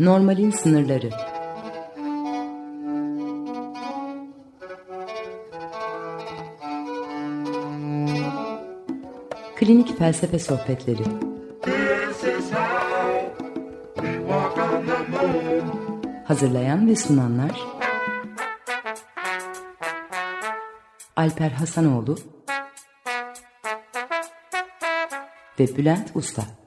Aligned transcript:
Normalin 0.00 0.50
sınırları 0.50 1.10
Klinik 9.56 9.98
felsefe 9.98 10.38
sohbetleri 10.38 11.02
Hazırlayan 16.24 16.88
ve 16.88 16.96
sunanlar 16.96 17.60
Alper 21.16 21.50
Hasanoğlu 21.50 22.18
ve 25.60 25.76
Bülent 25.76 26.10
Usta. 26.14 26.63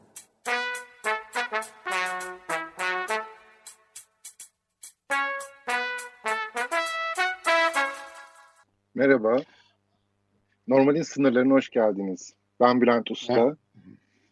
Normalin 10.77 11.01
sınırlarına 11.01 11.53
hoş 11.53 11.69
geldiniz. 11.69 12.33
Ben 12.59 12.81
Bülent 12.81 13.11
Usta. 13.11 13.57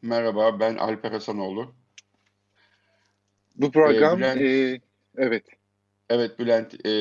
Merhaba, 0.02 0.60
ben 0.60 0.76
Alper 0.76 1.12
Hasanoğlu. 1.12 1.74
Bu 3.56 3.72
program, 3.72 4.24
ee, 4.24 4.36
Bülent, 4.36 4.42
e, 4.42 4.82
evet. 5.18 5.44
Evet 6.10 6.40
Bülent, 6.40 6.86
e, 6.86 6.92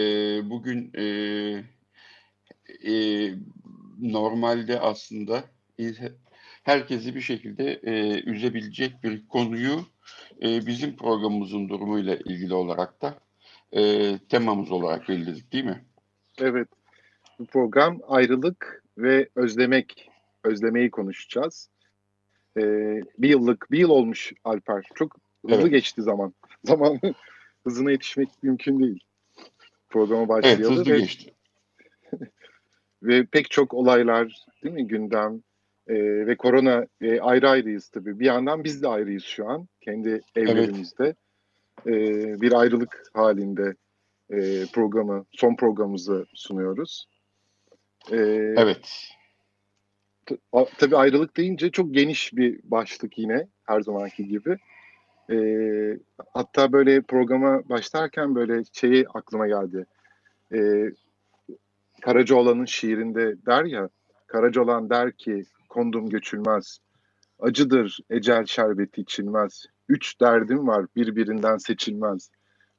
bugün 0.50 0.92
e, 0.94 1.04
e, 2.90 2.94
normalde 4.00 4.80
aslında 4.80 5.44
herkesi 6.62 7.14
bir 7.14 7.20
şekilde 7.20 7.72
e, 7.72 8.20
üzebilecek 8.20 9.04
bir 9.04 9.28
konuyu 9.28 9.80
e, 10.42 10.66
bizim 10.66 10.96
programımızın 10.96 11.68
durumuyla 11.68 12.16
ilgili 12.16 12.54
olarak 12.54 13.02
da 13.02 13.14
e, 13.72 14.18
temamız 14.18 14.70
olarak 14.70 15.08
belirledik 15.08 15.52
değil 15.52 15.64
mi? 15.64 15.84
Evet. 16.38 16.68
Bu 17.38 17.46
program 17.46 18.00
ayrılık 18.08 18.83
ve 18.98 19.28
özlemek, 19.34 20.10
özlemeyi 20.44 20.90
konuşacağız. 20.90 21.70
Ee, 22.58 23.00
bir 23.18 23.28
yıllık, 23.28 23.70
bir 23.70 23.78
yıl 23.78 23.90
olmuş 23.90 24.32
Alper. 24.44 24.88
Çok 24.94 25.16
hızlı 25.44 25.60
evet. 25.62 25.70
geçti 25.70 26.02
zaman. 26.02 26.34
Zaman 26.64 27.00
hızına 27.64 27.90
yetişmek 27.90 28.28
mümkün 28.42 28.80
değil. 28.80 29.04
Programa 29.88 30.28
başlayalım. 30.28 30.62
Evet, 30.62 30.70
hızlı 30.70 30.92
ve, 30.92 30.98
geçti. 30.98 31.34
ve 33.02 33.24
pek 33.24 33.50
çok 33.50 33.74
olaylar, 33.74 34.46
değil 34.62 34.74
mi 34.74 34.86
gündem 34.86 35.42
e, 35.86 35.94
ve 36.26 36.36
korona 36.36 36.86
e, 37.00 37.20
ayrı 37.20 37.48
ayrıyız 37.48 37.88
tabii. 37.88 38.20
Bir 38.20 38.26
yandan 38.26 38.64
biz 38.64 38.82
de 38.82 38.88
ayrıyız 38.88 39.24
şu 39.24 39.48
an 39.48 39.68
kendi 39.80 40.20
evlerimizde. 40.36 41.04
Evet. 41.04 41.16
E, 41.86 42.40
bir 42.40 42.52
ayrılık 42.52 43.02
halinde 43.14 43.74
e, 44.30 44.66
programı, 44.72 45.24
son 45.32 45.56
programımızı 45.56 46.26
sunuyoruz. 46.34 47.06
E, 48.12 48.16
evet. 48.56 49.10
Tabii 50.78 50.96
ayrılık 50.96 51.36
deyince 51.36 51.70
çok 51.70 51.94
geniş 51.94 52.36
bir 52.36 52.60
başlık 52.64 53.18
yine 53.18 53.48
her 53.64 53.80
zamanki 53.80 54.28
gibi. 54.28 54.56
E, 55.30 55.36
hatta 56.34 56.72
böyle 56.72 57.02
programa 57.02 57.68
başlarken 57.68 58.34
böyle 58.34 58.62
şeyi 58.72 59.08
aklıma 59.08 59.46
geldi. 59.46 59.86
E, 60.54 60.90
Karacaoğlan'ın 62.02 62.64
şiirinde 62.64 63.46
der 63.46 63.64
ya, 63.64 63.88
Karacaoğlan 64.26 64.90
der 64.90 65.12
ki 65.12 65.44
kondum 65.68 66.08
göçülmez. 66.08 66.78
Acıdır 67.38 67.98
ecel 68.10 68.46
şerbeti 68.46 69.00
içilmez. 69.00 69.66
Üç 69.88 70.20
derdim 70.20 70.66
var 70.66 70.86
birbirinden 70.96 71.56
seçilmez. 71.56 72.30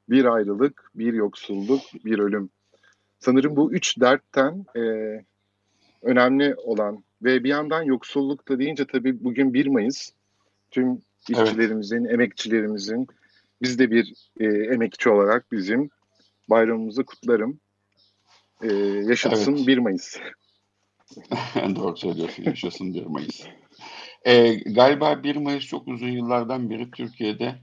Bir 0.08 0.24
ayrılık, 0.24 0.90
bir 0.94 1.12
yoksulluk, 1.14 1.80
bir 2.04 2.18
ölüm. 2.18 2.50
Sanırım 3.26 3.56
bu 3.56 3.72
üç 3.72 4.00
dertten 4.00 4.64
e, 4.76 4.80
önemli 6.02 6.54
olan 6.54 7.04
ve 7.22 7.44
bir 7.44 7.48
yandan 7.48 7.82
yoksulluk 7.82 8.48
da 8.48 8.58
deyince 8.58 8.86
tabii 8.86 9.24
bugün 9.24 9.54
1 9.54 9.66
Mayıs. 9.66 10.10
Tüm 10.70 11.02
işçilerimizin, 11.28 12.04
evet. 12.04 12.12
emekçilerimizin, 12.12 13.06
biz 13.62 13.78
de 13.78 13.90
bir 13.90 14.12
e, 14.40 14.44
emekçi 14.46 15.10
olarak 15.10 15.52
bizim 15.52 15.90
bayramımızı 16.50 17.04
kutlarım. 17.04 17.60
E, 18.62 18.72
yaşasın 19.08 19.56
evet. 19.56 19.66
1 19.66 19.78
Mayıs. 19.78 20.16
Doğru 21.76 21.96
söylüyorsun. 21.96 22.42
Yaşasın 22.42 22.94
1 22.94 23.06
Mayıs. 23.06 23.46
E, 24.22 24.54
galiba 24.54 25.22
1 25.22 25.36
Mayıs 25.36 25.64
çok 25.64 25.88
uzun 25.88 26.08
yıllardan 26.08 26.70
beri 26.70 26.90
Türkiye'de 26.90 27.54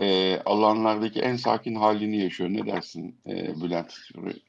e, 0.00 0.40
alanlardaki 0.44 1.20
en 1.20 1.36
sakin 1.36 1.74
halini 1.74 2.22
yaşıyor. 2.22 2.50
Ne 2.50 2.66
dersin 2.66 3.16
e, 3.26 3.60
Bülent? 3.62 3.94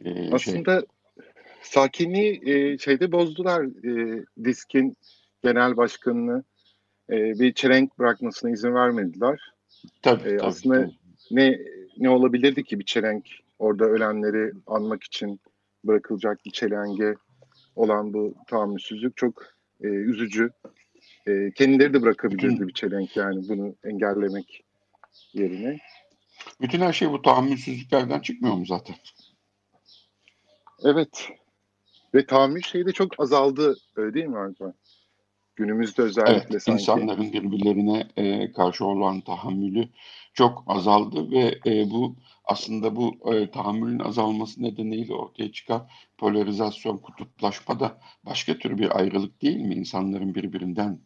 E, 0.06 0.34
Aslında 0.34 0.80
şey... 0.80 1.26
sakinliği 1.62 2.42
e, 2.46 2.78
şeyde 2.78 3.12
bozdular. 3.12 3.64
E, 3.64 4.24
Disk'in 4.44 4.98
genel 5.44 5.78
başkanını 5.78 6.44
e, 7.10 7.16
bir 7.16 7.54
çelenk 7.54 8.00
bırakmasına 8.00 8.52
izin 8.52 8.74
vermediler. 8.74 9.40
Tabii, 10.02 10.30
e, 10.30 10.38
tabii 10.38 10.42
Aslında 10.42 10.82
tabii. 10.82 10.96
ne 11.32 11.60
ne 11.98 12.10
olabilirdi 12.10 12.64
ki 12.64 12.80
bir 12.80 12.86
çelenk 12.86 13.26
orada 13.60 13.86
ölenleri 13.86 14.52
anmak 14.68 15.04
için 15.04 15.40
bırakılacak 15.84 16.46
bir 16.46 16.52
çelenge 16.52 17.16
olan 17.76 18.14
bu 18.14 18.36
tahammülsüzlük 18.48 19.18
çok 19.18 19.44
e, 19.84 19.88
üzücü. 19.88 20.50
E, 21.28 21.52
kendileri 21.52 21.94
de 21.94 22.02
bırakabilirdi 22.02 22.68
bir 22.68 22.74
çelenk 22.74 23.18
yani 23.18 23.50
bunu 23.50 23.76
engellemek 23.84 24.64
yerine. 25.34 25.78
Bütün 26.62 26.82
her 26.82 26.94
şey 26.94 27.12
bu 27.12 27.22
tahammülsüzlüklerden 27.22 28.20
çıkmıyor 28.20 28.56
mu 28.56 28.66
zaten? 28.66 28.96
Evet. 30.84 31.30
Ve 32.14 32.26
tahammül 32.26 32.62
şeyi 32.62 32.86
de 32.86 32.92
çok 32.92 33.20
azaldı 33.20 33.76
öyle 33.96 34.14
değil 34.14 34.26
mi 34.26 34.38
Arda? 34.38 34.74
Günümüzde 35.56 36.02
özellikle 36.02 36.48
evet, 36.52 36.64
sanki. 36.64 36.82
insanların 36.82 37.34
birbirlerine 37.34 38.08
e, 38.18 38.52
karşı 38.52 38.86
olan 38.86 39.22
tahammülü 39.22 39.90
çok 40.34 40.64
azaldı 40.68 41.32
ve 41.32 41.60
e, 41.66 41.90
bu 41.90 42.16
aslında 42.46 42.96
bu 42.96 43.34
e, 43.34 43.52
tahammülün 43.52 44.00
azalması 44.00 44.64
nedeniyle 44.64 45.14
ortaya 45.14 45.52
çıkan 45.52 45.88
polarizasyon, 46.18 46.98
kutuplaşma 46.98 47.80
da 47.80 48.00
başka 48.24 48.58
tür 48.58 48.78
bir 48.78 48.98
ayrılık 48.98 49.42
değil 49.42 49.58
mi? 49.58 49.76
İnsanların 49.76 50.36
birbirinden 50.36 51.00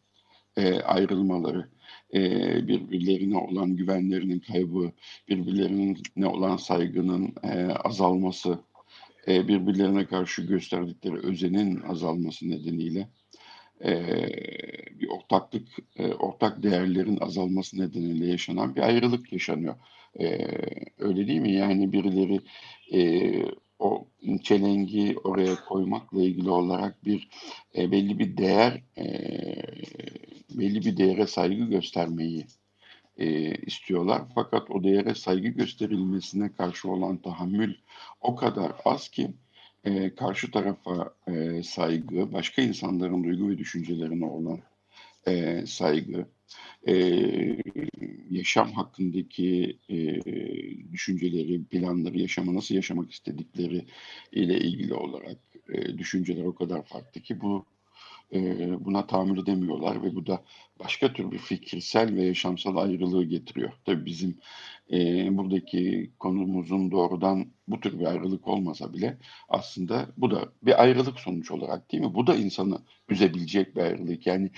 e, 0.58 0.82
ayrılmaları, 0.82 1.70
e, 2.14 2.20
birbirlerine 2.68 3.38
olan 3.38 3.76
güvenlerinin 3.76 4.40
kaybı, 4.40 4.92
birbirlerine 5.30 6.28
olan 6.28 6.58
saygının 6.58 7.34
e, 7.44 7.66
azalması, 7.66 8.60
e, 9.28 9.48
birbirlerine 9.48 10.06
karşı 10.06 10.42
gösterdikleri 10.42 11.16
özenin 11.16 11.82
azalması 11.82 12.50
nedeniyle 12.50 13.08
e, 13.86 14.06
bir 15.00 15.08
ortaklık, 15.08 15.68
e, 15.96 16.08
ortak 16.14 16.64
değerlerin 16.64 17.18
azalması 17.18 17.82
nedeniyle 17.82 18.28
yaşanan 18.28 18.76
bir 18.76 18.82
ayrılık 18.82 19.34
yaşanıyor. 19.34 19.76
E, 20.20 20.48
öyle 21.00 21.28
değil 21.28 21.40
mi? 21.40 21.52
Yani 21.52 21.92
birileri 21.92 22.40
e, 22.94 23.02
o 23.82 24.08
çelengi 24.44 25.18
oraya 25.24 25.56
koymakla 25.66 26.22
ilgili 26.24 26.50
olarak 26.50 27.06
bir 27.06 27.30
e, 27.76 27.92
belli 27.92 28.20
bir 28.20 28.38
değer, 28.38 28.82
e, 28.98 29.06
belli 30.50 30.86
bir 30.86 30.98
değere 30.98 31.28
saygı 31.28 31.64
göstermeyi 31.64 32.46
e, 33.18 33.56
istiyorlar. 33.56 34.22
Fakat 34.36 34.72
o 34.72 34.84
değere 34.84 35.16
saygı 35.16 35.48
gösterilmesine 35.48 36.54
karşı 36.54 36.92
olan 36.92 37.18
tahammül 37.18 37.76
o 38.22 38.36
kadar 38.36 38.72
az 38.86 39.10
ki 39.10 39.32
e, 39.84 40.16
karşı 40.16 40.52
tarafa 40.52 41.14
e, 41.28 41.64
saygı, 41.64 42.34
başka 42.34 42.62
insanların 42.62 43.24
duygu 43.24 43.50
ve 43.50 43.58
düşüncelerine 43.58 44.26
olan 44.26 44.60
e, 45.28 45.64
saygı, 45.66 46.26
e, 46.88 46.94
yaşam 48.30 48.72
hakkındaki 48.72 49.80
e, 49.90 50.22
düşünceleri, 50.92 51.64
planları, 51.64 52.20
yaşamı 52.20 52.56
nasıl 52.56 52.76
yaşamak 52.76 53.12
istedikleri 53.12 53.86
ile 54.32 54.60
ilgili 54.60 54.94
olarak 54.94 55.38
e, 55.74 55.98
düşünceler 55.98 56.44
o 56.44 56.56
kadar 56.56 56.84
farklı 56.84 57.22
ki 57.22 57.42
bu 57.42 57.66
buna 58.80 59.08
tahammül 59.08 59.40
edemiyorlar 59.40 60.04
ve 60.04 60.16
bu 60.16 60.28
da 60.28 60.42
başka 60.80 61.14
tür 61.14 61.32
bir 61.32 61.38
fikirsel 61.38 62.16
ve 62.16 62.24
yaşamsal 62.24 62.78
ayrılığı 62.78 63.24
getiriyor. 63.24 63.72
Tabii 63.86 64.06
bizim 64.06 64.38
buradaki 65.38 66.12
konumuzun 66.20 66.92
doğrudan 66.92 67.46
bu 67.68 67.80
tür 67.80 68.00
bir 68.00 68.06
ayrılık 68.06 68.48
olmasa 68.48 68.94
bile 68.94 69.18
aslında 69.50 70.08
bu 70.18 70.32
da 70.32 70.50
bir 70.64 70.82
ayrılık 70.82 71.20
sonuç 71.20 71.52
olarak 71.52 71.92
değil 71.92 72.04
mi? 72.04 72.16
Bu 72.16 72.28
da 72.28 72.36
insanı 72.36 72.82
üzebilecek 73.10 73.76
bir 73.76 73.82
ayrılık. 73.82 74.28
Yani 74.28 74.52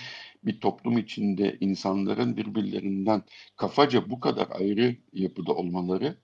bir 0.44 0.60
toplum 0.60 0.98
içinde 0.98 1.56
insanların 1.60 2.36
birbirlerinden 2.36 3.22
kafaca 3.56 4.10
bu 4.10 4.20
kadar 4.20 4.48
ayrı 4.50 4.96
yapıda 5.12 5.52
olmaları 5.52 6.16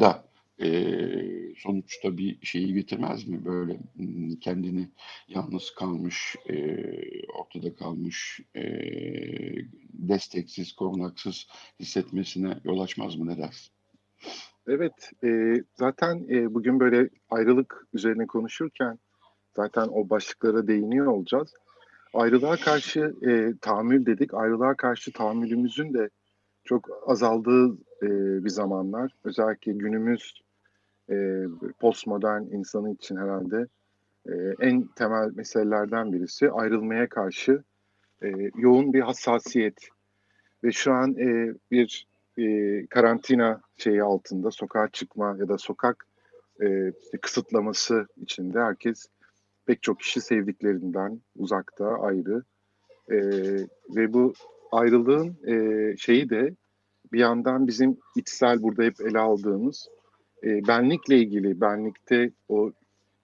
da 0.00 0.28
e, 0.62 0.90
sonuçta 1.56 2.18
bir 2.18 2.38
şeyi 2.42 2.74
getirmez 2.74 3.28
mi 3.28 3.44
böyle 3.44 3.80
kendini 4.40 4.88
yalnız 5.28 5.74
kalmış, 5.74 6.36
e, 6.48 6.76
ortada 7.26 7.74
kalmış, 7.74 8.40
e, 8.56 8.62
desteksiz, 9.92 10.72
korunaksız 10.72 11.46
hissetmesine 11.80 12.58
yol 12.64 12.80
açmaz 12.80 13.16
mı 13.16 13.26
ne 13.26 13.38
dersin? 13.38 13.72
Evet, 14.68 15.10
e, 15.24 15.54
zaten 15.74 16.26
e, 16.30 16.54
bugün 16.54 16.80
böyle 16.80 17.08
ayrılık 17.30 17.86
üzerine 17.92 18.26
konuşurken 18.26 18.98
zaten 19.56 19.88
o 19.88 20.10
başlıklara 20.10 20.66
değiniyor 20.66 21.06
olacağız. 21.06 21.54
Ayrılığa 22.14 22.56
karşı 22.56 23.14
e, 23.28 23.52
tahammül 23.60 24.06
dedik. 24.06 24.34
Ayrılığa 24.34 24.74
karşı 24.76 25.12
tahammülümüzün 25.12 25.94
de 25.94 26.08
çok 26.64 26.88
azaldığı 27.06 27.72
e, 28.02 28.08
bir 28.44 28.50
zamanlar. 28.50 29.12
Özellikle 29.24 29.72
günümüz 29.72 30.34
e, 31.10 31.46
postmodern 31.80 32.42
insanı 32.42 32.92
için 32.92 33.16
herhalde 33.16 33.66
e, 34.28 34.32
en 34.60 34.86
temel 34.86 35.30
meselelerden 35.34 36.12
birisi 36.12 36.50
ayrılmaya 36.50 37.08
karşı 37.08 37.62
e, 38.22 38.28
yoğun 38.56 38.92
bir 38.92 39.00
hassasiyet. 39.00 39.88
Ve 40.64 40.72
şu 40.72 40.92
an 40.92 41.16
e, 41.18 41.54
bir 41.70 42.06
e, 42.38 42.86
karantina 42.86 43.60
şeyi 43.76 44.02
altında 44.02 44.50
sokağa 44.50 44.88
çıkma 44.88 45.36
ya 45.38 45.48
da 45.48 45.58
sokak 45.58 46.06
e, 46.62 46.92
kısıtlaması 47.20 48.06
içinde 48.16 48.60
herkes 48.60 49.06
pek 49.66 49.82
çok 49.82 50.00
kişi 50.00 50.20
sevdiklerinden 50.20 51.20
uzakta 51.36 51.86
ayrı 51.86 52.42
e, 53.10 53.16
ve 53.96 54.12
bu 54.12 54.32
ayrılığın 54.72 55.36
e, 55.46 55.96
şeyi 55.96 56.30
de 56.30 56.54
bir 57.12 57.18
yandan 57.18 57.66
bizim 57.66 57.98
içsel 58.16 58.62
burada 58.62 58.82
hep 58.82 59.00
ele 59.00 59.18
aldığımız 59.18 59.88
e, 60.44 60.66
benlikle 60.68 61.18
ilgili 61.18 61.60
benlikte 61.60 62.30
o 62.48 62.72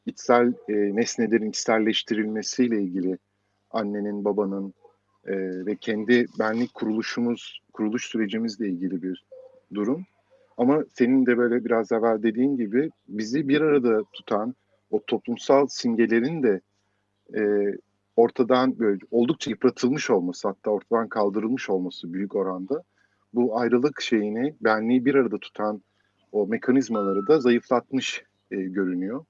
içsel 0.07 0.53
e, 0.69 0.97
nesnelerin 0.97 1.51
içselleştirilmesiyle 1.51 2.83
ilgili 2.83 3.19
annenin 3.71 4.25
babanın 4.25 4.75
e, 5.27 5.67
ve 5.67 5.77
kendi 5.77 6.27
benlik 6.39 6.75
kuruluşumuz 6.75 7.61
kuruluş 7.73 8.07
sürecimizle 8.07 8.69
ilgili 8.69 9.03
bir 9.03 9.25
durum. 9.75 10.07
Ama 10.57 10.85
senin 10.93 11.27
de 11.27 11.39
böyle 11.39 11.65
biraz 11.65 11.93
evvel 11.93 12.23
dediğin 12.23 12.57
gibi 12.57 12.91
bizi 13.09 13.49
bir 13.49 13.61
arada 13.61 14.03
tutan 14.13 14.55
o 14.91 15.01
toplumsal 15.07 15.67
simgelerin 15.67 16.43
de 16.43 16.61
e, 17.37 17.73
ortadan 18.17 18.79
böyle 18.79 18.99
oldukça 19.11 19.51
yıpratılmış 19.51 20.11
olması 20.11 20.49
hatta 20.49 20.71
ortadan 20.71 21.09
kaldırılmış 21.09 21.71
olması 21.71 22.13
büyük 22.13 22.37
oranda 22.37 22.83
bu 23.35 23.59
ayrılık 23.59 24.01
şeyini 24.01 24.55
benliği 24.61 25.05
bir 25.05 25.15
arada 25.15 25.39
tutan 25.39 25.83
o 26.35 26.47
mekanizmaları 26.47 27.27
da 27.27 27.41
zayıflatmış 27.41 28.23
e, 28.51 28.57
görünüyor. 28.57 29.25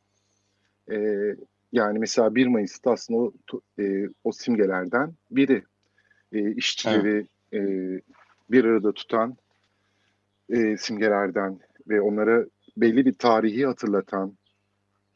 E, 0.91 0.97
yani 1.73 1.99
mesela 1.99 2.35
1 2.35 2.47
Mayıs'ta 2.47 2.91
aslında 2.91 3.21
o, 3.21 3.33
e, 3.79 4.09
o 4.25 4.33
simgelerden 4.33 5.15
biri 5.31 5.63
e, 6.33 6.51
işçileri 6.55 7.27
evet. 7.53 7.65
e, 7.65 8.01
bir 8.51 8.65
arada 8.65 8.93
tutan 8.93 9.37
e, 10.49 10.77
simgelerden 10.77 11.59
ve 11.89 12.01
onlara 12.01 12.47
belli 12.77 13.07
bir 13.07 13.13
tarihi 13.13 13.67
hatırlatan 13.67 14.37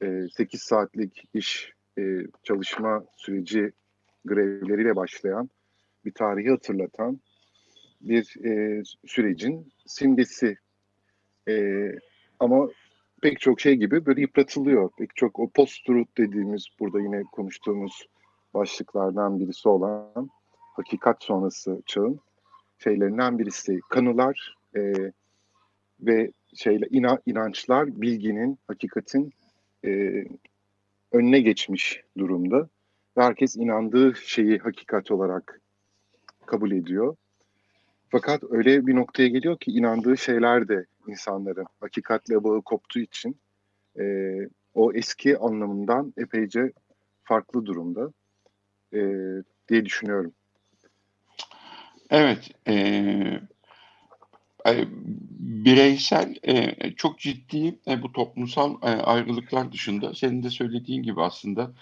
e, 0.02 0.26
8 0.36 0.62
saatlik 0.62 1.24
iş 1.34 1.72
e, 1.98 2.02
çalışma 2.42 3.04
süreci 3.16 3.72
grevleriyle 4.24 4.96
başlayan 4.96 5.50
bir 6.04 6.12
tarihi 6.12 6.50
hatırlatan 6.50 7.20
bir 8.00 8.44
e, 8.44 8.82
sürecin 9.06 9.72
simgesi. 9.86 10.56
E, 11.48 11.92
ama 12.40 12.68
pek 13.22 13.40
çok 13.40 13.60
şey 13.60 13.74
gibi 13.74 14.06
böyle 14.06 14.20
yıpratılıyor. 14.20 14.90
Pek 14.98 15.16
çok 15.16 15.38
o 15.38 15.48
post-truth 15.48 16.18
dediğimiz 16.18 16.66
burada 16.80 17.00
yine 17.00 17.22
konuştuğumuz 17.32 18.06
başlıklardan 18.54 19.40
birisi 19.40 19.68
olan 19.68 20.30
hakikat 20.76 21.24
sonrası 21.24 21.82
çağın 21.86 22.20
şeylerinden 22.78 23.38
birisi. 23.38 23.80
Kanılar 23.90 24.56
e, 24.76 24.92
ve 26.00 26.32
şeyle 26.54 26.86
ina, 26.90 27.18
inançlar 27.26 28.00
bilginin, 28.00 28.58
hakikatin 28.68 29.32
e, 29.84 30.24
önüne 31.12 31.40
geçmiş 31.40 32.02
durumda. 32.18 32.68
Ve 33.16 33.22
herkes 33.22 33.56
inandığı 33.56 34.14
şeyi 34.14 34.58
hakikat 34.58 35.10
olarak 35.10 35.60
kabul 36.46 36.70
ediyor. 36.70 37.16
Fakat 38.08 38.42
öyle 38.50 38.86
bir 38.86 38.96
noktaya 38.96 39.28
geliyor 39.28 39.58
ki 39.58 39.70
inandığı 39.70 40.16
şeyler 40.16 40.68
de 40.68 40.86
insanların 41.08 41.66
hakikatle 41.80 42.44
bağı 42.44 42.62
koptuğu 42.62 43.00
için 43.00 43.40
e, 44.00 44.04
o 44.74 44.92
eski 44.92 45.38
anlamından 45.38 46.14
epeyce 46.16 46.72
farklı 47.22 47.66
durumda 47.66 48.12
e, 48.94 49.00
diye 49.68 49.84
düşünüyorum. 49.84 50.32
Evet, 52.10 52.50
e, 52.68 53.40
bireysel 55.38 56.34
e, 56.42 56.74
çok 56.96 57.18
ciddi 57.18 57.78
e, 57.88 58.02
bu 58.02 58.12
toplumsal 58.12 58.74
e, 58.82 58.86
ayrılıklar 58.86 59.72
dışında 59.72 60.14
senin 60.14 60.42
de 60.42 60.50
söylediğin 60.50 61.02
gibi 61.02 61.22
aslında 61.22 61.72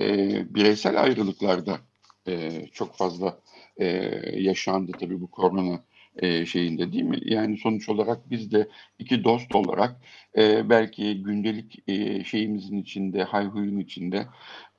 e, 0.00 0.06
bireysel 0.54 1.02
ayrılıklarda 1.02 1.80
e, 2.28 2.66
çok 2.72 2.96
fazla 2.96 3.38
e, 3.76 3.86
yaşandı 4.34 4.92
tabii 5.00 5.20
bu 5.20 5.30
korona 5.30 5.80
e, 6.16 6.46
şeyinde 6.46 6.92
değil 6.92 7.04
mi? 7.04 7.18
Yani 7.24 7.58
sonuç 7.58 7.88
olarak 7.88 8.30
biz 8.30 8.52
de 8.52 8.68
iki 8.98 9.24
dost 9.24 9.54
olarak 9.54 9.96
e, 10.38 10.70
belki 10.70 11.22
gündelik 11.22 11.88
e, 11.88 12.24
şeyimizin 12.24 12.82
içinde, 12.82 13.22
hayhuyun 13.22 13.78
içinde 13.78 14.26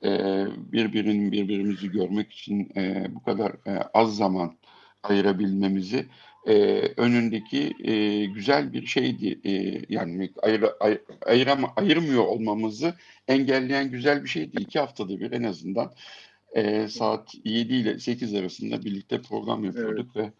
e, 0.04 0.10
birbirinin 0.72 1.32
birbirimizi 1.32 1.90
görmek 1.90 2.32
için 2.32 2.72
e, 2.76 3.06
bu 3.14 3.22
kadar 3.22 3.50
e, 3.50 3.82
az 3.94 4.16
zaman 4.16 4.56
ayırabilmemizi 5.02 6.06
e, 6.46 6.54
önündeki 6.96 7.72
e, 7.84 8.24
güzel 8.24 8.72
bir 8.72 8.86
şeydi. 8.86 9.40
E, 9.44 9.82
yani 9.88 10.30
ayır, 10.42 10.64
ayır, 10.80 11.00
ayırama, 11.26 11.72
ayırmıyor 11.76 12.24
olmamızı 12.24 12.94
engelleyen 13.28 13.90
güzel 13.90 14.22
bir 14.24 14.28
şeydi. 14.28 14.56
İki 14.60 14.78
haftada 14.78 15.20
bir 15.20 15.32
en 15.32 15.42
azından 15.42 15.92
e, 16.54 16.88
saat 16.88 17.34
7 17.44 17.74
ile 17.74 17.98
8 17.98 18.34
arasında 18.34 18.84
birlikte 18.84 19.22
program 19.22 19.64
yapıyorduk 19.64 20.10
evet. 20.16 20.26
ve 20.26 20.32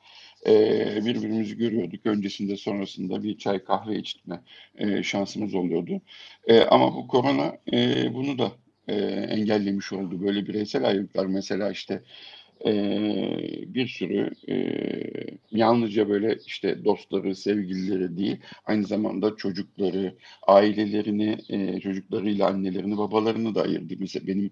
e, 0.47 1.05
birbirimizi 1.05 1.57
görüyorduk. 1.57 2.07
Öncesinde 2.07 2.57
sonrasında 2.57 3.23
bir 3.23 3.39
çay 3.39 3.65
kahve 3.65 3.97
içme 3.97 4.41
e, 4.79 5.03
şansımız 5.03 5.55
oluyordu. 5.55 6.01
E, 6.47 6.61
ama 6.61 6.95
bu 6.95 7.09
korona 7.09 7.59
e, 7.73 8.15
bunu 8.15 8.39
da 8.39 8.53
e, 8.89 8.95
engellemiş 9.07 9.93
oldu. 9.93 10.21
Böyle 10.21 10.47
bireysel 10.47 10.85
ayrılıklar 10.85 11.27
mesela 11.27 11.71
işte 11.71 12.03
e, 12.67 12.73
bir 13.75 13.87
sürü 13.89 14.31
e, 14.49 14.57
yalnızca 15.51 16.09
böyle 16.09 16.39
işte 16.47 16.85
dostları, 16.85 17.37
sevgilileri 17.37 18.17
değil, 18.17 18.37
aynı 18.67 18.87
zamanda 18.87 19.37
çocukları, 19.37 20.17
ailelerini, 20.47 21.39
e, 21.49 21.81
çocuklarıyla 21.81 22.49
annelerini, 22.49 22.99
babalarını 22.99 23.55
da 23.55 23.63
ayırdı. 23.63 23.95
Mesela 23.99 24.27
benim 24.27 24.51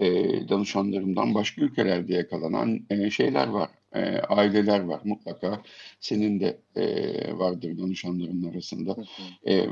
e, 0.00 0.48
danışanlarımdan 0.48 1.34
başka 1.34 1.62
ülkelerde 1.62 2.14
yakalanan 2.14 2.80
e, 2.90 3.10
şeyler 3.10 3.48
var, 3.48 3.70
e, 3.94 4.00
aileler 4.20 4.80
var. 4.80 5.00
Mutlaka 5.04 5.62
senin 6.00 6.40
de 6.40 6.58
e, 6.76 7.38
vardır 7.38 7.78
danışanların 7.78 8.50
arasında. 8.52 8.96
E, 9.48 9.66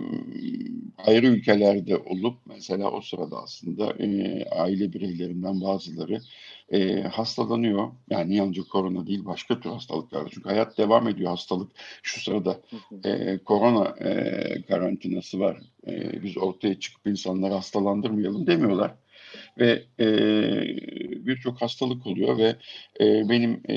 ayrı 0.98 1.26
ülkelerde 1.26 1.96
olup 1.96 2.38
mesela 2.46 2.90
o 2.90 3.00
sırada 3.00 3.42
aslında 3.42 3.92
e, 3.92 4.44
aile 4.50 4.92
bireylerinden 4.92 5.60
bazıları 5.60 6.20
e, 6.72 7.02
hastalanıyor. 7.02 7.92
Yani 8.10 8.36
yalnızca 8.36 8.62
korona 8.62 9.06
değil 9.06 9.24
başka 9.24 9.60
tür 9.60 9.70
hastalıklar. 9.70 10.28
Çünkü 10.30 10.48
hayat 10.48 10.78
devam 10.78 11.08
ediyor 11.08 11.30
hastalık. 11.30 11.72
Şu 12.02 12.20
sırada 12.20 12.60
e, 13.04 13.38
korona 13.38 13.88
e, 13.88 14.62
karantinası 14.62 15.40
var. 15.40 15.60
E, 15.86 16.22
biz 16.22 16.38
ortaya 16.38 16.80
çıkıp 16.80 17.06
insanları 17.06 17.54
hastalandırmayalım 17.54 18.46
demiyorlar 18.46 18.94
ve 19.58 19.84
e, 20.00 20.06
birçok 21.26 21.62
hastalık 21.62 22.06
oluyor 22.06 22.38
ve 22.38 22.56
e, 23.00 23.28
benim 23.28 23.62
e, 23.68 23.76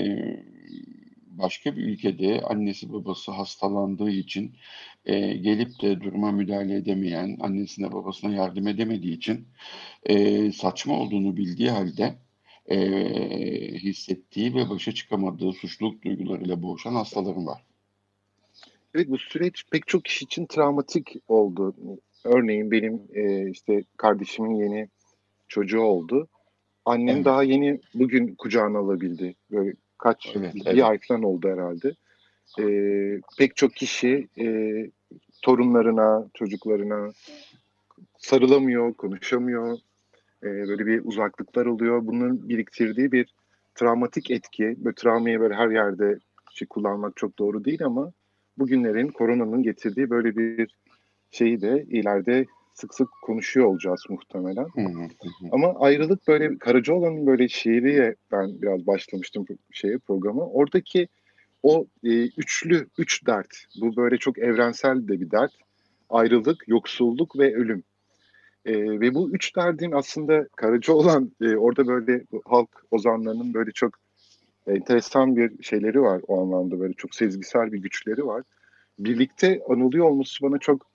başka 1.39 1.75
bir 1.75 1.83
ülkede 1.83 2.41
annesi 2.41 2.93
babası 2.93 3.31
hastalandığı 3.31 4.09
için 4.09 4.55
e, 5.05 5.19
gelip 5.33 5.81
de 5.81 6.01
duruma 6.01 6.31
müdahale 6.31 6.75
edemeyen, 6.75 7.37
annesine 7.41 7.91
babasına 7.91 8.35
yardım 8.35 8.67
edemediği 8.67 9.17
için 9.17 9.47
e, 10.03 10.51
saçma 10.51 10.99
olduğunu 10.99 11.37
bildiği 11.37 11.69
halde 11.69 12.15
e, 12.65 12.77
hissettiği 13.77 14.55
ve 14.55 14.69
başa 14.69 14.91
çıkamadığı 14.91 15.53
suçluluk 15.53 16.03
duygularıyla 16.03 16.63
boğuşan 16.63 16.93
hastalarım 16.93 17.47
var. 17.47 17.63
Evet 18.95 19.09
bu 19.09 19.17
süreç 19.17 19.63
pek 19.71 19.87
çok 19.87 20.05
kişi 20.05 20.25
için 20.25 20.45
travmatik 20.45 21.15
oldu. 21.27 21.75
Örneğin 22.23 22.71
benim 22.71 23.01
e, 23.13 23.49
işte 23.51 23.83
kardeşimin 23.97 24.55
yeni 24.55 24.89
çocuğu 25.49 25.81
oldu. 25.81 26.27
Annem 26.85 27.15
evet. 27.15 27.25
daha 27.25 27.43
yeni 27.43 27.81
bugün 27.93 28.35
kucağına 28.35 28.77
alabildi. 28.77 29.35
Böyle 29.51 29.73
kaç 29.97 30.33
evet, 30.35 30.55
bir 30.55 30.63
evet. 30.65 30.83
ay 30.83 30.99
falan 31.07 31.23
oldu 31.23 31.49
herhalde. 31.49 31.95
Ee, 32.59 33.21
pek 33.37 33.55
çok 33.55 33.75
kişi 33.75 34.27
e, 34.39 34.45
torunlarına, 35.41 36.27
çocuklarına 36.33 37.11
sarılamıyor, 38.17 38.93
konuşamıyor. 38.93 39.77
Ee, 40.43 40.47
böyle 40.47 40.85
bir 40.85 41.05
uzaklıklar 41.05 41.65
oluyor. 41.65 42.07
Bunun 42.07 42.49
biriktirdiği 42.49 43.11
bir 43.11 43.33
travmatik 43.75 44.31
etki. 44.31 44.75
Böyle 44.77 44.95
travmayı 44.95 45.39
böyle 45.39 45.53
her 45.53 45.69
yerde 45.69 46.19
şey 46.53 46.67
kullanmak 46.67 47.17
çok 47.17 47.39
doğru 47.39 47.65
değil 47.65 47.85
ama 47.85 48.11
bugünlerin 48.57 49.07
koronanın 49.07 49.63
getirdiği 49.63 50.09
böyle 50.09 50.37
bir 50.37 50.75
şeyi 51.31 51.61
de 51.61 51.85
ileride 51.89 52.45
sık 52.79 52.93
sık 52.93 53.07
konuşuyor 53.21 53.67
olacağız 53.67 54.03
muhtemelen. 54.09 54.67
Ama 55.51 55.73
ayrılık 55.79 56.27
böyle 56.27 56.57
Karacaoğlan'ın 56.57 57.27
böyle 57.27 57.47
şiiriye 57.47 58.15
ben 58.31 58.61
biraz 58.61 58.87
başlamıştım 58.87 59.45
şeye 59.71 59.97
programa. 59.97 60.45
Oradaki 60.45 61.07
o 61.63 61.85
e, 62.03 62.25
üçlü, 62.25 62.87
üç 62.97 63.27
dert. 63.27 63.65
Bu 63.81 63.95
böyle 63.95 64.17
çok 64.17 64.37
evrensel 64.37 65.07
de 65.07 65.21
bir 65.21 65.31
dert. 65.31 65.51
Ayrılık, 66.09 66.67
yoksulluk 66.67 67.39
ve 67.39 67.55
ölüm. 67.55 67.83
E, 68.65 68.73
ve 68.99 69.13
bu 69.13 69.31
üç 69.31 69.55
derdin 69.55 69.91
aslında 69.91 70.47
Karacaoğlan 70.55 71.31
e, 71.41 71.55
orada 71.55 71.87
böyle 71.87 72.23
halk 72.45 72.69
ozanlarının 72.91 73.53
böyle 73.53 73.71
çok 73.71 73.93
enteresan 74.67 75.35
bir 75.35 75.63
şeyleri 75.63 76.01
var 76.01 76.21
o 76.27 76.41
anlamda 76.41 76.79
böyle 76.79 76.93
çok 76.93 77.15
sezgisel 77.15 77.71
bir 77.71 77.77
güçleri 77.77 78.25
var. 78.25 78.43
Birlikte 78.99 79.61
anılıyor 79.69 80.05
olması 80.05 80.43
bana 80.43 80.57
çok 80.57 80.89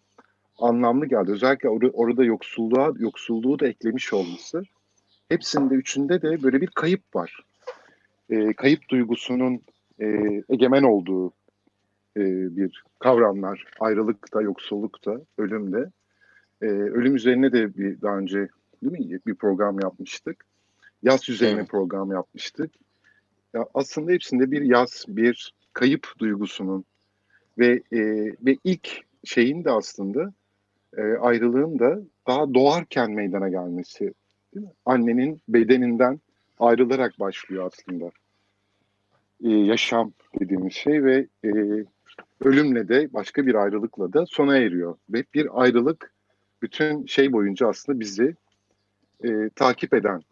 anlamlı 0.59 1.07
geldi. 1.07 1.33
Özellikle 1.33 1.69
or- 1.69 1.91
orada 1.93 2.25
yoksulluğa 2.25 2.93
yoksulluğu 2.99 3.59
da 3.59 3.69
eklemiş 3.69 4.13
olması. 4.13 4.63
Hepsinde 5.29 5.75
üçünde 5.75 6.23
de 6.23 6.43
böyle 6.43 6.61
bir 6.61 6.67
kayıp 6.67 7.03
var. 7.15 7.41
E, 8.31 8.53
kayıp 8.53 8.89
duygusunun 8.89 9.61
e, 10.01 10.07
egemen 10.49 10.83
olduğu 10.83 11.29
e, 12.17 12.23
bir 12.57 12.83
kavramlar. 12.99 13.65
Ayrılıkta, 13.81 14.43
yoksullukta, 14.43 15.21
ölümde. 15.39 15.91
E, 16.63 16.67
ölüm 16.67 17.17
üzerine 17.17 17.53
de 17.53 17.77
bir 17.77 18.01
daha 18.01 18.19
önce 18.19 18.49
değil 18.83 18.93
mi 18.93 19.21
bir 19.27 19.35
program 19.35 19.81
yapmıştık. 19.81 20.45
Yaz 21.03 21.29
üzerine 21.29 21.61
evet. 21.61 21.69
program 21.69 22.13
yapmıştık. 22.13 22.71
Ya 23.55 23.67
aslında 23.75 24.13
hepsinde 24.13 24.51
bir 24.51 24.63
yaz, 24.63 25.05
bir 25.09 25.55
kayıp 25.73 26.09
duygusunun 26.19 26.85
ve 27.59 27.83
e, 27.93 28.01
ve 28.47 28.57
ilk 28.65 29.01
şeyin 29.25 29.65
de 29.65 29.71
aslında 29.71 30.33
e, 30.97 31.03
ayrılığın 31.03 31.79
da 31.79 31.99
daha 32.27 32.55
doğarken 32.55 33.11
meydana 33.11 33.49
gelmesi. 33.49 34.15
Değil 34.55 34.67
mi? 34.67 34.73
Annenin 34.87 35.41
bedeninden 35.49 36.21
ayrılarak 36.59 37.21
başlıyor 37.21 37.67
aslında. 37.73 38.11
E, 39.45 39.49
yaşam 39.49 40.13
dediğimiz 40.41 40.73
şey 40.73 41.05
ve 41.05 41.27
e, 41.45 41.51
ölümle 42.45 42.89
de 42.89 43.13
başka 43.13 43.47
bir 43.47 43.55
ayrılıkla 43.55 44.13
da 44.13 44.27
sona 44.27 44.57
eriyor. 44.57 44.97
Ve 45.11 45.25
bir 45.35 45.63
ayrılık 45.63 46.13
bütün 46.63 47.07
şey 47.07 47.33
boyunca 47.33 47.69
aslında 47.69 48.01
bizi 48.01 48.35
e, 49.25 49.49
takip 49.49 49.95
eden 49.95 50.23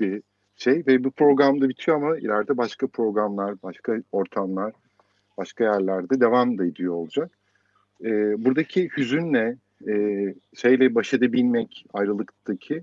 bir 0.00 0.22
şey 0.56 0.84
ve 0.86 1.04
bu 1.04 1.10
programda 1.10 1.68
bitiyor 1.68 1.96
ama 1.96 2.18
ileride 2.18 2.56
başka 2.56 2.86
programlar, 2.86 3.62
başka 3.62 4.02
ortamlar, 4.12 4.72
başka 5.38 5.64
yerlerde 5.64 6.20
devam 6.20 6.58
da 6.58 6.66
ediyor 6.66 6.94
olacak. 6.94 7.38
E, 8.04 8.10
buradaki 8.44 8.88
hüzünle, 8.96 9.56
e, 9.88 9.94
şeyle 10.54 10.94
baş 10.94 11.14
edebilmek, 11.14 11.86
ayrılıktaki 11.92 12.82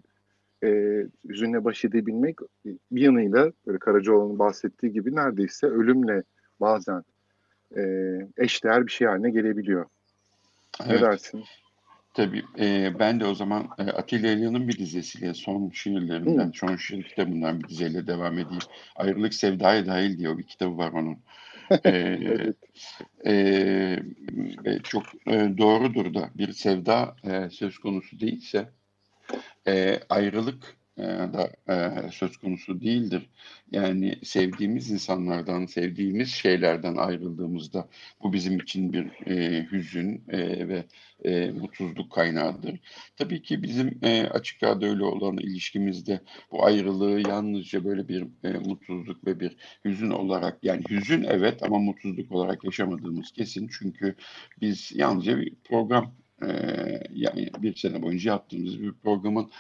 e, 0.64 1.02
hüzünle 1.30 1.64
baş 1.64 1.86
edebilmek 1.86 2.38
bir 2.66 3.02
yanıyla 3.02 3.52
böyle 3.68 3.80
Karacaoğlan'ın 3.80 4.40
bahsettiği 4.40 4.94
gibi 4.94 5.16
neredeyse 5.16 5.68
ölümle 5.68 6.24
bazen 6.62 7.04
e, 7.78 7.82
eşdeğer 8.38 8.88
bir 8.88 8.92
şey 8.92 9.08
haline 9.08 9.30
gelebiliyor. 9.30 9.86
Evet. 10.86 11.02
Ne 11.02 11.08
dersin? 11.08 11.44
Tabii. 12.14 12.44
E, 12.60 12.94
ben 13.00 13.20
de 13.20 13.26
o 13.26 13.36
zaman 13.36 13.68
e, 13.78 13.84
Atilla 13.84 14.32
İlyan'ın 14.32 14.68
bir 14.68 14.78
dizesiyle 14.78 15.34
son 15.34 15.70
şiirlerinden, 15.70 16.46
hmm. 16.46 16.54
son 16.54 16.76
şiir 16.76 17.04
kitabından 17.04 17.60
bir 17.60 17.68
dizeyle 17.68 18.08
devam 18.08 18.34
edeyim. 18.34 18.62
Ayrılık 18.96 19.34
Sevdaya 19.34 19.86
Dahil 19.86 20.18
diye 20.18 20.38
bir 20.38 20.44
kitabı 20.44 20.78
var 20.78 20.92
onun. 20.92 21.18
e, 21.86 21.90
evet. 21.90 22.58
e, 23.26 24.80
çok 24.84 25.04
e, 25.28 25.58
doğrudur 25.58 26.14
da 26.14 26.30
bir 26.36 26.54
sevda 26.54 27.16
e, 27.24 27.50
söz 27.50 27.78
konusu 27.78 28.20
değilse 28.20 28.70
e, 29.68 30.00
ayrılık 30.10 30.64
e, 30.66 30.85
da 30.98 31.52
e, 31.70 32.12
söz 32.12 32.38
konusu 32.38 32.82
değildir. 32.82 33.30
Yani 33.72 34.20
sevdiğimiz 34.24 34.92
insanlardan, 34.92 35.66
sevdiğimiz 35.66 36.30
şeylerden 36.30 36.96
ayrıldığımızda 36.96 37.88
bu 38.24 38.34
bizim 38.34 38.60
için 38.60 38.94
bir 38.94 39.28
e, 39.28 39.68
hüzün 39.72 40.24
e, 40.30 40.68
ve 40.68 40.86
e, 41.24 41.52
mutsuzluk 41.52 42.12
kaynağıdır. 42.12 42.80
Tabii 43.18 43.42
ki 43.42 43.64
bizim 43.64 44.00
e, 44.04 44.22
açık 44.24 44.64
öyle 44.64 45.04
olan 45.04 45.38
ilişkimizde 45.38 46.20
bu 46.52 46.66
ayrılığı 46.66 47.30
yalnızca 47.30 47.86
böyle 47.86 48.08
bir 48.08 48.28
e, 48.44 48.50
mutsuzluk 48.50 49.28
ve 49.28 49.40
bir 49.40 49.56
hüzün 49.86 50.10
olarak 50.10 50.60
yani 50.64 50.84
hüzün 50.90 51.24
evet 51.24 51.64
ama 51.64 51.80
mutsuzluk 51.80 52.32
olarak 52.32 52.64
yaşamadığımız 52.64 53.32
kesin. 53.32 53.70
Çünkü 53.80 54.16
biz 54.62 54.92
yalnızca 54.96 55.38
bir 55.40 55.56
program 55.64 56.14
ee, 56.44 57.00
yani 57.14 57.50
bir 57.60 57.76
sene 57.76 58.02
boyunca 58.02 58.32
yaptığımız 58.32 58.82
bir 58.82 58.94
programın 58.94 59.52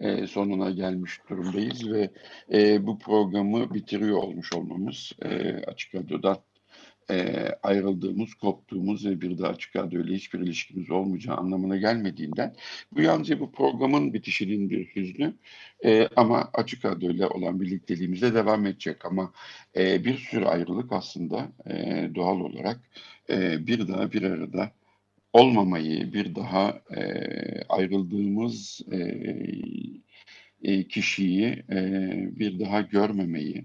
e, 0.00 0.26
sonuna 0.26 0.70
gelmiş 0.70 1.20
durumdayız 1.30 1.92
ve 1.92 2.10
e, 2.52 2.86
bu 2.86 2.98
programı 2.98 3.74
bitiriyor 3.74 4.16
olmuş 4.18 4.52
olmamız 4.52 5.12
e, 5.22 5.52
Açık 5.66 5.94
Radyo'dan 5.94 6.38
e, 7.10 7.48
ayrıldığımız, 7.62 8.34
koptuğumuz 8.34 9.06
ve 9.06 9.20
bir 9.20 9.38
daha 9.38 9.48
Açık 9.48 9.76
Radyo 9.76 10.04
ile 10.04 10.14
hiçbir 10.14 10.40
ilişkimiz 10.40 10.90
olmayacağı 10.90 11.36
anlamına 11.36 11.76
gelmediğinden 11.76 12.54
bu 12.92 13.00
yalnızca 13.00 13.40
bu 13.40 13.52
programın 13.52 14.14
bitişinin 14.14 14.70
bir 14.70 14.86
hüznü 14.96 15.34
e, 15.84 16.08
ama 16.16 16.50
Açık 16.54 16.84
Radyo 16.84 17.10
ile 17.10 17.26
olan 17.26 17.60
birlikteliğimize 17.60 18.34
devam 18.34 18.66
edecek. 18.66 19.04
Ama 19.04 19.32
e, 19.76 20.04
bir 20.04 20.18
sürü 20.18 20.44
ayrılık 20.44 20.92
aslında 20.92 21.52
e, 21.66 22.10
doğal 22.14 22.40
olarak 22.40 22.80
e, 23.30 23.66
bir 23.66 23.88
daha 23.88 24.12
bir 24.12 24.22
arada 24.22 24.70
olmamayı, 25.34 26.12
bir 26.12 26.34
daha 26.34 26.82
e, 26.96 27.02
ayrıldığımız 27.68 28.80
e, 28.92 28.98
e, 30.62 30.88
kişiyi 30.88 31.64
e, 31.70 31.80
bir 32.38 32.60
daha 32.60 32.80
görmemeyi 32.80 33.64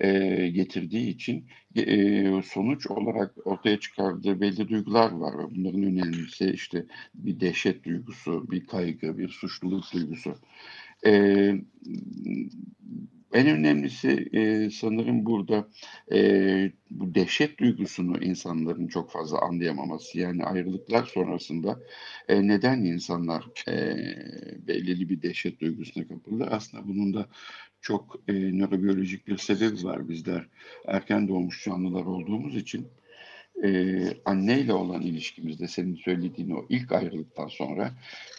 e, 0.00 0.10
getirdiği 0.48 1.08
için 1.08 1.46
e, 1.76 2.42
sonuç 2.42 2.86
olarak 2.86 3.46
ortaya 3.46 3.80
çıkardığı 3.80 4.40
belli 4.40 4.68
duygular 4.68 5.12
var. 5.12 5.34
Bunların 5.50 5.82
önemlisi 5.82 6.50
işte 6.50 6.86
bir 7.14 7.40
dehşet 7.40 7.84
duygusu, 7.84 8.50
bir 8.50 8.66
kaygı, 8.66 9.18
bir 9.18 9.28
suçluluk 9.28 9.84
duygusu. 9.92 10.34
E, 11.06 11.12
en 13.34 13.46
önemlisi 13.46 14.28
e, 14.32 14.70
sanırım 14.70 15.26
burada 15.26 15.68
e, 16.12 16.72
bu 16.90 17.14
dehşet 17.14 17.58
duygusunu 17.58 18.24
insanların 18.24 18.88
çok 18.88 19.10
fazla 19.10 19.40
anlayamaması. 19.40 20.18
Yani 20.18 20.44
ayrılıklar 20.44 21.04
sonrasında 21.04 21.80
e, 22.28 22.48
neden 22.48 22.84
insanlar 22.84 23.44
e, 23.68 23.96
belirli 24.66 25.08
bir 25.08 25.22
dehşet 25.22 25.60
duygusuna 25.60 26.08
kapılır? 26.08 26.48
Aslında 26.50 26.88
bunun 26.88 27.14
da 27.14 27.28
çok 27.80 28.20
e, 28.28 28.32
nörobiyolojik 28.32 29.26
bir 29.26 29.36
sebebi 29.36 29.84
var 29.84 30.08
bizler. 30.08 30.48
Erken 30.86 31.28
doğmuş 31.28 31.64
canlılar 31.64 32.04
olduğumuz 32.04 32.56
için 32.56 32.88
e, 33.64 34.00
anneyle 34.24 34.72
olan 34.72 35.02
ilişkimizde 35.02 35.68
senin 35.68 35.96
söylediğin 35.96 36.50
o 36.50 36.66
ilk 36.68 36.92
ayrılıktan 36.92 37.48
sonra 37.48 37.92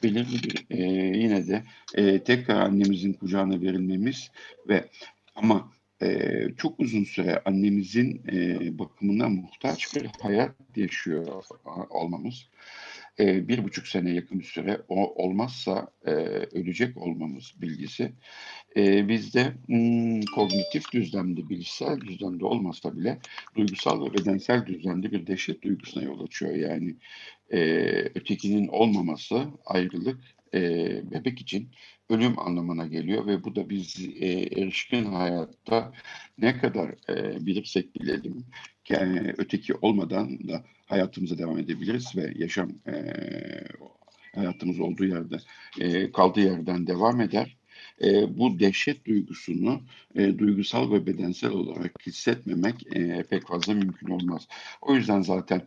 belirli 0.03 0.43
bir 0.43 0.65
e, 0.69 0.83
yine 1.17 1.47
de 1.47 1.63
e, 1.93 2.23
tekrar 2.23 2.55
annemizin 2.55 3.13
kucağına 3.13 3.61
verilmemiz 3.61 4.31
ve 4.67 4.89
ama 5.35 5.71
e, 6.01 6.29
çok 6.57 6.79
uzun 6.79 7.03
süre 7.03 7.41
annemizin 7.45 8.21
e, 8.31 8.79
bakımına 8.79 9.29
muhtaç 9.29 9.95
bir 9.95 10.05
hayat 10.21 10.51
yaşıyor 10.75 11.43
olmamız 11.89 12.49
e, 13.19 13.47
bir 13.47 13.63
buçuk 13.63 13.87
sene 13.87 14.11
yakın 14.11 14.39
bir 14.39 14.45
süre 14.45 14.81
o 14.87 15.23
olmazsa 15.23 15.87
e, 16.05 16.11
ölecek 16.11 16.97
olmamız 16.97 17.53
bilgisi 17.61 18.11
e, 18.77 19.07
bizde 19.07 19.53
hmm, 19.65 20.21
kognitif 20.21 20.91
düzlemde, 20.93 21.49
bilişsel 21.49 22.01
düzlemde 22.01 22.45
olmasa 22.45 22.97
bile 22.97 23.19
duygusal 23.55 24.05
ve 24.05 24.13
bedensel 24.13 24.65
düzlemde 24.65 25.11
bir 25.11 25.27
dehşet 25.27 25.61
duygusuna 25.61 26.03
yol 26.03 26.23
açıyor. 26.23 26.55
Yani 26.55 26.95
e, 27.51 27.59
ötekinin 28.15 28.67
olmaması, 28.67 29.47
ayrılık 29.65 30.19
e, 30.53 30.61
bebek 31.11 31.41
için 31.41 31.69
ölüm 32.09 32.39
anlamına 32.39 32.87
geliyor 32.87 33.27
ve 33.27 33.43
bu 33.43 33.55
da 33.55 33.69
biz 33.69 34.09
e, 34.19 34.27
erişkin 34.31 35.05
hayatta 35.05 35.93
ne 36.37 36.57
kadar 36.57 36.89
e, 37.09 37.45
bilirsek 37.45 37.95
bilelim 37.95 38.45
yani 38.89 39.33
öteki 39.37 39.73
olmadan 39.73 40.47
da 40.47 40.65
hayatımıza 40.85 41.37
devam 41.37 41.59
edebiliriz 41.59 42.15
ve 42.15 42.33
yaşam 42.35 42.69
e, 42.87 42.93
hayatımız 44.35 44.79
olduğu 44.79 45.05
yerde 45.05 45.37
e, 45.79 46.11
kaldığı 46.11 46.41
yerden 46.41 46.87
devam 46.87 47.21
eder. 47.21 47.57
E, 48.03 48.37
bu 48.37 48.59
dehşet 48.59 49.05
duygusunu 49.05 49.81
e, 50.15 50.37
duygusal 50.37 50.91
ve 50.91 51.05
bedensel 51.05 51.51
olarak 51.51 52.07
hissetmemek 52.07 52.95
e, 52.95 53.23
pek 53.23 53.47
fazla 53.47 53.73
mümkün 53.73 54.07
olmaz. 54.07 54.47
O 54.81 54.95
yüzden 54.95 55.21
zaten 55.21 55.61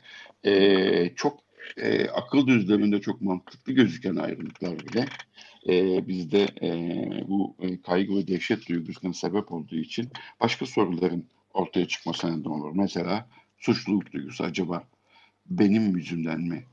e, 0.45 1.13
çok 1.17 1.41
e, 1.77 2.09
akıl 2.09 2.47
düzleminde 2.47 3.01
çok 3.01 3.21
mantıklı 3.21 3.73
gözüken 3.73 4.17
ayrılıklar 4.17 4.79
bile 4.79 5.05
e, 5.69 6.09
bizde 6.09 6.49
e, 6.63 6.71
bu 7.29 7.57
e, 7.61 7.83
kaygı 7.83 8.17
ve 8.17 8.29
dehşet 8.29 8.69
duygusuna 8.69 9.13
sebep 9.13 9.53
olduğu 9.53 9.77
için 9.77 10.09
başka 10.41 10.67
soruların 10.67 11.25
ortaya 11.55 11.89
çıkmasına 11.89 12.37
neden 12.37 12.51
olur. 12.51 12.73
Mesela 12.75 13.29
suçluluk 13.59 14.13
duygusu 14.13 14.45
acaba 14.45 14.85
benim 15.51 15.97
yüzümden 15.97 16.41
mi 16.41 16.65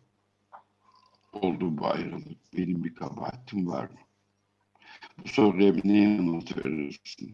oldu 1.33 1.77
bu 1.77 1.87
ayrılık? 1.87 2.37
Benim 2.57 2.83
bir 2.83 2.95
kabahatim 2.95 3.67
var 3.67 3.83
mı? 3.83 3.99
Bu 5.23 5.27
soruya 5.27 5.73
ne 5.83 6.01
yanıt 6.03 6.57
verirsin? 6.57 7.33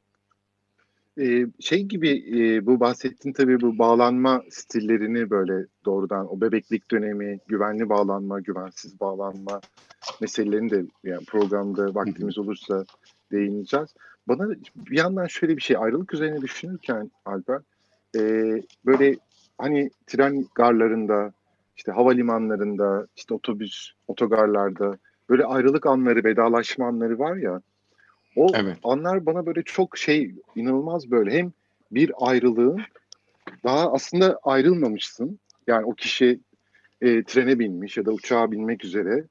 Ee, 1.20 1.46
şey 1.60 1.84
gibi 1.84 2.10
e, 2.10 2.66
bu 2.66 2.80
bahsettiğin 2.80 3.34
tabii 3.34 3.62
bu 3.62 3.78
bağlanma 3.78 4.44
stillerini 4.50 5.30
böyle 5.30 5.66
doğrudan 5.86 6.34
o 6.34 6.42
bebeklik 6.42 6.92
dönemi, 6.92 7.40
güvenli 7.48 7.90
bağlanma, 7.90 8.40
güvensiz 8.40 9.00
bağlanma 9.00 9.62
meselelerini 10.22 10.70
de 10.70 10.86
yani 11.04 11.26
programda 11.26 11.96
vaktimiz 11.96 12.38
olursa 12.38 12.86
değineceğiz. 13.32 13.96
Bana 14.28 14.50
bir 14.76 14.98
yandan 14.98 15.28
şöyle 15.28 15.58
bir 15.58 15.62
şey 15.62 15.78
ayrılık 15.78 16.14
üzerine 16.14 16.42
düşünürken 16.42 17.12
Alper 17.26 17.62
e, 18.16 18.22
böyle 18.86 19.18
hani 19.62 19.90
tren 20.08 20.46
garlarında 20.56 21.34
işte 21.78 21.92
havalimanlarında 21.92 23.08
işte 23.16 23.34
otobüs 23.34 23.92
otogarlarda 24.08 24.98
böyle 25.30 25.46
ayrılık 25.46 25.86
anları 25.86 26.24
vedalaşma 26.24 26.88
anları 26.88 27.20
var 27.20 27.36
ya 27.36 27.62
o 28.36 28.48
evet. 28.54 28.78
anlar 28.84 29.26
bana 29.26 29.46
böyle 29.46 29.64
çok 29.64 29.98
şey 29.98 30.36
inanılmaz 30.56 31.12
böyle 31.12 31.32
hem 31.32 31.52
bir 31.92 32.12
ayrılığın 32.20 32.82
daha 33.64 33.94
aslında 33.94 34.40
ayrılmamışsın. 34.44 35.40
Yani 35.68 35.86
o 35.86 35.94
kişi 35.94 36.40
e, 37.02 37.24
trene 37.24 37.60
binmiş 37.60 37.98
ya 37.98 38.06
da 38.06 38.12
uçağa 38.12 38.52
binmek 38.52 38.86
üzere. 38.86 39.24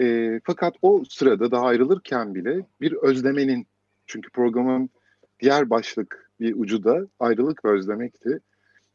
E, 0.00 0.40
fakat 0.44 0.74
o 0.82 1.02
sırada 1.08 1.50
daha 1.50 1.66
ayrılırken 1.66 2.34
bile 2.34 2.66
bir 2.80 2.92
özlemenin 2.92 3.66
çünkü 4.06 4.30
programın 4.30 4.90
diğer 5.40 5.70
başlık 5.70 6.30
bir 6.40 6.54
ucu 6.56 6.84
da 6.84 7.06
ayrılık 7.20 7.64
ve 7.64 7.68
özlemekti. 7.68 8.40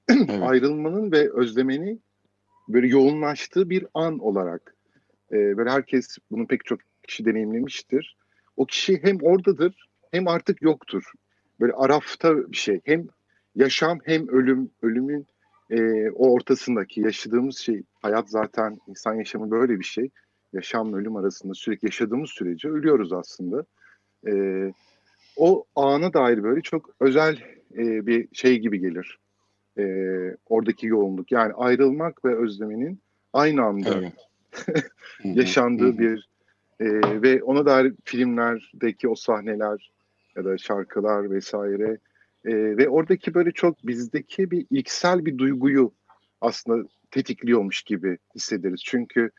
Evet. 0.10 0.42
Ayrılmanın 0.42 1.12
ve 1.12 1.32
özlemenin 1.34 2.02
böyle 2.70 2.88
yoğunlaştığı 2.88 3.70
bir 3.70 3.86
an 3.94 4.20
olarak 4.20 4.76
e, 5.32 5.58
böyle 5.58 5.70
herkes 5.70 6.18
bunu 6.32 6.48
pek 6.48 6.66
çok 6.66 6.80
kişi 7.04 7.26
deneyimlemiştir 7.26 8.18
o 8.58 8.66
kişi 8.66 9.04
hem 9.04 9.18
oradadır 9.22 9.90
hem 10.12 10.28
artık 10.28 10.62
yoktur. 10.62 11.04
Böyle 11.60 11.74
arafta 11.74 12.52
bir 12.52 12.58
şey. 12.58 12.82
Hem 12.84 13.08
yaşam 13.56 14.00
hem 14.04 14.28
ölüm, 14.28 14.72
ölümün 14.82 15.28
e, 15.70 16.10
o 16.10 16.34
ortasındaki 16.34 17.02
yaşadığımız 17.02 17.58
şey. 17.58 17.84
Hayat 18.02 18.30
zaten 18.30 18.78
insan 18.88 19.16
yaşamı 19.16 19.52
böyle 19.52 19.80
bir 19.80 19.84
şey. 19.84 20.10
Yaşamla 20.54 20.98
ölüm 20.98 21.16
arasında 21.16 21.54
sürekli 21.54 21.86
yaşadığımız 21.86 22.30
sürece 22.30 22.70
ölüyoruz 22.70 23.14
aslında. 23.14 23.66
E, 24.28 24.34
o 25.36 25.66
ana 25.76 26.14
dair 26.14 26.44
böyle 26.44 26.62
çok 26.62 26.90
özel 27.00 27.44
e, 27.74 28.08
bir 28.08 28.28
şey 28.34 28.60
gibi 28.60 28.80
gelir. 28.80 29.20
E, 29.78 29.84
oradaki 30.50 30.88
yoğunluk. 30.88 31.32
Yani 31.32 31.54
ayrılmak 31.54 32.26
ve 32.26 32.36
özlemenin 32.36 33.00
aynı 33.34 33.64
anda 33.64 33.90
evet. 33.98 34.14
yaşandığı 35.24 35.98
bir 35.98 36.30
e, 36.80 36.86
ve 37.22 37.44
ona 37.44 37.66
dair 37.66 37.94
filmlerdeki 38.04 39.08
o 39.08 39.16
sahneler 39.16 39.92
ya 40.36 40.46
da 40.46 40.58
şarkılar 40.58 41.32
vesaire 41.32 41.98
e, 42.46 42.78
ve 42.78 42.90
oradaki 42.90 43.34
böyle 43.34 43.52
çok 43.52 43.88
bizdeki 43.88 44.52
bir 44.52 44.66
ilksel 44.70 45.26
bir 45.26 45.38
duyguyu 45.38 45.92
aslında 46.42 46.88
tetikliyormuş 47.12 47.82
gibi 47.82 48.18
hissederiz. 48.36 48.82
Çünkü 48.86 49.32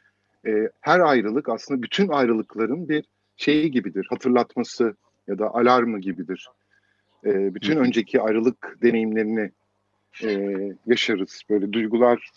e, 0.47 0.69
her 0.81 1.01
ayrılık 1.01 1.49
aslında 1.49 1.83
bütün 1.83 2.09
ayrılıkların 2.09 2.89
bir 2.89 3.05
şeyi 3.37 3.71
gibidir, 3.71 4.07
hatırlatması 4.11 4.95
ya 5.29 5.39
da 5.39 5.55
alarmı 5.55 6.01
gibidir. 6.01 6.49
E, 7.25 7.55
bütün 7.55 7.77
önceki 7.77 8.21
ayrılık 8.21 8.79
deneyimlerini 8.83 9.51
e, 10.25 10.53
yaşarız. 10.87 11.43
Böyle 11.51 11.73
duygular 11.73 12.31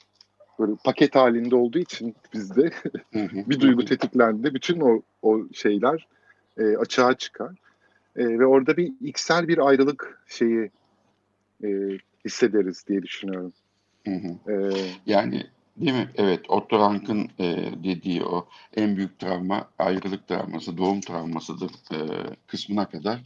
böyle 0.59 0.71
paket 0.83 1.15
halinde 1.15 1.55
olduğu 1.55 1.79
için 1.79 2.15
bizde 2.33 2.71
bir 3.13 3.59
duygu 3.59 3.85
tetiklendi. 3.85 4.53
Bütün 4.53 4.79
o, 4.79 5.01
o 5.21 5.41
şeyler 5.53 6.07
e, 6.57 6.63
açığa 6.77 7.13
çıkar. 7.13 7.51
E, 8.15 8.25
ve 8.39 8.45
orada 8.45 8.77
bir 8.77 8.93
iksel 9.01 9.47
bir 9.47 9.67
ayrılık 9.67 10.23
şeyi 10.27 10.71
e, 11.63 11.69
hissederiz 12.25 12.87
diye 12.87 13.03
düşünüyorum. 13.03 13.53
Hı 14.05 14.11
hı. 14.11 14.51
E, 14.51 14.73
yani 15.05 15.43
değil 15.81 15.93
mi? 15.93 16.09
Evet, 16.15 16.49
Otto 16.49 16.79
Rank'ın 16.79 17.29
e, 17.39 17.55
dediği 17.83 18.23
o 18.23 18.47
en 18.75 18.97
büyük 18.97 19.19
travma 19.19 19.69
ayrılık 19.79 20.27
travması, 20.27 20.77
doğum 20.77 21.01
travmasıdır 21.01 21.71
e, 21.93 21.97
kısmına 22.47 22.89
kadar 22.89 23.19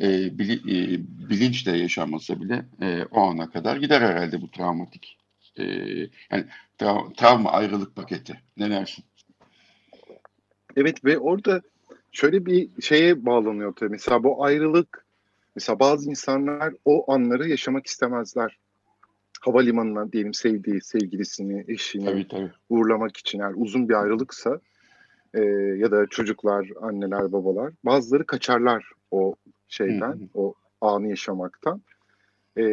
e, 0.00 0.38
bili, 0.38 0.54
e, 0.54 1.00
bilinçle 1.30 1.76
yaşanması 1.76 2.40
bile 2.40 2.64
e, 2.82 3.04
o 3.10 3.20
ana 3.20 3.50
kadar 3.50 3.76
gider 3.76 4.00
herhalde 4.00 4.42
bu 4.42 4.50
travmatik 4.50 5.18
e, 5.56 5.64
yani 6.30 6.44
tra- 6.78 7.14
travma 7.14 7.52
ayrılık 7.52 7.96
paketi. 7.96 8.40
Ne 8.56 8.70
dersin? 8.70 9.04
Evet 10.76 11.04
ve 11.04 11.18
orada 11.18 11.62
şöyle 12.12 12.46
bir 12.46 12.82
şeye 12.82 13.26
bağlanıyor 13.26 13.74
tabii. 13.76 13.90
Mesela 13.90 14.24
bu 14.24 14.44
ayrılık 14.44 15.06
mesela 15.56 15.80
bazı 15.80 16.10
insanlar 16.10 16.74
o 16.84 17.12
anları 17.12 17.48
yaşamak 17.48 17.86
istemezler. 17.86 18.58
Havalimanına 19.44 20.12
diyelim 20.12 20.34
sevdiği 20.34 20.80
sevgilisini, 20.80 21.64
eşini 21.68 22.04
tabii, 22.04 22.28
tabii. 22.28 22.50
uğurlamak 22.68 23.16
için 23.16 23.40
eğer 23.40 23.52
uzun 23.56 23.88
bir 23.88 23.94
ayrılıksa 23.94 24.60
e, 25.34 25.40
ya 25.78 25.90
da 25.90 26.06
çocuklar, 26.06 26.68
anneler, 26.80 27.32
babalar 27.32 27.72
bazıları 27.84 28.26
kaçarlar 28.26 28.90
o 29.10 29.34
şeyden, 29.68 30.12
hı 30.12 30.24
hı. 30.24 30.28
o 30.34 30.54
anı 30.80 31.08
yaşamaktan. 31.08 31.82
E, 32.56 32.64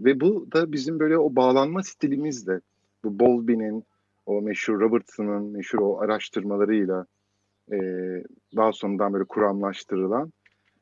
ve 0.00 0.20
bu 0.20 0.52
da 0.52 0.72
bizim 0.72 0.98
böyle 0.98 1.18
o 1.18 1.36
bağlanma 1.36 1.82
stilimizle 1.82 2.60
bu 3.04 3.18
Bowlby'nin 3.18 3.84
o 4.26 4.42
meşhur 4.42 4.80
Robertson'ın 4.80 5.44
meşhur 5.44 5.78
o 5.78 6.00
araştırmalarıyla 6.00 7.06
e, 7.72 7.78
daha 8.56 8.72
sonradan 8.72 9.12
böyle 9.12 9.24
kuramlaştırılan 9.24 10.32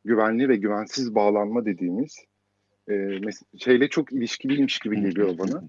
güvenli 0.04 0.48
ve 0.48 0.56
güvensiz 0.56 1.14
bağlanma 1.14 1.64
dediğimiz 1.64 2.24
e, 2.90 3.20
şeyle 3.58 3.88
çok 3.88 4.12
ilişkiliymiş 4.12 4.78
gibi 4.78 5.00
geliyor 5.00 5.38
bana. 5.38 5.62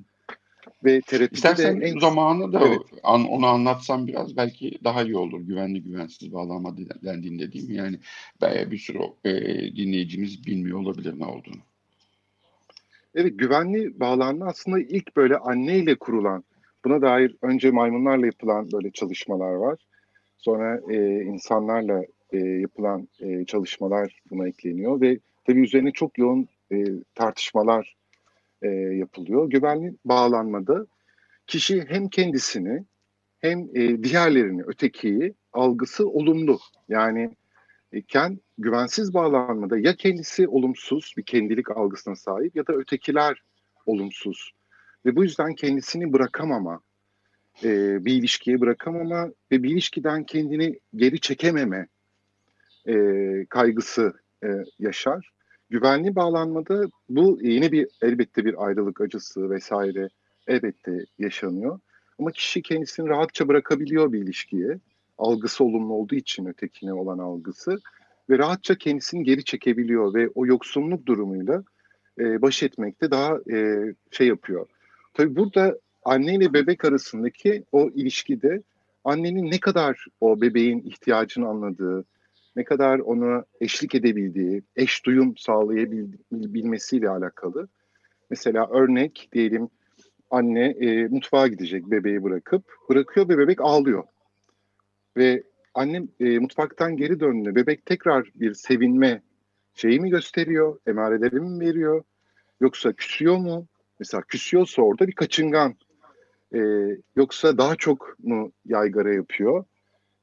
Ve 0.83 1.01
terapide 1.01 1.35
İstersen 1.35 1.81
de 1.81 1.85
en... 1.85 1.99
zamanı 1.99 2.53
da 2.53 2.61
evet. 2.67 2.79
an, 3.03 3.27
onu 3.27 3.45
anlatsam 3.45 4.07
biraz 4.07 4.37
belki 4.37 4.77
daha 4.83 5.03
iyi 5.03 5.17
olur. 5.17 5.41
Güvenli 5.41 5.83
güvensiz 5.83 6.33
bağlanma 6.33 6.77
dendiğinde 6.77 7.51
değil 7.53 7.69
mi? 7.69 7.75
Yani 7.75 7.99
bir 8.71 8.77
sürü 8.77 8.99
e, 9.25 9.31
dinleyicimiz 9.75 10.45
bilmiyor 10.45 10.79
olabilir 10.79 11.19
ne 11.19 11.25
olduğunu. 11.25 11.61
Evet 13.15 13.39
güvenli 13.39 13.99
bağlanma 13.99 14.45
aslında 14.45 14.79
ilk 14.79 15.15
böyle 15.15 15.37
anneyle 15.37 15.95
kurulan 15.95 16.43
buna 16.85 17.01
dair 17.01 17.35
önce 17.41 17.71
maymunlarla 17.71 18.25
yapılan 18.25 18.71
böyle 18.71 18.91
çalışmalar 18.91 19.53
var. 19.53 19.79
Sonra 20.37 20.81
e, 20.89 21.23
insanlarla 21.23 22.03
e, 22.31 22.37
yapılan 22.37 23.07
e, 23.19 23.45
çalışmalar 23.45 24.21
buna 24.31 24.47
ekleniyor 24.47 25.01
ve 25.01 25.19
tabii 25.47 25.61
üzerine 25.61 25.91
çok 25.91 26.17
yoğun 26.17 26.47
e, 26.71 26.85
tartışmalar 27.15 27.95
e, 28.61 28.67
yapılıyor. 28.69 29.49
Güvenli 29.49 29.95
bağlanmada 30.05 30.87
kişi 31.47 31.85
hem 31.87 32.09
kendisini 32.09 32.85
hem 33.39 33.59
e, 33.59 34.03
diğerlerini, 34.03 34.63
ötekiyi 34.63 35.33
algısı 35.53 36.09
olumlu. 36.09 36.59
Yani 36.89 37.35
iken 37.91 38.39
güvensiz 38.57 39.13
bağlanmada 39.13 39.77
ya 39.77 39.95
kendisi 39.95 40.47
olumsuz 40.47 41.13
bir 41.17 41.23
kendilik 41.23 41.71
algısına 41.71 42.15
sahip 42.15 42.55
ya 42.55 42.67
da 42.67 42.73
ötekiler 42.73 43.41
olumsuz. 43.85 44.51
Ve 45.05 45.15
bu 45.15 45.23
yüzden 45.23 45.55
kendisini 45.55 46.13
bırakamama, 46.13 46.81
e, 47.63 48.05
bir 48.05 48.13
ilişkiye 48.13 48.61
bırakamama 48.61 49.31
ve 49.51 49.63
bir 49.63 49.69
ilişkiden 49.69 50.23
kendini 50.23 50.79
geri 50.95 51.19
çekememe 51.19 51.87
e, 52.87 52.95
kaygısı 53.49 54.13
e, 54.43 54.47
yaşar. 54.79 55.31
Güvenli 55.69 56.15
bağlanmada 56.15 56.85
bu 57.09 57.39
yine 57.41 57.71
bir 57.71 57.87
elbette 58.01 58.45
bir 58.45 58.65
ayrılık 58.65 59.01
acısı 59.01 59.49
vesaire 59.49 60.09
elbette 60.47 61.05
yaşanıyor. 61.19 61.79
Ama 62.19 62.31
kişi 62.31 62.61
kendisini 62.61 63.09
rahatça 63.09 63.47
bırakabiliyor 63.47 64.13
bir 64.13 64.21
ilişkiye 64.21 64.79
algısı 65.17 65.63
olumlu 65.63 65.93
olduğu 65.93 66.15
için 66.15 66.45
ötekine 66.45 66.93
olan 66.93 67.17
algısı 67.17 67.79
ve 68.29 68.37
rahatça 68.37 68.75
kendisini 68.75 69.23
geri 69.23 69.43
çekebiliyor 69.43 70.13
ve 70.13 70.29
o 70.35 70.45
yoksunluk 70.45 71.05
durumuyla 71.05 71.63
e, 72.19 72.41
baş 72.41 72.63
etmekte 72.63 73.11
daha 73.11 73.37
e, 73.51 73.77
şey 74.11 74.27
yapıyor. 74.27 74.67
Tabii 75.13 75.35
burada 75.35 75.79
anne 76.03 76.35
ile 76.35 76.53
bebek 76.53 76.85
arasındaki 76.85 77.63
o 77.71 77.89
ilişkide 77.89 78.61
annenin 79.03 79.51
ne 79.51 79.59
kadar 79.59 80.05
o 80.21 80.41
bebeğin 80.41 80.79
ihtiyacını 80.79 81.47
anladığı, 81.47 82.05
ne 82.57 82.63
kadar 82.63 82.99
ona 82.99 83.45
eşlik 83.61 83.95
edebildiği, 83.95 84.63
eş 84.75 85.05
duyum 85.05 85.37
sağlayabilmesiyle 85.37 87.09
alakalı. 87.09 87.67
Mesela 88.29 88.69
örnek 88.69 89.29
diyelim 89.33 89.69
anne 90.29 90.65
e, 90.65 91.07
mutfağa 91.07 91.47
gidecek 91.47 91.91
bebeği 91.91 92.23
bırakıp 92.23 92.63
bırakıyor 92.89 93.29
ve 93.29 93.37
bebek 93.37 93.61
ağlıyor. 93.61 94.03
Ve 95.17 95.43
annem 95.73 96.07
e, 96.19 96.39
mutfaktan 96.39 96.97
geri 96.97 97.19
döndü. 97.19 97.55
Bebek 97.55 97.85
tekrar 97.85 98.31
bir 98.35 98.53
sevinme 98.53 99.21
şeyi 99.73 99.99
mi 99.99 100.09
gösteriyor? 100.09 100.79
Emareleri 100.87 101.39
mi 101.39 101.59
veriyor? 101.59 102.03
Yoksa 102.61 102.93
küsüyor 102.93 103.37
mu? 103.37 103.67
Mesela 103.99 104.21
küsüyorsa 104.21 104.81
orada 104.81 105.07
bir 105.07 105.15
kaçıngan 105.15 105.75
E, 106.55 106.59
yoksa 107.15 107.57
daha 107.57 107.75
çok 107.75 108.15
mu 108.19 108.51
yaygara 108.65 109.13
yapıyor? 109.13 109.65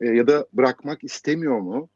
E, 0.00 0.06
ya 0.06 0.26
da 0.26 0.46
bırakmak 0.52 1.04
istemiyor 1.04 1.60
mu? 1.60 1.88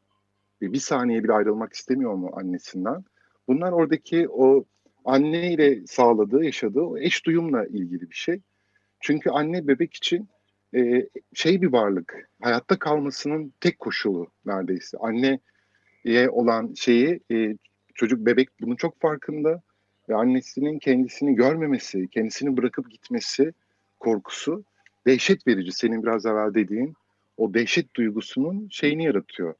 Bir 0.61 0.79
saniye 0.79 1.23
bile 1.23 1.33
ayrılmak 1.33 1.73
istemiyor 1.73 2.13
mu 2.13 2.31
annesinden? 2.33 3.03
Bunlar 3.47 3.71
oradaki 3.71 4.29
o 4.29 4.65
anne 5.05 5.53
ile 5.53 5.87
sağladığı, 5.87 6.43
yaşadığı 6.43 6.81
o 6.81 6.97
eş 6.97 7.25
duyumla 7.25 7.65
ilgili 7.65 8.09
bir 8.09 8.15
şey. 8.15 8.41
Çünkü 8.99 9.29
anne 9.29 9.67
bebek 9.67 9.93
için 9.93 10.29
e, 10.75 11.07
şey 11.33 11.61
bir 11.61 11.71
varlık, 11.71 12.29
hayatta 12.41 12.79
kalmasının 12.79 13.53
tek 13.59 13.79
koşulu 13.79 14.27
neredeyse. 14.45 14.97
Anneye 14.97 16.29
olan 16.29 16.73
şeyi 16.73 17.19
e, 17.31 17.57
çocuk 17.95 18.25
bebek 18.25 18.49
bunun 18.61 18.75
çok 18.75 19.01
farkında 19.01 19.61
ve 20.09 20.15
annesinin 20.15 20.79
kendisini 20.79 21.35
görmemesi, 21.35 22.07
kendisini 22.07 22.57
bırakıp 22.57 22.91
gitmesi 22.91 23.53
korkusu 23.99 24.63
dehşet 25.07 25.47
verici. 25.47 25.71
Senin 25.71 26.03
biraz 26.03 26.25
evvel 26.25 26.53
dediğin 26.53 26.93
o 27.37 27.53
dehşet 27.53 27.95
duygusunun 27.95 28.67
şeyini 28.71 29.03
yaratıyor, 29.03 29.55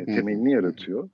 e, 0.00 0.04
temelini 0.04 0.52
yaratıyor. 0.52 1.08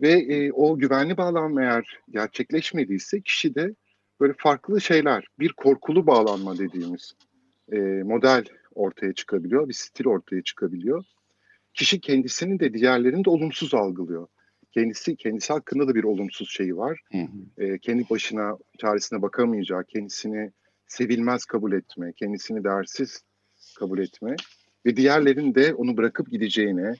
Ve 0.00 0.12
e, 0.12 0.52
o 0.52 0.78
güvenli 0.78 1.16
bağlanma 1.16 1.62
eğer 1.62 2.00
gerçekleşmediyse 2.10 3.20
kişi 3.20 3.54
de 3.54 3.74
böyle 4.20 4.32
farklı 4.38 4.80
şeyler, 4.80 5.26
bir 5.38 5.52
korkulu 5.52 6.06
bağlanma 6.06 6.58
dediğimiz 6.58 7.14
e, 7.72 7.78
model 7.78 8.44
ortaya 8.74 9.12
çıkabiliyor, 9.12 9.68
bir 9.68 9.74
stil 9.74 10.06
ortaya 10.06 10.42
çıkabiliyor. 10.42 11.04
Kişi 11.74 12.00
kendisini 12.00 12.60
de 12.60 12.74
diğerlerini 12.74 13.24
de 13.24 13.30
olumsuz 13.30 13.74
algılıyor. 13.74 14.26
Kendisi 14.72 15.16
kendisi 15.16 15.52
hakkında 15.52 15.88
da 15.88 15.94
bir 15.94 16.04
olumsuz 16.04 16.50
şeyi 16.50 16.76
var. 16.76 17.00
Hı 17.12 17.18
hı. 17.18 17.64
E, 17.64 17.78
kendi 17.78 18.10
başına 18.10 18.58
çaresine 18.78 19.22
bakamayacağı, 19.22 19.84
kendisini 19.84 20.50
sevilmez 20.86 21.44
kabul 21.44 21.72
etme, 21.72 22.12
kendisini 22.16 22.64
değersiz 22.64 23.22
kabul 23.78 23.98
etme 23.98 24.36
ve 24.86 24.96
diğerlerin 24.96 25.54
de 25.54 25.74
onu 25.74 25.96
bırakıp 25.96 26.30
gideceğine 26.30 26.94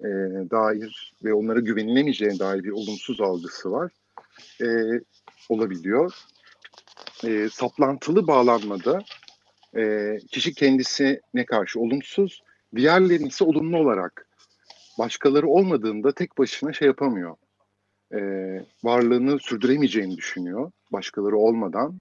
e, 0.00 0.10
dair 0.50 1.12
ve 1.24 1.34
onlara 1.34 1.60
güvenilemeyeceğine 1.60 2.38
dair 2.38 2.64
bir 2.64 2.70
olumsuz 2.70 3.20
algısı 3.20 3.72
var. 3.72 3.92
E, 4.62 4.66
olabiliyor. 5.48 6.14
E, 7.26 7.48
saplantılı 7.48 8.26
bağlanmada 8.26 9.02
e, 9.76 10.16
kişi 10.30 10.54
kendisine 10.54 11.44
karşı 11.46 11.80
olumsuz, 11.80 12.42
diğerlerini 12.76 13.28
ise 13.28 13.44
olumlu 13.44 13.78
olarak 13.78 14.26
başkaları 14.98 15.48
olmadığında 15.48 16.12
tek 16.12 16.38
başına 16.38 16.72
şey 16.72 16.88
yapamıyor. 16.88 17.36
E, 18.14 18.20
varlığını 18.84 19.38
sürdüremeyeceğini 19.38 20.16
düşünüyor 20.16 20.72
başkaları 20.92 21.36
olmadan 21.36 22.00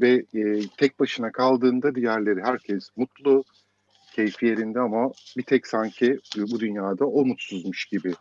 ve 0.00 0.24
e, 0.34 0.60
tek 0.76 1.00
başına 1.00 1.32
kaldığında 1.32 1.94
diğerleri 1.94 2.42
herkes 2.42 2.88
mutlu, 2.96 3.44
keyfi 4.16 4.46
yerinde 4.46 4.80
ama 4.80 5.12
bir 5.36 5.42
tek 5.42 5.66
sanki 5.66 6.18
bu 6.36 6.60
dünyada 6.60 7.06
o 7.06 7.24
mutsuzmuş 7.24 7.84
gibi 7.84 8.12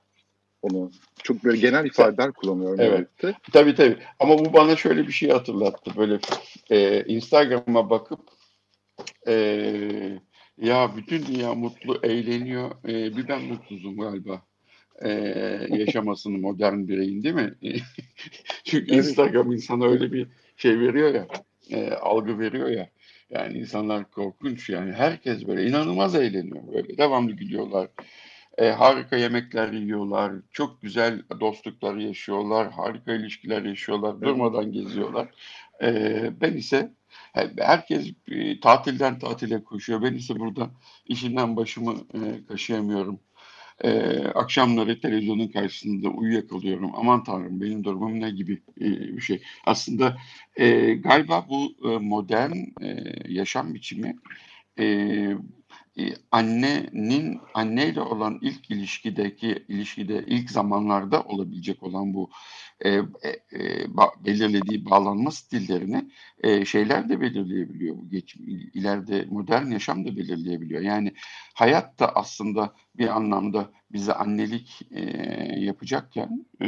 onu 0.62 0.92
çok 1.24 1.44
böyle 1.44 1.58
genel 1.58 1.86
ifadeler 1.86 2.32
kullanıyorum. 2.32 2.80
Evet. 2.80 3.08
Elbette. 3.20 3.40
Tabii 3.54 3.76
tabii. 3.76 3.98
Ama 4.20 4.40
bu 4.40 4.54
bana 4.54 4.76
şöyle 4.76 5.08
bir 5.08 5.12
şey 5.12 5.30
hatırlattı. 5.30 5.92
Böyle 5.98 6.20
e, 6.70 7.06
Instagram'a 7.06 7.90
bakıp 7.90 8.20
e, 9.28 9.34
ya 10.58 10.92
bütün 10.98 11.26
dünya 11.26 11.54
mutlu, 11.54 12.00
eğleniyor. 12.04 12.72
E, 12.88 13.18
bir 13.18 13.28
ben 13.28 13.42
mutsuzum 13.42 13.98
galiba. 13.98 14.42
E, 15.02 15.10
yaşamasını 15.70 16.38
modern 16.38 16.88
bireyin 16.88 17.24
değil 17.24 17.36
mi? 17.36 17.54
Çünkü 18.64 18.94
evet. 18.94 19.06
Instagram 19.06 19.52
insana 19.52 19.86
öyle 19.88 20.12
bir 20.12 20.28
şey 20.58 20.80
veriyor 20.80 21.14
ya, 21.14 21.28
e, 21.70 21.92
algı 21.92 22.40
veriyor 22.40 22.70
ya. 22.70 22.90
Yani 23.34 23.58
insanlar 23.58 24.12
korkunç 24.12 24.70
yani. 24.70 24.92
Herkes 24.92 25.48
böyle 25.48 25.68
inanılmaz 25.70 26.16
eğleniyor 26.16 26.74
böyle. 26.74 26.98
Devamlı 26.98 27.32
gülüyorlar. 27.32 27.88
E, 28.58 28.70
harika 28.70 29.18
yemekler 29.18 29.72
yiyorlar. 29.74 30.34
Çok 30.52 30.82
güzel 30.82 31.22
dostluklar 31.40 31.96
yaşıyorlar. 31.96 32.72
Harika 32.72 33.14
ilişkiler 33.14 33.62
yaşıyorlar. 33.62 34.22
Durmadan 34.22 34.72
geziyorlar. 34.72 35.28
E, 35.84 36.42
ben 36.42 36.54
ise 36.54 36.94
herkes 37.58 38.12
tatilden 38.62 39.20
tatile 39.20 39.64
koşuyor. 39.64 40.02
Ben 40.02 40.14
ise 40.14 40.40
burada 40.40 40.70
işinden 41.06 41.56
başımı 41.56 41.94
e, 42.14 42.46
kaşıyamıyorum. 42.48 43.20
E, 43.84 43.90
akşamları 44.28 45.02
televizyonun 45.02 45.48
karşısında 45.48 46.10
uyuyakalıyorum. 46.10 46.92
Aman 46.96 47.24
tanrım 47.24 47.62
benim 47.62 47.84
durumum 47.84 48.22
ne 48.22 48.32
gibi 48.32 48.62
e, 48.82 48.86
bir 49.18 49.22
şey. 49.22 49.42
Aslında 49.66 50.18
e, 50.56 50.94
galiba 50.94 51.46
bu 51.50 51.76
e, 51.92 51.98
modern 51.98 52.54
e, 52.82 53.14
yaşam 53.28 53.74
biçimi 53.74 54.16
e, 54.80 54.86
annenin 56.32 57.42
anneyle 57.54 58.02
olan 58.02 58.40
ilk 58.42 58.72
ilişkideki 58.72 59.66
ilişkide 59.68 60.24
ilk 60.28 60.52
zamanlarda 60.52 61.24
olabilecek 61.24 61.84
olan 61.84 62.14
bu 62.14 62.30
e, 62.80 62.90
e, 62.90 63.02
e 63.54 63.86
ba, 63.88 64.12
belirlediği 64.26 64.86
bağlanma 64.86 65.32
stillerini 65.32 66.12
e, 66.44 66.66
şeyler 66.66 67.10
de 67.10 67.22
belirleyebiliyor. 67.22 67.98
Bu 67.98 68.10
geç, 68.10 68.36
ileride 68.74 69.26
modern 69.30 69.72
yaşam 69.72 70.06
da 70.06 70.18
belirleyebiliyor. 70.18 70.82
Yani 70.82 71.14
hayat 71.54 72.00
da 72.00 72.16
aslında 72.16 72.74
bir 72.98 73.08
anlamda 73.08 73.72
bize 73.92 74.14
annelik 74.14 74.82
e, 74.92 75.02
yapacakken 75.60 76.46
e, 76.62 76.68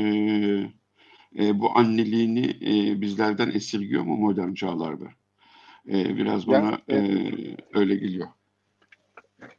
e, 1.39 1.59
bu 1.59 1.77
anneliğini 1.77 2.45
e, 2.61 3.01
bizlerden 3.01 3.51
esirgiyor 3.51 4.03
mu 4.03 4.17
modern 4.17 4.53
çağlarda? 4.53 5.05
E, 5.87 6.17
biraz 6.17 6.47
bana 6.47 6.79
yani, 6.87 7.07
e, 7.07 7.57
öyle 7.73 7.95
geliyor. 7.95 8.27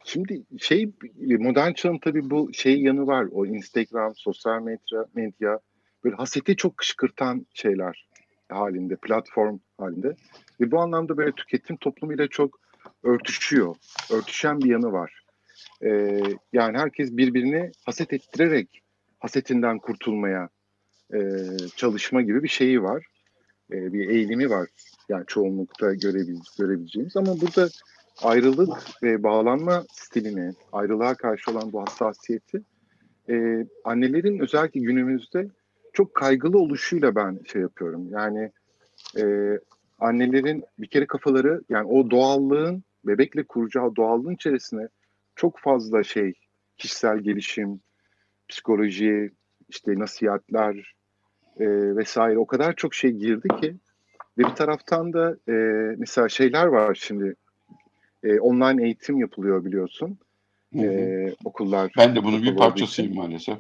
Şimdi 0.04 0.42
şey 0.58 0.92
modern 1.18 1.72
çağın 1.72 1.98
tabii 1.98 2.30
bu 2.30 2.50
şey 2.52 2.80
yanı 2.80 3.06
var. 3.06 3.26
O 3.32 3.46
Instagram, 3.46 4.12
sosyal 4.16 4.62
medya, 4.62 5.06
medya 5.14 5.60
böyle 6.04 6.16
haseti 6.16 6.56
çok 6.56 6.76
kışkırtan 6.76 7.46
şeyler 7.54 8.08
halinde, 8.48 8.96
platform 8.96 9.58
halinde. 9.78 10.16
Ve 10.60 10.70
bu 10.70 10.80
anlamda 10.80 11.16
böyle 11.16 11.32
tüketim 11.32 11.76
toplumuyla 11.76 12.28
çok 12.28 12.60
örtüşüyor. 13.02 13.76
Örtüşen 14.10 14.60
bir 14.60 14.70
yanı 14.70 14.92
var. 14.92 15.22
Ee, 15.82 16.20
yani 16.52 16.78
herkes 16.78 17.16
birbirini 17.16 17.72
haset 17.84 18.12
ettirerek 18.12 18.82
hasetinden 19.18 19.78
kurtulmaya 19.78 20.48
e, 21.14 21.18
çalışma 21.76 22.22
gibi 22.22 22.42
bir 22.42 22.48
şeyi 22.48 22.82
var. 22.82 23.06
E, 23.72 23.92
bir 23.92 24.08
eğilimi 24.08 24.50
var. 24.50 24.68
Yani 25.08 25.24
çoğunlukta 25.26 25.94
görebil, 25.94 26.38
görebileceğimiz. 26.58 27.16
Ama 27.16 27.40
burada 27.40 27.68
ayrılık 28.22 29.02
ve 29.02 29.22
bağlanma 29.22 29.84
stilini, 29.92 30.52
ayrılığa 30.72 31.14
karşı 31.14 31.50
olan 31.50 31.72
bu 31.72 31.82
hassasiyeti 31.82 32.62
e, 33.30 33.66
annelerin 33.84 34.38
özellikle 34.38 34.80
günümüzde 34.80 35.48
çok 35.92 36.14
kaygılı 36.14 36.58
oluşuyla 36.58 37.14
ben 37.14 37.40
şey 37.44 37.62
yapıyorum. 37.62 38.08
Yani 38.10 38.52
e, 39.18 39.24
annelerin 39.98 40.64
bir 40.78 40.86
kere 40.86 41.06
kafaları 41.06 41.62
yani 41.68 41.86
o 41.86 42.10
doğallığın 42.10 42.84
bebekle 43.04 43.44
kuracağı 43.44 43.96
doğallığın 43.96 44.34
içerisine 44.34 44.88
çok 45.36 45.58
fazla 45.58 46.02
şey 46.02 46.32
kişisel 46.76 47.18
gelişim, 47.18 47.80
psikoloji, 48.48 49.30
işte 49.68 49.98
nasihatler 49.98 50.94
e, 51.60 51.66
vesaire 51.96 52.38
o 52.38 52.46
kadar 52.46 52.76
çok 52.76 52.94
şey 52.94 53.10
girdi 53.10 53.48
ki 53.60 53.76
ve 54.38 54.42
bir 54.42 54.54
taraftan 54.54 55.12
da 55.12 55.36
e, 55.48 55.52
mesela 55.98 56.28
şeyler 56.28 56.66
var 56.66 56.94
şimdi 56.94 57.34
e, 58.22 58.40
online 58.40 58.84
eğitim 58.84 59.18
yapılıyor 59.18 59.64
biliyorsun. 59.64 60.18
Hı 60.72 60.78
hı. 60.78 60.84
E, 60.84 61.34
okullar. 61.44 61.92
Ben 61.98 62.16
de 62.16 62.24
bunun 62.24 62.42
bir 62.42 62.56
parçasıyım 62.56 63.10
için. 63.10 63.22
maalesef. 63.22 63.58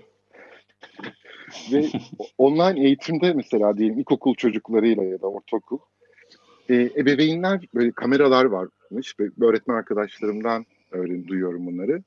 Ve 1.72 1.84
online 2.38 2.84
eğitimde 2.86 3.32
mesela 3.32 3.78
diyelim 3.78 3.98
ilkokul 3.98 4.34
çocuklarıyla 4.34 5.04
ya 5.04 5.20
da 5.20 5.26
ortaokul 5.26 5.78
e, 6.68 6.74
ebeveynler 6.74 7.60
böyle 7.74 7.92
kameralar 7.92 8.44
varmış. 8.44 9.14
Ve 9.20 9.46
öğretmen 9.46 9.74
arkadaşlarımdan 9.74 10.66
öğren 10.90 11.26
duyuyorum 11.26 11.66
bunları. 11.66 12.02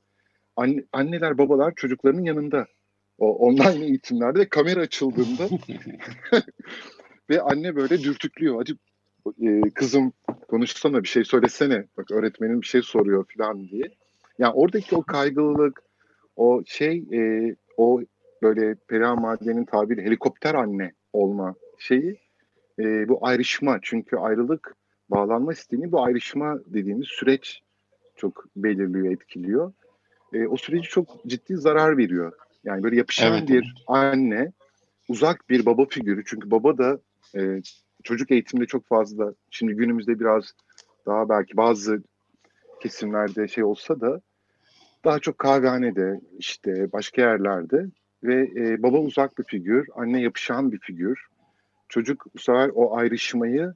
Anne, 0.56 0.84
anneler 0.92 1.38
babalar 1.38 1.74
çocuklarının 1.76 2.24
yanında 2.24 2.66
o 3.18 3.36
online 3.36 3.84
eğitimlerde 3.84 4.48
kamera 4.48 4.80
açıldığında 4.80 5.48
ve 7.30 7.40
anne 7.40 7.76
böyle 7.76 8.02
dürtüklüyor. 8.02 8.56
Hadi 8.56 8.72
e, 9.42 9.70
kızım 9.74 10.12
konuşsana 10.48 11.02
bir 11.02 11.08
şey 11.08 11.24
söylesene. 11.24 11.84
Bak 11.96 12.10
öğretmenin 12.10 12.60
bir 12.60 12.66
şey 12.66 12.82
soruyor 12.82 13.24
falan 13.36 13.68
diye. 13.68 13.90
Yani 14.38 14.52
oradaki 14.54 14.96
o 14.96 15.02
kaygılılık, 15.02 15.82
o 16.36 16.62
şey, 16.66 17.04
e, 17.12 17.54
o 17.76 18.00
böyle 18.42 18.74
Perihan 18.74 19.20
Maden'in 19.20 19.64
tabiri 19.64 20.02
helikopter 20.02 20.54
anne 20.54 20.92
olma 21.12 21.54
şeyi 21.78 22.20
e, 22.78 23.08
bu 23.08 23.18
ayrışma. 23.26 23.78
Çünkü 23.82 24.16
ayrılık, 24.16 24.76
bağlanma 25.10 25.52
isteğini 25.52 25.92
bu 25.92 26.04
ayrışma 26.04 26.58
dediğimiz 26.66 27.08
süreç 27.08 27.62
çok 28.16 28.44
belirliyor, 28.56 29.12
etkiliyor. 29.12 29.72
E, 30.32 30.46
o 30.46 30.56
süreci 30.56 30.88
çok 30.88 31.24
ciddi 31.26 31.56
zarar 31.56 31.96
veriyor. 31.96 32.32
Yani 32.64 32.82
böyle 32.82 32.96
yapışan 32.96 33.38
evet. 33.38 33.48
bir 33.48 33.74
anne, 33.86 34.52
uzak 35.08 35.50
bir 35.50 35.66
baba 35.66 35.86
figürü. 35.86 36.22
Çünkü 36.26 36.50
baba 36.50 36.78
da 36.78 37.00
e, 37.36 37.60
çocuk 38.04 38.30
eğitiminde 38.30 38.66
çok 38.66 38.86
fazla, 38.86 39.34
şimdi 39.50 39.72
günümüzde 39.72 40.20
biraz 40.20 40.54
daha 41.06 41.28
belki 41.28 41.56
bazı 41.56 42.02
kesimlerde 42.82 43.48
şey 43.48 43.64
olsa 43.64 44.00
da 44.00 44.20
daha 45.04 45.18
çok 45.18 45.38
kahvehanede 45.38 46.20
işte 46.38 46.92
başka 46.92 47.22
yerlerde 47.22 47.86
ve 48.22 48.50
e, 48.56 48.82
baba 48.82 48.98
uzak 48.98 49.38
bir 49.38 49.44
figür, 49.44 49.88
anne 49.94 50.20
yapışan 50.20 50.72
bir 50.72 50.78
figür. 50.78 51.26
Çocuk 51.88 52.26
bu 52.34 52.38
sefer 52.38 52.70
o 52.74 52.96
ayrışmayı 52.96 53.74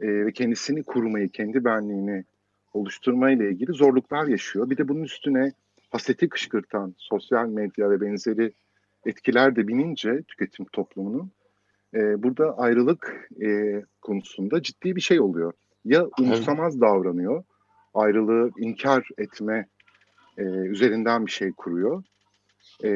e, 0.00 0.06
ve 0.06 0.32
kendisini 0.32 0.82
kurmayı, 0.82 1.28
kendi 1.28 1.64
benliğini 1.64 2.24
oluşturmayla 2.72 3.44
ilgili 3.44 3.72
zorluklar 3.72 4.26
yaşıyor. 4.26 4.70
Bir 4.70 4.76
de 4.76 4.88
bunun 4.88 5.02
üstüne 5.02 5.52
haseti 5.90 6.28
kışkırtan 6.28 6.94
sosyal 6.98 7.48
medya 7.48 7.90
ve 7.90 8.00
benzeri 8.00 8.52
etkiler 9.06 9.56
de 9.56 9.68
binince 9.68 10.22
tüketim 10.22 10.66
toplumunun 10.72 11.30
e, 11.94 12.22
burada 12.22 12.58
ayrılık 12.58 13.28
e, 13.42 13.82
konusunda 14.00 14.62
ciddi 14.62 14.96
bir 14.96 15.00
şey 15.00 15.20
oluyor. 15.20 15.52
Ya 15.84 16.06
umursamaz 16.20 16.80
davranıyor, 16.80 17.44
ayrılığı 17.94 18.50
inkar 18.58 19.08
etme 19.18 19.66
e, 20.38 20.42
üzerinden 20.42 21.26
bir 21.26 21.30
şey 21.30 21.52
kuruyor. 21.52 22.02
E, 22.84 22.88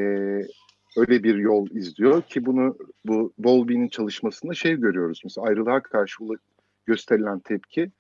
öyle 0.96 1.22
bir 1.22 1.35
yol 1.35 1.70
izliyor 1.70 2.22
ki 2.22 2.46
bunu 2.46 2.76
bu 3.04 3.32
Bowlby'nin 3.38 3.88
çalışmasında 3.88 4.54
şey 4.54 4.76
görüyoruz. 4.76 5.20
Mesela 5.24 5.46
ayrılığa 5.46 5.82
karşı 5.82 6.24
gösterilen 6.87 7.38
tepki 7.38 7.90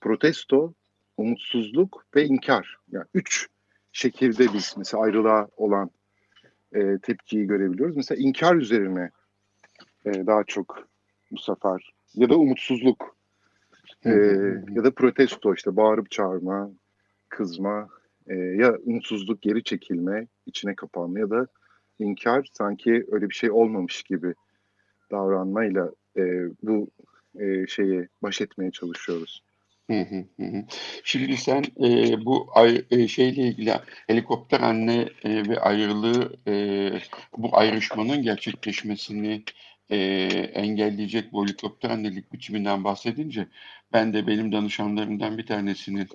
protesto, 0.00 0.72
umutsuzluk 1.16 2.06
ve 2.16 2.24
inkar. 2.24 2.76
Yani 2.90 3.06
üç 3.14 3.48
şekilde 3.92 4.52
biz 4.54 4.74
mesela 4.78 5.02
ayrılığa 5.02 5.48
olan 5.56 5.90
e, 6.74 6.98
tepkiyi 7.02 7.46
görebiliyoruz. 7.46 7.96
Mesela 7.96 8.22
inkar 8.22 8.56
üzerine 8.56 9.10
e, 10.06 10.26
daha 10.26 10.44
çok 10.44 10.88
bu 11.30 11.38
sefer 11.38 11.92
ya 12.14 12.30
da 12.30 12.36
umutsuzluk 12.36 13.16
e, 14.04 14.10
ya 14.70 14.84
da 14.84 14.90
protesto 14.94 15.54
işte 15.54 15.76
bağırıp 15.76 16.10
çağırma, 16.10 16.70
kızma 17.28 17.88
e, 18.26 18.34
ya 18.34 18.78
umutsuzluk 18.78 19.42
geri 19.42 19.64
çekilme, 19.64 20.26
içine 20.46 20.74
kapanma 20.74 21.18
ya 21.18 21.30
da 21.30 21.46
inkar 21.98 22.48
sanki 22.52 23.06
öyle 23.10 23.28
bir 23.28 23.34
şey 23.34 23.50
olmamış 23.50 24.02
gibi 24.02 24.34
davranmayla 25.10 25.90
e, 26.16 26.22
bu 26.62 26.88
e, 27.38 27.66
şeyi 27.66 28.08
baş 28.22 28.40
etmeye 28.40 28.70
çalışıyoruz. 28.70 29.42
Şimdi 31.04 31.36
sen 31.36 31.64
e, 31.84 32.24
bu 32.24 32.46
ay, 32.54 32.84
e, 32.90 33.08
şeyle 33.08 33.42
ilgili 33.42 33.72
helikopter 34.06 34.60
anne 34.60 35.08
e, 35.24 35.48
ve 35.48 35.60
ayrılığı 35.60 36.36
e, 36.46 36.54
bu 37.36 37.56
ayrışmanın 37.56 38.22
gerçekleşmesini 38.22 39.42
e, 39.94 39.96
engelleyecek 40.54 41.32
bu 41.32 41.44
helikopter 41.44 41.90
annelik 41.90 42.32
biçiminden 42.32 42.84
bahsedince 42.84 43.46
ben 43.92 44.12
de 44.12 44.26
benim 44.26 44.52
danışanlarımdan 44.52 45.38
bir 45.38 45.46
tanesinin 45.46 46.08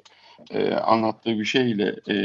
e, 0.51 0.73
anlattığı 0.73 1.39
bir 1.39 1.45
şeyle 1.45 1.95
e, 2.09 2.15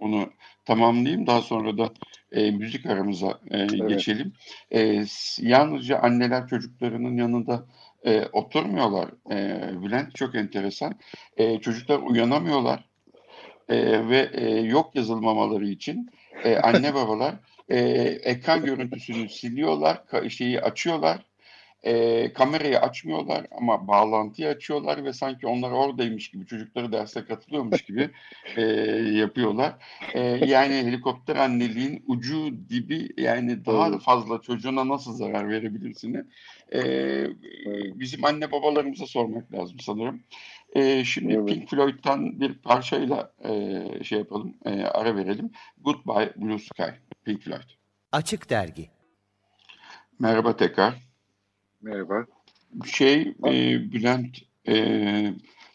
onu 0.00 0.30
tamamlayayım. 0.64 1.26
Daha 1.26 1.42
sonra 1.42 1.78
da 1.78 1.92
e, 2.32 2.50
müzik 2.50 2.86
aramıza 2.86 3.40
e, 3.50 3.58
evet. 3.58 3.88
geçelim. 3.88 4.32
E, 4.70 5.04
yalnızca 5.40 5.98
anneler 5.98 6.46
çocuklarının 6.46 7.16
yanında 7.16 7.66
e, 8.04 8.26
oturmuyorlar. 8.32 9.08
E, 9.30 9.60
Bülent 9.82 10.14
çok 10.14 10.34
enteresan. 10.34 10.94
E, 11.36 11.60
çocuklar 11.60 11.98
uyanamıyorlar 11.98 12.84
e, 13.68 14.08
ve 14.08 14.30
e, 14.32 14.50
yok 14.60 14.96
yazılmamaları 14.96 15.68
için 15.68 16.10
e, 16.44 16.56
anne 16.62 16.94
babalar 16.94 17.34
e, 17.68 17.78
ekran 18.22 18.64
görüntüsünü 18.64 19.28
siliyorlar, 19.28 20.02
şeyi 20.28 20.60
açıyorlar 20.60 21.26
e, 21.86 22.32
kamerayı 22.32 22.80
açmıyorlar 22.80 23.46
ama 23.50 23.88
bağlantıyı 23.88 24.48
açıyorlar 24.48 25.04
ve 25.04 25.12
sanki 25.12 25.46
onlar 25.46 25.70
oradaymış 25.70 26.30
gibi 26.30 26.46
çocukları 26.46 26.92
derse 26.92 27.24
katılıyormuş 27.24 27.82
gibi 27.82 28.10
e, 28.56 28.62
yapıyorlar. 29.12 29.74
E, 30.14 30.20
yani 30.46 30.74
helikopter 30.74 31.36
anneliğin 31.36 32.04
ucu 32.06 32.54
dibi 32.70 33.08
yani 33.16 33.64
daha 33.64 33.90
Doğru. 33.90 33.98
fazla 33.98 34.40
çocuğuna 34.40 34.88
nasıl 34.88 35.12
zarar 35.12 35.48
verebilirsini 35.48 36.24
e, 36.74 36.80
bizim 37.94 38.24
anne 38.24 38.52
babalarımıza 38.52 39.06
sormak 39.06 39.52
lazım 39.52 39.80
sanırım. 39.80 40.22
E, 40.76 41.04
şimdi 41.04 41.32
evet. 41.32 41.48
Pink 41.48 41.70
Floyd'dan 41.70 42.40
bir 42.40 42.54
parçayla 42.54 43.32
e, 43.44 44.04
şey 44.04 44.18
yapalım, 44.18 44.54
e, 44.64 44.82
ara 44.82 45.16
verelim. 45.16 45.50
Goodbye 45.84 46.32
Blue 46.36 46.58
Sky, 46.58 46.90
Pink 47.24 47.42
Floyd. 47.42 47.70
Açık 48.12 48.50
Dergi 48.50 48.90
Merhaba 50.18 50.56
tekrar. 50.56 50.94
Merhaba. 51.82 52.26
Şey 52.86 53.20
e, 53.46 53.52
Bülent 53.92 54.38
e, 54.68 54.74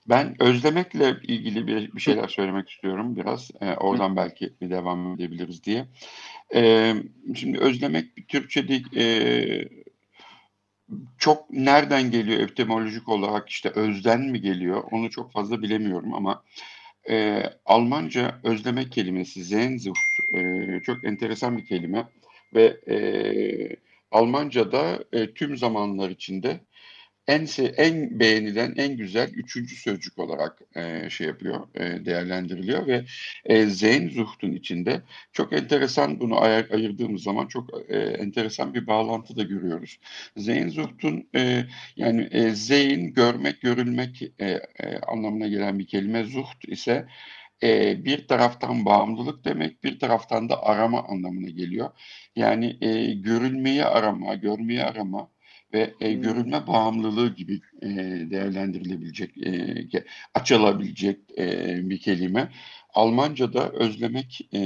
ben 0.10 0.36
özlemekle 0.42 1.18
ilgili 1.24 1.68
bir, 1.68 1.94
bir 1.94 2.02
şeyler 2.02 2.28
söylemek 2.28 2.70
istiyorum 2.70 3.16
biraz. 3.16 3.52
E, 3.62 3.74
oradan 3.74 4.16
belki 4.16 4.54
bir 4.62 4.70
devam 4.70 5.14
edebiliriz 5.14 5.64
diye. 5.64 5.88
E, 6.56 6.94
şimdi 7.36 7.60
özlemek 7.60 8.28
Türkçe'de 8.28 8.82
e, 9.02 9.06
çok 11.18 11.52
nereden 11.52 12.12
geliyor 12.12 12.40
etimolojik 12.40 13.10
olarak? 13.10 13.50
İşte 13.50 13.70
özden 13.70 14.22
mi 14.22 14.42
geliyor? 14.42 14.84
Onu 14.92 15.10
çok 15.10 15.32
fazla 15.32 15.62
bilemiyorum 15.62 16.14
ama 16.14 16.44
e, 17.10 17.44
Almanca 17.66 18.40
özlemek 18.44 18.92
kelimesi 18.92 19.46
Sehnsucht 19.46 19.98
e, 20.34 20.80
çok 20.84 21.04
enteresan 21.04 21.58
bir 21.58 21.66
kelime 21.66 22.08
ve 22.56 22.78
e, 22.90 22.96
Almanca'da 24.12 25.04
e, 25.14 25.34
tüm 25.34 25.58
zamanlar 25.58 26.10
içinde 26.10 26.60
en 27.28 27.48
en 27.78 28.20
beğenilen, 28.20 28.74
en 28.78 28.98
güzel 28.98 29.30
üçüncü 29.30 29.76
sözcük 29.76 30.20
olarak 30.20 30.62
e, 30.76 31.10
şey 31.10 31.28
yapıyor, 31.28 31.68
e, 31.76 32.06
değerlendiriliyor 32.06 32.88
ve 32.88 33.06
e, 33.46 33.66
Sehnsucht'un 33.70 34.52
içinde 34.52 35.02
çok 35.34 35.54
enteresan 35.54 36.20
bunu 36.20 36.42
ayır, 36.42 36.72
ayırdığımız 36.72 37.24
zaman 37.24 37.48
çok 37.48 37.70
e, 37.90 37.98
enteresan 37.98 38.74
bir 38.74 38.88
bağlantı 38.88 39.36
da 39.38 39.44
görüyoruz. 39.44 40.00
Sehnsucht'un 40.38 41.30
e, 41.36 41.66
yani 41.96 42.28
e, 42.32 42.50
Zeyn 42.50 43.14
görmek, 43.14 43.62
görülmek 43.62 44.22
e, 44.40 44.46
e, 44.80 44.98
anlamına 45.08 45.48
gelen 45.48 45.80
bir 45.80 45.88
kelime, 45.88 46.24
Zucht 46.24 46.68
ise 46.68 47.08
e, 47.64 48.06
bir 48.06 48.28
taraftan 48.28 48.86
bağımlılık 48.86 49.46
demek, 49.46 49.84
bir 49.84 50.00
taraftan 50.00 50.50
da 50.50 50.64
arama 50.64 51.04
anlamına 51.04 51.50
geliyor. 51.50 51.90
Yani 52.36 52.78
e, 52.82 53.14
görülmeyi 53.14 53.86
arama, 53.86 54.36
görmeyi 54.36 54.84
arama 54.84 55.30
ve 55.74 55.94
e, 56.02 56.14
görülme 56.14 56.68
bağımlılığı 56.68 57.36
gibi 57.36 57.62
e, 57.82 57.88
değerlendirilebilecek, 58.32 59.38
e, 59.38 60.04
açılabilecek 60.34 61.20
e, 61.38 61.78
bir 61.90 62.00
kelime. 62.00 62.52
Almanca'da 62.94 63.70
özlemek 63.70 64.50
e, 64.54 64.60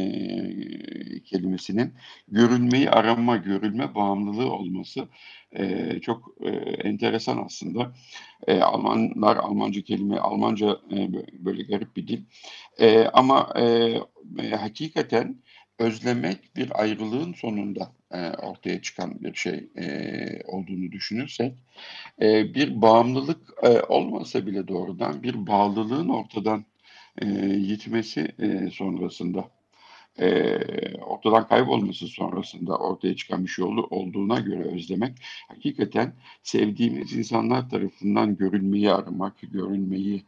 kelimesinin 1.23 1.93
görülmeyi 2.27 2.89
arama, 2.89 3.37
görülme 3.37 3.95
bağımlılığı 3.95 4.51
olması 4.51 5.07
e, 5.51 5.99
çok 6.01 6.35
e, 6.41 6.49
enteresan 6.87 7.43
aslında. 7.45 7.93
E, 8.47 8.61
Almanlar 8.61 9.37
Almanca 9.37 9.81
kelime, 9.81 10.17
Almanca 10.17 10.79
e, 10.91 11.09
böyle 11.45 11.63
garip 11.63 11.95
bir 11.95 12.07
dil. 12.07 12.23
E, 12.79 13.05
ama 13.13 13.53
e, 13.55 13.63
e, 14.39 14.49
hakikaten 14.49 15.41
özlemek 15.79 16.55
bir 16.55 16.81
ayrılığın 16.81 17.33
sonunda 17.33 17.91
e, 18.11 18.29
ortaya 18.29 18.81
çıkan 18.81 19.23
bir 19.23 19.33
şey 19.33 19.69
e, 19.77 20.41
olduğunu 20.45 20.91
düşünürsek, 20.91 21.53
e, 22.21 22.53
bir 22.53 22.81
bağımlılık 22.81 23.53
e, 23.63 23.81
olmasa 23.81 24.45
bile 24.45 24.67
doğrudan 24.67 25.23
bir 25.23 25.47
bağlılığın 25.47 26.09
ortadan 26.09 26.65
e, 27.21 27.25
gitmesi 27.59 28.27
e, 28.39 28.69
sonrasında 28.71 29.49
e, 30.19 30.57
ortadan 30.97 31.47
kaybolması 31.47 32.07
sonrasında 32.07 32.77
ortaya 32.77 33.15
çıkan 33.15 33.43
bir 33.43 33.49
şey 33.49 33.65
oldu, 33.65 33.87
olduğuna 33.89 34.39
göre 34.39 34.63
özlemek 34.63 35.17
hakikaten 35.47 36.13
sevdiğimiz 36.43 37.13
insanlar 37.13 37.69
tarafından 37.69 38.37
görülmeyi 38.37 38.91
aramak, 38.91 39.33
görülmeyi 39.41 40.25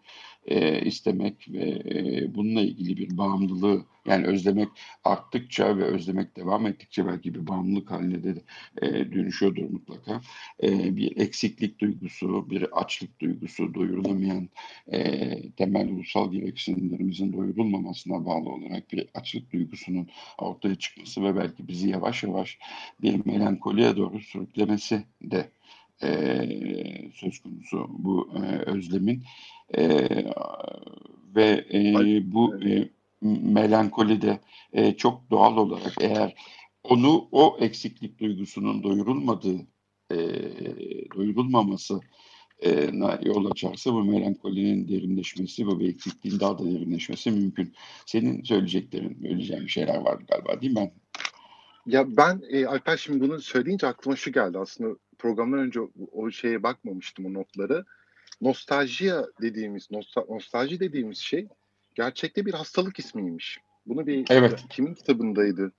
e, 0.48 0.82
istemek 0.82 1.48
ve 1.50 1.82
e, 1.86 2.36
bununla 2.36 2.62
ilgili 2.62 2.98
bir 2.98 3.18
bağımlılığı 3.18 3.86
yani 4.08 4.28
özlemek 4.28 4.70
arttıkça 5.04 5.78
ve 5.78 5.84
özlemek 5.84 6.36
devam 6.38 6.68
ettikçe 6.68 7.08
belki 7.08 7.34
bir 7.34 7.48
bağımlılık 7.48 7.92
haline 7.92 8.24
de 8.24 8.42
e, 8.82 8.88
dönüşüyordur 9.12 9.70
mutlaka. 9.70 10.22
E, 10.64 10.96
bir 10.96 11.18
eksiklik 11.18 11.80
duygusu, 11.80 12.50
bir 12.50 12.80
açlık 12.82 13.20
duygusu, 13.20 13.74
doyurulamayan 13.74 14.50
e, 14.92 15.52
temel 15.52 15.90
ulusal 15.90 16.32
gereksinimlerimizin 16.32 17.34
doyurulmamasına 17.34 18.26
bağlı 18.26 18.50
olarak 18.50 18.92
bir 18.92 19.08
açlık 19.14 19.54
duygusunun 19.54 20.08
ortaya 20.38 20.76
çıkması 20.76 21.24
ve 21.24 21.36
belki 21.36 21.68
bizi 21.68 21.90
yavaş 21.90 22.24
yavaş 22.24 22.60
bir 23.02 23.26
melankoliye 23.26 23.96
doğru 23.96 24.20
sürüklemesi 24.20 25.04
de 25.22 25.50
e, 26.04 26.12
söz 27.14 27.40
konusu 27.40 27.86
bu 27.90 28.30
e, 28.36 28.40
özlemin 28.70 29.24
e, 29.78 30.08
ve 31.36 31.66
e, 31.74 32.32
bu 32.32 32.56
e, 32.64 32.90
melankoli 33.22 34.22
de 34.22 34.40
e, 34.74 34.94
çok 34.94 35.32
doğal 35.32 35.58
olarak 35.58 35.94
eğer 36.02 36.36
onu 36.84 37.28
o 37.32 37.58
eksiklik 37.60 38.20
duygusunun 38.20 38.84
doyurulmadığı 38.84 39.68
e, 40.12 40.18
doyurulmaması 41.16 42.00
e, 42.66 42.90
yol 43.22 43.52
açarsa 43.52 43.94
bu 43.94 44.04
melankolinin 44.04 44.88
derinleşmesi, 44.88 45.68
bu 45.68 45.82
eksikliğin 45.82 46.40
daha 46.40 46.60
da 46.60 46.66
derinleşmesi 46.66 47.32
mümkün. 47.32 47.74
Senin 48.06 48.44
söyleyeceklerin, 48.44 49.18
söyleyeceğin 49.22 49.68
şeyler 49.68 49.98
vardı 49.98 50.24
galiba 50.30 50.62
değil 50.62 50.74
mi? 50.74 50.92
Ya 51.86 52.18
ben 52.18 52.42
e, 52.50 52.66
Alper 52.66 52.98
şimdi 52.98 53.22
bunu 53.22 53.42
söyleyince 53.42 53.88
aklıma 53.88 54.16
şu 54.16 54.32
geldi. 54.32 54.58
Aslında 54.58 54.96
programdan 55.18 55.60
önce 55.60 55.82
o, 55.82 55.90
o 56.12 56.32
şeye 56.32 56.64
bakmamıştım 56.64 57.26
o 57.26 57.34
notları. 57.34 57.86
Nostaljiya 58.42 59.26
dediğimiz, 59.42 59.92
nostal, 59.92 60.26
nostalji 60.30 60.80
dediğimiz 60.80 61.18
şey 61.18 61.48
gerçekte 61.96 62.46
bir 62.46 62.54
hastalık 62.54 63.00
ismiymiş. 63.00 63.60
Bunu 63.86 64.08
bir 64.08 64.26
evet. 64.30 64.66
kimin 64.70 64.94
kitabındaydı? 64.94 65.72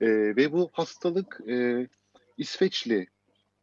E, 0.00 0.06
ve 0.08 0.52
bu 0.52 0.70
hastalık 0.72 1.40
e, 1.48 1.86
İsveçli 2.38 3.06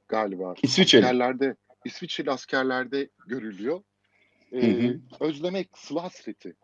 galiba. 0.07 0.53
İsviçreli. 0.63 1.05
Askerlerde, 1.05 1.55
İsviçreli 1.85 2.31
askerlerde 2.31 3.09
görülüyor. 3.27 3.83
E, 4.51 4.61
hı 4.61 4.87
hı. 4.87 4.99
Özlemek, 5.19 5.77
sıla 5.77 6.03
hasreti. 6.03 6.55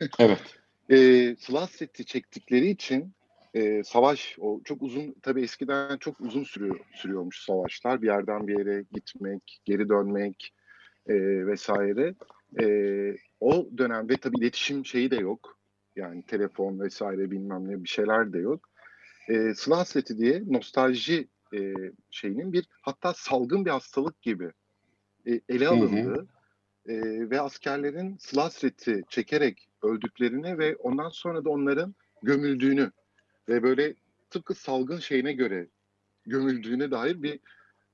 evet. 0.18 0.58
e, 0.90 0.96
sıla 1.36 1.60
hasreti 1.60 2.04
çektikleri 2.04 2.70
için 2.70 3.14
e, 3.54 3.84
savaş 3.84 4.36
o 4.40 4.60
çok 4.64 4.82
uzun 4.82 5.14
tabii 5.22 5.42
eskiden 5.42 5.96
çok 5.96 6.20
uzun 6.20 6.44
sürüyor 6.44 6.80
sürüyormuş 6.94 7.44
savaşlar 7.44 8.02
bir 8.02 8.06
yerden 8.06 8.48
bir 8.48 8.58
yere 8.58 8.84
gitmek 8.92 9.60
geri 9.64 9.88
dönmek 9.88 10.52
e, 11.08 11.46
vesaire. 11.46 12.14
E, 12.60 12.66
o 13.40 13.68
dönemde 13.78 14.16
tabii 14.16 14.38
iletişim 14.38 14.86
şeyi 14.86 15.10
de 15.10 15.16
yok. 15.16 15.58
Yani 15.96 16.22
telefon 16.22 16.80
vesaire 16.80 17.30
bilmem 17.30 17.68
ne 17.68 17.84
bir 17.84 17.88
şeyler 17.88 18.32
de 18.32 18.38
yok. 18.38 18.68
E, 19.28 19.54
sıla 19.54 19.78
hasreti 19.78 20.18
diye 20.18 20.42
nostalji 20.46 21.28
e, 21.54 21.74
şeyinin 22.10 22.52
bir 22.52 22.68
hatta 22.82 23.12
salgın 23.14 23.64
bir 23.64 23.70
hastalık 23.70 24.22
gibi 24.22 24.50
e, 25.26 25.40
ele 25.48 25.68
alındığı 25.68 26.26
e, 26.88 26.94
ve 27.30 27.40
askerlerin 27.40 28.16
sıla 28.16 28.44
hasreti 28.44 29.02
çekerek 29.08 29.68
öldüklerini 29.82 30.58
ve 30.58 30.76
ondan 30.76 31.08
sonra 31.08 31.44
da 31.44 31.50
onların 31.50 31.94
gömüldüğünü 32.22 32.90
ve 33.48 33.62
böyle 33.62 33.94
tıpkı 34.30 34.54
salgın 34.54 34.98
şeyine 34.98 35.32
göre 35.32 35.66
gömüldüğüne 36.26 36.90
dair 36.90 37.22
bir 37.22 37.40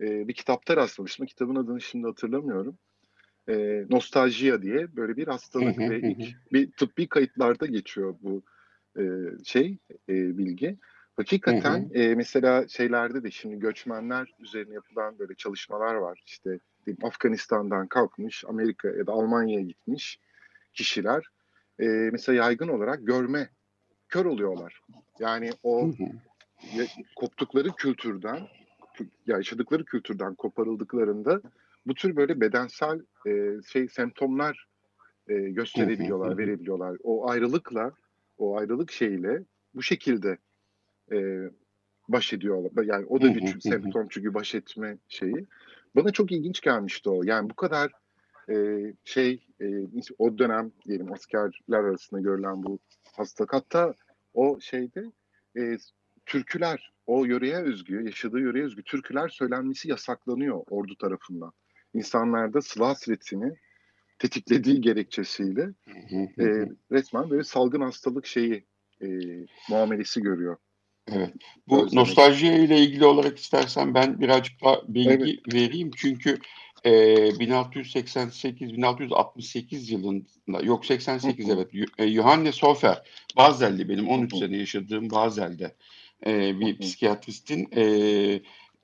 e, 0.00 0.28
bir 0.28 0.34
kitapta 0.34 0.76
rastlamıştım. 0.76 1.26
Kitabın 1.26 1.56
adını 1.56 1.80
şimdi 1.80 2.06
hatırlamıyorum. 2.06 2.78
E, 3.48 3.84
Nostaljiya 3.90 4.62
diye 4.62 4.96
böyle 4.96 5.16
bir 5.16 5.26
hastalık 5.26 5.78
ve 5.78 6.00
ilk 6.00 6.52
bir 6.52 6.72
tıbbi 6.72 7.08
kayıtlarda 7.08 7.66
geçiyor 7.66 8.14
bu 8.22 8.42
e, 8.98 9.02
şey 9.44 9.78
e, 10.08 10.38
bilgi. 10.38 10.76
Hakikaten 11.16 11.90
e, 11.94 12.14
mesela 12.14 12.68
şeylerde 12.68 13.22
de 13.22 13.30
şimdi 13.30 13.58
göçmenler 13.58 14.34
üzerine 14.40 14.74
yapılan 14.74 15.18
böyle 15.18 15.34
çalışmalar 15.34 15.94
var. 15.94 16.22
İşte 16.26 16.58
Afganistan'dan 17.02 17.86
kalkmış 17.86 18.44
Amerika 18.48 18.88
ya 18.88 19.06
da 19.06 19.12
Almanya'ya 19.12 19.62
gitmiş 19.62 20.20
kişiler 20.74 21.24
e, 21.80 21.84
mesela 21.86 22.44
yaygın 22.44 22.68
olarak 22.68 23.06
görme 23.06 23.48
kör 24.08 24.24
oluyorlar. 24.24 24.80
Yani 25.20 25.50
o 25.62 25.90
koptukları 27.16 27.72
kültürden, 27.72 28.40
ya 29.26 29.36
yaşadıkları 29.36 29.84
kültürden 29.84 30.34
koparıldıklarında 30.34 31.40
bu 31.86 31.94
tür 31.94 32.16
böyle 32.16 32.40
bedensel 32.40 33.00
e, 33.26 33.62
şey 33.66 33.88
semptomlar 33.88 34.66
e, 35.28 35.34
gösterebiliyorlar, 35.34 36.38
verebiliyorlar. 36.38 36.96
O 37.02 37.30
ayrılıkla, 37.30 37.92
o 38.38 38.58
ayrılık 38.58 38.92
şeyiyle 38.92 39.42
bu 39.74 39.82
şekilde 39.82 40.38
e, 41.12 41.50
baş 42.08 42.32
ediyorlar. 42.32 42.84
Yani 42.84 43.06
o 43.06 43.20
da 43.20 43.34
bir 43.34 43.60
semptom 43.60 44.06
çünkü 44.10 44.34
baş 44.34 44.54
etme 44.54 44.98
şeyi. 45.08 45.46
Bana 45.96 46.12
çok 46.12 46.32
ilginç 46.32 46.60
gelmişti 46.60 47.10
o. 47.10 47.22
Yani 47.24 47.50
bu 47.50 47.54
kadar 47.54 47.92
e, 48.50 48.54
şey 49.04 49.46
e, 49.60 49.66
o 50.18 50.38
dönem 50.38 50.72
diyelim 50.84 51.12
askerler 51.12 51.78
arasında 51.78 52.20
görülen 52.20 52.62
bu 52.62 52.78
hastalık. 53.16 53.52
Hatta 53.52 53.94
o 54.34 54.60
şeyde 54.60 55.12
e, 55.56 55.76
türküler, 56.26 56.92
o 57.06 57.24
yöreye 57.24 57.56
özgü, 57.56 58.04
yaşadığı 58.04 58.40
yöreye 58.40 58.64
özgü 58.64 58.82
türküler 58.82 59.28
söylenmesi 59.28 59.88
yasaklanıyor 59.88 60.62
ordu 60.70 60.96
tarafından. 60.96 61.52
İnsanlarda 61.96 62.62
sıla 62.62 62.88
hasretini 62.88 63.52
tetiklediği 64.18 64.80
gerekçesiyle 64.80 65.62
e, 66.38 66.44
resmen 66.92 67.30
böyle 67.30 67.44
salgın 67.44 67.80
hastalık 67.80 68.26
şeyi 68.26 68.64
e, 69.02 69.06
muamelesi 69.68 70.20
görüyor. 70.20 70.56
Evet. 71.12 71.32
Bu 71.68 71.76
Özlemek. 71.76 71.92
nostaljiye 71.92 72.64
ile 72.64 72.78
ilgili 72.78 73.04
olarak 73.04 73.38
istersen 73.38 73.94
ben 73.94 74.20
birazcık 74.20 74.64
daha 74.64 74.80
bilgi 74.88 75.10
evet. 75.10 75.54
vereyim. 75.54 75.90
Çünkü 75.96 76.38
e, 76.84 76.90
1688-1668 77.28 79.92
yılında 79.92 80.62
yok 80.62 80.86
88 80.86 81.48
evet 81.48 81.70
e, 81.98 82.08
Johannes 82.08 82.62
Hofer 82.62 83.02
Bazel'li 83.36 83.88
benim 83.88 84.08
13 84.08 84.36
sene 84.36 84.56
yaşadığım 84.56 85.10
Bazel'de 85.10 85.74
e, 86.26 86.60
bir 86.60 86.78
psikiyatristin 86.78 87.68
e, 87.76 87.82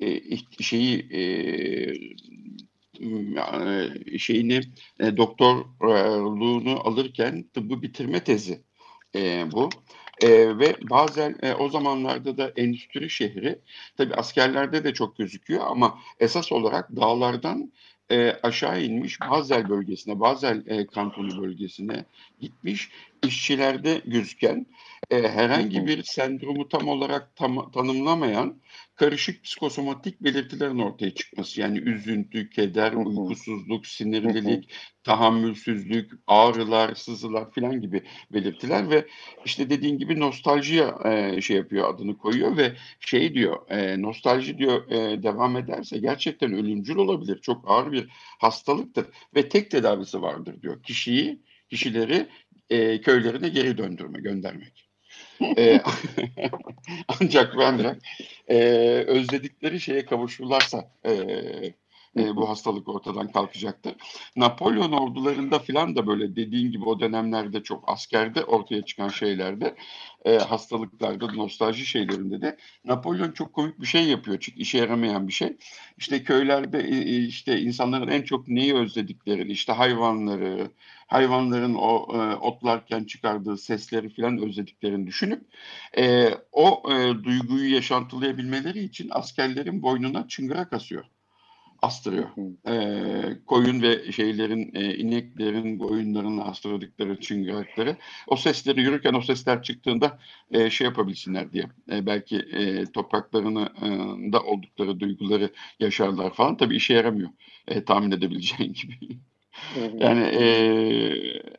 e, 0.01 0.21
şeyi 0.61 1.13
e, 1.13 1.23
şeyini 4.19 4.61
e, 5.01 5.17
doktorluğunu 5.17 6.89
alırken 6.89 7.45
tıbbı 7.55 7.83
bitirme 7.83 8.25
tezi 8.25 8.63
e, 9.15 9.45
bu. 9.53 9.69
E, 10.23 10.59
ve 10.59 10.77
bazen 10.91 11.37
e, 11.43 11.53
o 11.55 11.69
zamanlarda 11.69 12.39
da 12.39 12.53
endüstri 12.57 13.11
şehri 13.11 13.59
tabi 13.97 14.15
askerlerde 14.15 14.85
de 14.85 14.95
çok 14.95 15.19
gözüküyor 15.19 15.67
ama 15.67 15.99
esas 16.21 16.53
olarak 16.53 16.97
dağlardan 16.97 17.73
e, 18.11 18.37
aşağı 18.43 18.83
inmiş 18.83 19.21
Basel 19.21 19.69
bölgesine, 19.69 20.21
Basel 20.21 20.63
e, 20.67 20.87
kantonu 20.87 21.43
bölgesine 21.43 22.05
gitmiş 22.41 22.91
işçilerde 23.27 24.03
gözüken 24.05 24.67
e, 25.11 25.29
herhangi 25.29 25.87
bir 25.87 26.03
sendromu 26.03 26.69
tam 26.69 26.89
olarak 26.89 27.37
tam, 27.37 27.71
tanımlamayan 27.71 28.61
karışık 28.95 29.45
psikosomatik 29.45 30.21
belirtilerin 30.21 30.79
ortaya 30.79 31.15
çıkması. 31.15 31.61
Yani 31.61 31.79
üzüntü, 31.79 32.51
keder, 32.51 32.93
uykusuzluk, 32.93 33.87
sinirlilik, 33.87 34.71
tahammülsüzlük, 35.05 36.13
ağrılar, 36.27 36.95
sızılar 36.95 37.53
filan 37.53 37.81
gibi 37.81 38.03
belirtiler 38.33 38.91
ve 38.91 39.07
işte 39.45 39.71
dediğin 39.71 39.99
gibi 39.99 40.21
nostaljiye 40.21 40.87
e, 41.05 41.41
şey 41.41 41.57
yapıyor 41.57 41.95
adını 41.95 42.19
koyuyor 42.19 42.57
ve 42.57 42.73
şey 43.01 43.35
diyor 43.35 43.71
e, 43.71 44.03
nostalji 44.03 44.59
diyor 44.59 44.91
e, 44.91 45.23
devam 45.23 45.57
ederse 45.57 45.99
gerçekten 45.99 46.53
ölümcül 46.53 46.97
olabilir. 46.97 47.39
Çok 47.41 47.71
ağır 47.71 47.93
bir 47.93 48.09
hastalıktır 48.39 49.07
ve 49.37 49.49
tek 49.49 49.71
tedavisi 49.71 50.23
vardır 50.23 50.63
diyor. 50.63 50.83
Kişiyi, 50.83 51.43
kişileri 51.71 52.29
e, 52.73 53.01
köylerine 53.01 53.49
geri 53.49 53.79
döndürme, 53.79 54.21
göndermek 54.21 54.89
e, 55.59 55.81
ancak 57.21 57.57
ve 57.57 57.65
ancak 57.65 58.03
e, 58.49 58.59
özledikleri 59.07 59.81
şeye 59.81 60.07
kavuşurlarsa 60.07 60.93
e, 61.05 61.13
e, 62.19 62.37
bu 62.37 62.49
hastalık 62.49 62.89
ortadan 62.89 63.33
kalkacaktır. 63.33 63.95
Napolyon 64.37 64.93
ordularında 64.93 65.59
filan 65.59 65.97
da 65.97 66.07
böyle 66.07 66.37
dediğin 66.37 66.73
gibi 66.73 66.85
o 66.85 67.01
dönemlerde 67.01 67.63
çok 67.63 67.85
askerde 67.87 68.45
ortaya 68.45 68.83
çıkan 68.83 69.09
şeylerde 69.09 69.75
e, 70.25 70.39
hastalıklarda 70.39 71.33
nostalji 71.33 71.87
şeylerinde 71.87 72.41
de 72.43 72.57
Napolyon 72.85 73.33
çok 73.33 73.53
komik 73.53 73.81
bir 73.81 73.87
şey 73.87 74.05
yapıyor 74.05 74.39
çünkü 74.41 74.61
işe 74.61 74.79
yaramayan 74.79 75.29
bir 75.29 75.33
şey. 75.33 75.57
İşte 75.99 76.25
köylerde 76.25 76.81
e, 76.81 76.97
e, 76.97 77.17
işte 77.25 77.61
insanların 77.61 78.09
en 78.09 78.23
çok 78.23 78.49
neyi 78.49 78.75
özlediklerini 78.75 79.53
işte 79.53 79.73
hayvanları, 79.73 80.71
hayvanların 81.13 81.75
o 81.75 82.09
e, 82.15 82.37
otlarken 82.37 83.05
çıkardığı 83.05 83.57
sesleri 83.57 84.09
filan 84.09 84.39
özlediklerini 84.39 85.07
düşünüp 85.07 85.43
e, 85.99 86.29
o 86.53 86.83
e, 86.93 87.25
duyguyu 87.25 87.75
yaşantılayabilmeleri 87.75 88.85
için 88.85 89.09
askerlerin 89.13 89.83
boynuna 89.83 90.29
çıngırak 90.29 90.73
asıyor 90.73 91.05
astırıyor. 91.83 92.29
E, 92.69 93.45
koyun 93.47 93.83
ve 93.83 94.13
şeylerin, 94.13 94.75
e, 94.75 94.95
ineklerin, 94.95 95.79
koyunların 95.79 96.39
astırdıkları 96.39 97.21
çıngırakları. 97.21 97.97
O 98.27 98.37
sesleri 98.37 98.81
yürürken 98.81 99.15
o 99.15 99.21
sesler 99.21 99.63
çıktığında 99.63 100.19
e, 100.51 100.71
şey 100.71 100.85
yapabilsinler 100.85 101.53
diye. 101.53 101.65
E, 101.93 102.07
belki 102.07 102.37
e, 102.37 102.85
topraklarını 102.87 103.69
e, 103.83 103.89
da 104.33 104.43
oldukları 104.43 105.01
duyguları 105.01 105.51
yaşarlar 105.81 106.35
falan. 106.35 106.57
Tabii 106.57 106.77
işe 106.77 106.95
yaramıyor. 106.95 107.31
E, 107.69 107.85
tahmin 107.85 108.11
edebileceğin 108.11 108.73
gibi. 108.73 109.19
Yani 109.99 110.21
e, 110.21 110.45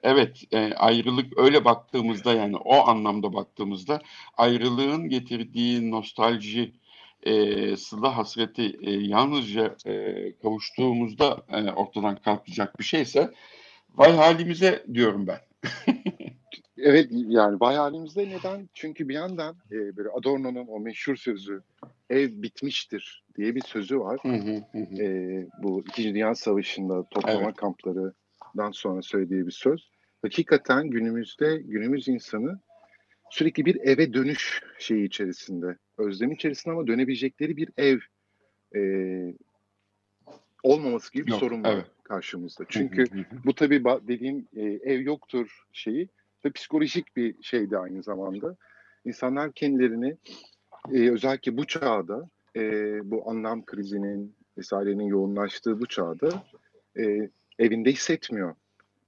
evet 0.03 0.43
e, 0.51 0.73
ayrılık 0.73 1.37
öyle 1.37 1.65
baktığımızda 1.65 2.33
yani 2.33 2.57
o 2.57 2.87
anlamda 2.87 3.33
baktığımızda 3.33 4.01
ayrılığın 4.37 5.09
getirdiği 5.09 5.91
nostalji 5.91 6.73
e, 7.23 7.77
sıla 7.77 8.17
hasreti 8.17 8.77
e, 8.81 8.91
yalnızca 8.91 9.75
e, 9.85 10.15
kavuştuğumuzda 10.41 11.43
e, 11.49 11.71
ortadan 11.71 12.15
kalkacak 12.15 12.79
bir 12.79 12.83
şeyse 12.83 13.33
vay 13.95 14.15
halimize 14.15 14.85
diyorum 14.93 15.27
ben. 15.27 15.39
evet 16.77 17.07
yani 17.11 17.59
vay 17.59 17.75
halimize 17.75 18.29
neden? 18.29 18.69
Çünkü 18.73 19.09
bir 19.09 19.13
yandan 19.13 19.55
e, 19.71 19.97
böyle 19.97 20.09
Adorno'nun 20.09 20.67
o 20.67 20.79
meşhur 20.79 21.15
sözü 21.15 21.63
ev 22.09 22.29
bitmiştir 22.33 23.22
diye 23.37 23.55
bir 23.55 23.61
sözü 23.61 23.99
var. 23.99 24.19
Hı 24.21 24.29
hı 24.29 24.63
hı. 24.71 25.03
E, 25.03 25.47
bu 25.63 25.83
İkinci 25.87 26.13
Dünya 26.13 26.35
Savaşı'nda 26.35 27.03
toplama 27.03 27.43
Evet. 27.43 27.55
kamplarından 27.55 28.71
sonra 28.71 29.01
söylediği 29.01 29.47
bir 29.47 29.51
söz. 29.51 29.89
Hakikaten 30.21 30.87
günümüzde 30.87 31.57
günümüz 31.57 32.07
insanı 32.07 32.59
sürekli 33.29 33.65
bir 33.65 33.75
eve 33.75 34.13
dönüş 34.13 34.63
şeyi 34.79 35.05
içerisinde. 35.05 35.77
Özlem 35.97 36.31
içerisinde 36.31 36.73
ama 36.73 36.87
dönebilecekleri 36.87 37.57
bir 37.57 37.69
ev 37.77 37.99
e, 38.75 38.81
olmaması 40.63 41.13
gibi 41.13 41.27
bir 41.27 41.31
sorun 41.31 41.63
var 41.63 41.73
evet. 41.73 41.85
karşımızda. 42.03 42.63
Çünkü 42.69 43.05
bu 43.45 43.55
tabii 43.55 43.83
dediğim 43.83 44.47
e, 44.55 44.61
ev 44.61 45.01
yoktur 45.01 45.63
şeyi 45.73 46.09
ve 46.45 46.51
psikolojik 46.51 47.15
bir 47.15 47.43
şey 47.43 47.71
de 47.71 47.77
aynı 47.77 48.03
zamanda. 48.03 48.55
İnsanlar 49.05 49.51
kendilerini 49.51 50.17
e, 50.93 51.11
özellikle 51.11 51.57
bu 51.57 51.67
çağda 51.67 52.29
e, 52.55 52.61
bu 53.11 53.29
anlam 53.29 53.65
krizinin 53.65 54.35
vesairenin 54.57 55.05
yoğunlaştığı 55.05 55.79
bu 55.79 55.85
çağda 55.85 56.43
e, 56.99 57.29
evinde 57.59 57.91
hissetmiyor. 57.91 58.55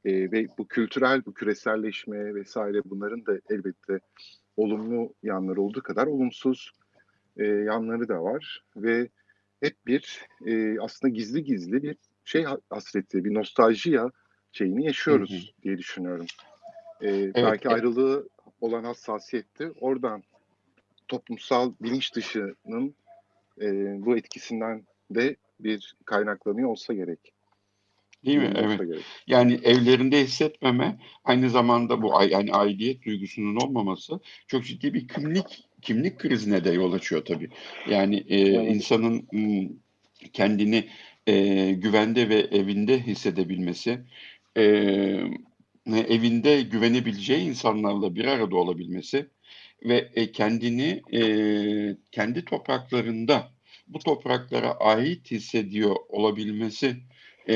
E, 0.05 0.31
ve 0.31 0.47
bu 0.57 0.67
kültürel, 0.67 1.25
bu 1.25 1.33
küreselleşme 1.33 2.35
vesaire 2.35 2.81
bunların 2.85 3.25
da 3.25 3.39
elbette 3.49 3.99
olumlu 4.57 5.13
yanları 5.23 5.61
olduğu 5.61 5.81
kadar 5.81 6.07
olumsuz 6.07 6.71
e, 7.37 7.43
yanları 7.45 8.07
da 8.07 8.23
var. 8.23 8.63
Ve 8.77 9.09
hep 9.61 9.87
bir 9.87 10.27
e, 10.45 10.79
aslında 10.79 11.13
gizli 11.13 11.43
gizli 11.43 11.83
bir 11.83 11.95
şey 12.25 12.43
ha- 12.43 12.59
hasreti, 12.69 13.25
bir 13.25 13.33
nostaljiya 13.33 14.11
şeyini 14.51 14.81
Hı 14.81 14.85
yaşıyoruz 14.85 15.53
diye 15.63 15.77
düşünüyorum. 15.77 16.25
E, 17.01 17.33
belki 17.33 17.67
e- 17.67 17.71
ayrılığı 17.71 18.29
olan 18.61 18.83
hassasiyette 18.83 19.71
oradan 19.71 20.23
toplumsal 21.07 21.73
bilinç 21.81 22.15
dışının 22.15 22.95
e, 23.61 23.65
bu 24.05 24.17
etkisinden 24.17 24.85
de 25.11 25.35
bir 25.59 25.95
kaynaklanıyor 26.05 26.69
olsa 26.69 26.93
gerek. 26.93 27.19
Değil 28.25 28.37
mi? 28.37 28.53
Evet. 28.55 28.79
gerek. 28.79 29.03
Yani 29.27 29.59
evlerinde 29.63 30.23
hissetmeme 30.23 30.99
aynı 31.23 31.49
zamanda 31.49 32.01
bu 32.01 32.13
yani 32.29 32.53
aidiyet 32.53 33.05
duygusunun 33.05 33.55
olmaması 33.55 34.19
çok 34.47 34.65
ciddi 34.65 34.93
bir 34.93 35.07
kimlik 35.07 35.65
kimlik 35.81 36.19
krizine 36.19 36.63
de 36.63 36.71
yol 36.71 36.93
açıyor 36.93 37.25
tabii. 37.25 37.49
Yani 37.89 38.23
e, 38.27 38.39
Evet. 38.39 38.75
insanın 38.75 39.27
kendini 40.33 40.89
e, 41.27 41.71
güvende 41.71 42.29
ve 42.29 42.35
evinde 42.35 42.99
hissedebilmesi, 42.99 43.99
e, 44.57 44.63
evinde 45.87 46.61
güvenebileceği 46.61 47.49
insanlarla 47.49 48.15
bir 48.15 48.25
arada 48.25 48.55
olabilmesi 48.55 49.27
ve 49.85 50.09
e, 50.15 50.31
kendini 50.31 51.01
e, 51.13 51.21
kendi 52.11 52.45
topraklarında 52.45 53.51
bu 53.87 53.99
topraklara 53.99 54.71
ait 54.71 55.31
hissediyor 55.31 55.95
olabilmesi 56.09 56.95
e, 57.47 57.55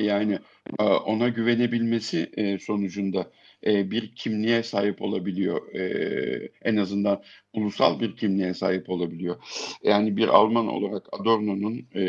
yani 0.00 0.38
e, 0.80 0.82
ona 0.82 1.28
güvenebilmesi 1.28 2.30
e, 2.36 2.58
sonucunda 2.58 3.30
e, 3.66 3.90
bir 3.90 4.14
kimliğe 4.14 4.62
sahip 4.62 5.02
olabiliyor. 5.02 5.74
E, 5.74 6.50
en 6.62 6.76
azından 6.76 7.22
ulusal 7.52 8.00
bir 8.00 8.16
kimliğe 8.16 8.54
sahip 8.54 8.90
olabiliyor. 8.90 9.36
Yani 9.82 10.16
bir 10.16 10.28
Alman 10.28 10.68
olarak 10.68 11.06
Adorno'nun 11.12 11.86
e, 11.94 12.02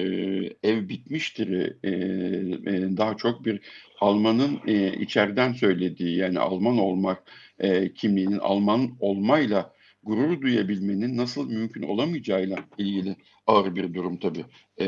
ev 0.63 0.89
bitmiştir 0.89 1.47
daha 2.97 3.17
çok 3.17 3.45
bir 3.45 3.61
Almanın 3.99 4.59
e, 4.67 4.93
içeriden 4.93 5.53
söylediği 5.53 6.17
yani 6.17 6.39
Alman 6.39 6.77
olmak 6.77 7.23
kimliğinin 7.95 8.37
Alman 8.37 8.97
olmayla 8.99 9.73
gurur 10.03 10.41
duyabilmenin 10.41 11.17
nasıl 11.17 11.49
mümkün 11.49 11.83
olamayacağıyla 11.83 12.57
ilgili 12.77 13.15
ağır 13.47 13.75
bir 13.75 13.93
durum 13.93 14.17
tabii. 14.17 14.45
E, 14.79 14.87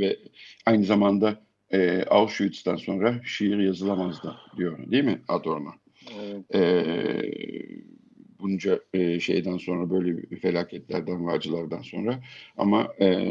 ve 0.00 0.18
aynı 0.66 0.84
zamanda 0.84 1.42
e, 1.72 2.02
Auschwitz'ten 2.02 2.76
sonra 2.76 3.20
şiir 3.24 3.58
yazılamazdı 3.58 4.36
diyor 4.56 4.90
değil 4.90 5.04
mi 5.04 5.20
Adorno? 5.28 5.72
Evet. 6.18 6.54
E, 6.54 6.62
bunca 8.40 8.80
e, 8.94 9.20
şeyden 9.20 9.56
sonra 9.56 9.90
böyle 9.90 10.36
felaketlerden 10.36 11.26
ve 11.26 11.30
acılardan 11.30 11.82
sonra 11.82 12.20
ama 12.56 12.94
e, 13.00 13.26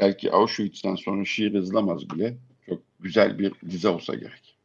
belki 0.00 0.32
Auschwitz'ten 0.32 0.94
sonra 0.94 1.24
şiir 1.24 1.52
yazılamaz 1.52 2.10
bile 2.10 2.36
çok 2.68 2.82
güzel 3.00 3.38
bir 3.38 3.52
dize 3.70 3.88
olsa 3.88 4.14
gerek. 4.14 4.56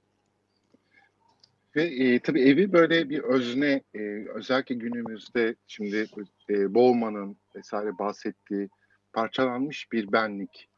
Ve 1.76 1.84
e, 1.84 2.20
tabii 2.20 2.42
evi 2.42 2.74
böyle 2.74 3.10
bir 3.10 3.20
özne, 3.20 3.82
e, 3.94 4.00
özellikle 4.36 4.76
günümüzde 4.76 5.56
şimdi 5.68 6.08
e, 6.50 6.74
Bowman'ın 6.74 7.38
vesaire 7.56 7.98
bahsettiği 7.98 8.70
parçalanmış 9.14 9.92
bir 9.92 10.12
benlik. 10.12 10.70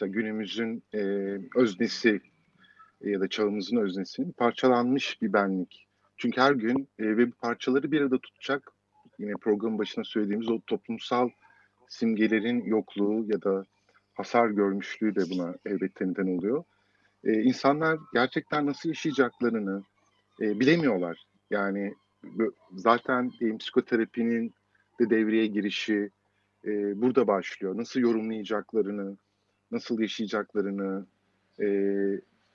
Mesela 0.00 0.12
günümüzün 0.12 0.82
e, 0.94 0.98
öznesi 1.56 2.20
e, 3.00 3.10
ya 3.10 3.20
da 3.20 3.28
çağımızın 3.28 3.76
öznesinin 3.76 4.32
parçalanmış 4.32 5.22
bir 5.22 5.32
benlik. 5.32 5.86
Çünkü 6.16 6.40
her 6.40 6.52
gün 6.52 6.88
e, 6.98 7.16
ve 7.16 7.26
bu 7.26 7.34
parçaları 7.34 7.92
bir 7.92 8.00
arada 8.00 8.18
tutacak, 8.18 8.72
yine 9.18 9.32
programın 9.32 9.78
başına 9.78 10.04
söylediğimiz 10.04 10.48
o 10.48 10.60
toplumsal 10.66 11.30
simgelerin 11.88 12.64
yokluğu 12.64 13.24
ya 13.26 13.42
da 13.42 13.64
hasar 14.14 14.48
görmüşlüğü 14.48 15.14
de 15.14 15.20
buna 15.30 15.54
elbette 15.66 16.08
neden 16.08 16.38
oluyor. 16.38 16.64
E, 17.24 17.32
insanlar 17.32 17.98
gerçekten 18.12 18.66
nasıl 18.66 18.88
yaşayacaklarını, 18.88 19.82
e, 20.40 20.60
bilemiyorlar. 20.60 21.24
Yani 21.50 21.94
zaten 22.72 23.32
diyeyim, 23.32 23.58
psikoterapinin 23.58 24.54
de 25.00 25.10
devreye 25.10 25.46
girişi 25.46 26.10
e, 26.64 27.00
burada 27.00 27.26
başlıyor. 27.26 27.76
Nasıl 27.76 28.00
yorumlayacaklarını, 28.00 29.16
nasıl 29.70 30.00
yaşayacaklarını 30.00 31.06
e, 31.60 31.66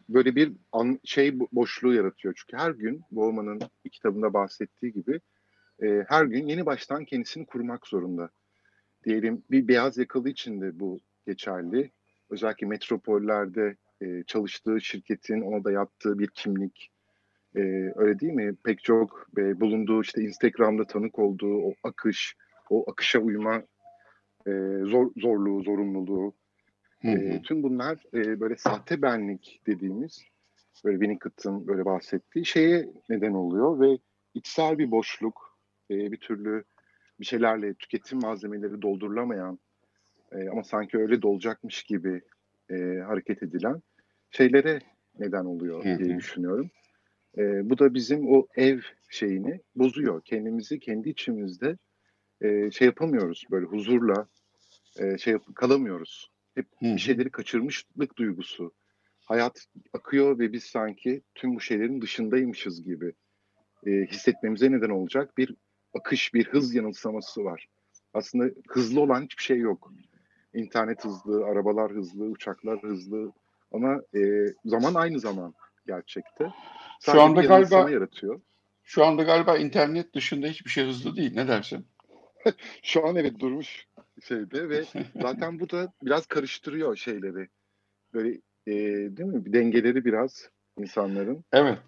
böyle 0.09 0.35
bir 0.35 0.51
an, 0.71 0.99
şey 1.03 1.29
bo- 1.29 1.47
boşluğu 1.51 1.93
yaratıyor. 1.93 2.33
Çünkü 2.37 2.57
her 2.57 2.71
gün 2.71 3.01
Bowman'ın 3.11 3.59
kitabında 3.91 4.33
bahsettiği 4.33 4.93
gibi 4.93 5.19
e, 5.83 6.05
her 6.07 6.25
gün 6.25 6.47
yeni 6.47 6.65
baştan 6.65 7.05
kendisini 7.05 7.45
kurmak 7.45 7.87
zorunda. 7.87 8.29
Diyelim 9.05 9.43
bir 9.51 9.67
beyaz 9.67 9.97
yakalı 9.97 10.29
için 10.29 10.61
de 10.61 10.79
bu 10.79 10.99
geçerli. 11.27 11.91
Özellikle 12.29 12.67
metropollerde 12.67 13.75
e, 14.01 14.23
çalıştığı 14.23 14.81
şirketin 14.81 15.41
ona 15.41 15.63
da 15.63 15.71
yaptığı 15.71 16.19
bir 16.19 16.27
kimlik, 16.27 16.91
ee, 17.55 17.93
öyle 17.95 18.19
değil 18.19 18.33
mi? 18.33 18.55
Pek 18.63 18.83
çok 18.83 19.27
e, 19.37 19.59
bulunduğu 19.59 20.01
işte 20.01 20.21
Instagram'da 20.21 20.87
tanık 20.87 21.19
olduğu 21.19 21.57
o 21.57 21.73
akış, 21.83 22.35
o 22.69 22.91
akışa 22.91 23.19
uyma 23.19 23.55
e, 24.47 24.51
zor, 24.83 25.11
zorluğu, 25.17 25.63
zorunluluğu. 25.63 26.33
Hı 27.05 27.11
hı. 27.11 27.15
E, 27.15 27.41
tüm 27.41 27.63
bunlar 27.63 28.03
e, 28.13 28.39
böyle 28.39 28.55
sahte 28.57 29.01
benlik 29.01 29.61
dediğimiz, 29.67 30.21
böyle 30.85 30.97
Winnicott'ın 30.97 31.67
böyle 31.67 31.85
bahsettiği 31.85 32.45
şeye 32.45 32.89
neden 33.09 33.33
oluyor 33.33 33.79
ve 33.79 33.97
içsel 34.33 34.77
bir 34.77 34.91
boşluk, 34.91 35.57
e, 35.91 36.11
bir 36.11 36.17
türlü 36.17 36.63
bir 37.19 37.25
şeylerle 37.25 37.73
tüketim 37.73 38.19
malzemeleri 38.19 38.81
doldurulamayan 38.81 39.59
e, 40.31 40.49
ama 40.49 40.63
sanki 40.63 40.97
öyle 40.97 41.21
dolacakmış 41.21 41.83
gibi 41.83 42.21
e, 42.69 42.75
hareket 43.07 43.43
edilen 43.43 43.81
şeylere 44.31 44.79
neden 45.19 45.45
oluyor 45.45 45.85
Hı 45.85 45.97
diye 45.97 46.13
hı. 46.13 46.17
düşünüyorum. 46.17 46.69
E, 47.37 47.69
bu 47.69 47.77
da 47.79 47.93
bizim 47.93 48.27
o 48.35 48.47
ev 48.55 48.79
şeyini 49.09 49.61
bozuyor. 49.75 50.21
Kendimizi 50.21 50.79
kendi 50.79 51.09
içimizde 51.09 51.77
e, 52.41 52.71
şey 52.71 52.85
yapamıyoruz 52.85 53.45
böyle 53.51 53.65
huzurla 53.65 54.27
e, 54.99 55.17
şey 55.17 55.33
yap- 55.33 55.55
kalamıyoruz. 55.55 56.34
Hep 56.55 56.65
hı. 56.79 56.85
bir 56.85 56.97
şeyleri 56.97 57.29
kaçırmışlık 57.29 58.17
duygusu. 58.17 58.73
Hayat 59.25 59.65
akıyor 59.93 60.39
ve 60.39 60.53
biz 60.53 60.63
sanki 60.63 61.21
tüm 61.35 61.55
bu 61.55 61.59
şeylerin 61.59 62.01
dışındaymışız 62.01 62.83
gibi 62.83 63.13
e, 63.87 63.91
hissetmemize 63.91 64.71
neden 64.71 64.89
olacak 64.89 65.37
bir 65.37 65.55
akış, 65.93 66.33
bir 66.33 66.45
hız 66.45 66.75
yanılsaması 66.75 67.43
var. 67.43 67.67
Aslında 68.13 68.45
hızlı 68.69 69.01
olan 69.01 69.23
hiçbir 69.23 69.43
şey 69.43 69.57
yok. 69.57 69.93
İnternet 70.53 71.05
hızlı, 71.05 71.45
arabalar 71.45 71.91
hızlı, 71.91 72.23
uçaklar 72.23 72.83
hızlı 72.83 73.31
ama 73.71 74.01
e, 74.15 74.45
zaman 74.65 74.93
aynı 74.93 75.19
zaman 75.19 75.53
gerçekte. 75.87 76.45
Şu 76.45 76.51
Sadece 76.99 77.23
anda 77.23 77.41
bir 77.41 77.49
yanılsama 77.49 77.81
galiba 77.81 77.93
yaratıyor. 77.93 78.41
şu 78.83 79.05
anda 79.05 79.23
galiba 79.23 79.57
internet 79.57 80.13
dışında 80.13 80.47
hiçbir 80.47 80.69
şey 80.69 80.87
hızlı 80.87 81.15
değil. 81.15 81.35
Ne 81.35 81.47
dersin? 81.47 81.87
Şu 82.83 83.07
an 83.07 83.15
evet 83.15 83.39
durmuş 83.39 83.87
şeyde 84.23 84.69
ve 84.69 84.83
zaten 85.21 85.59
bu 85.59 85.69
da 85.69 85.93
biraz 86.03 86.25
karıştırıyor 86.25 86.95
şeyleri. 86.95 87.47
Böyle 88.13 88.29
e, 88.67 88.73
değil 89.17 89.29
mi? 89.29 89.53
Dengeleri 89.53 90.05
biraz 90.05 90.49
insanların 90.77 91.45
Evet. 91.53 91.79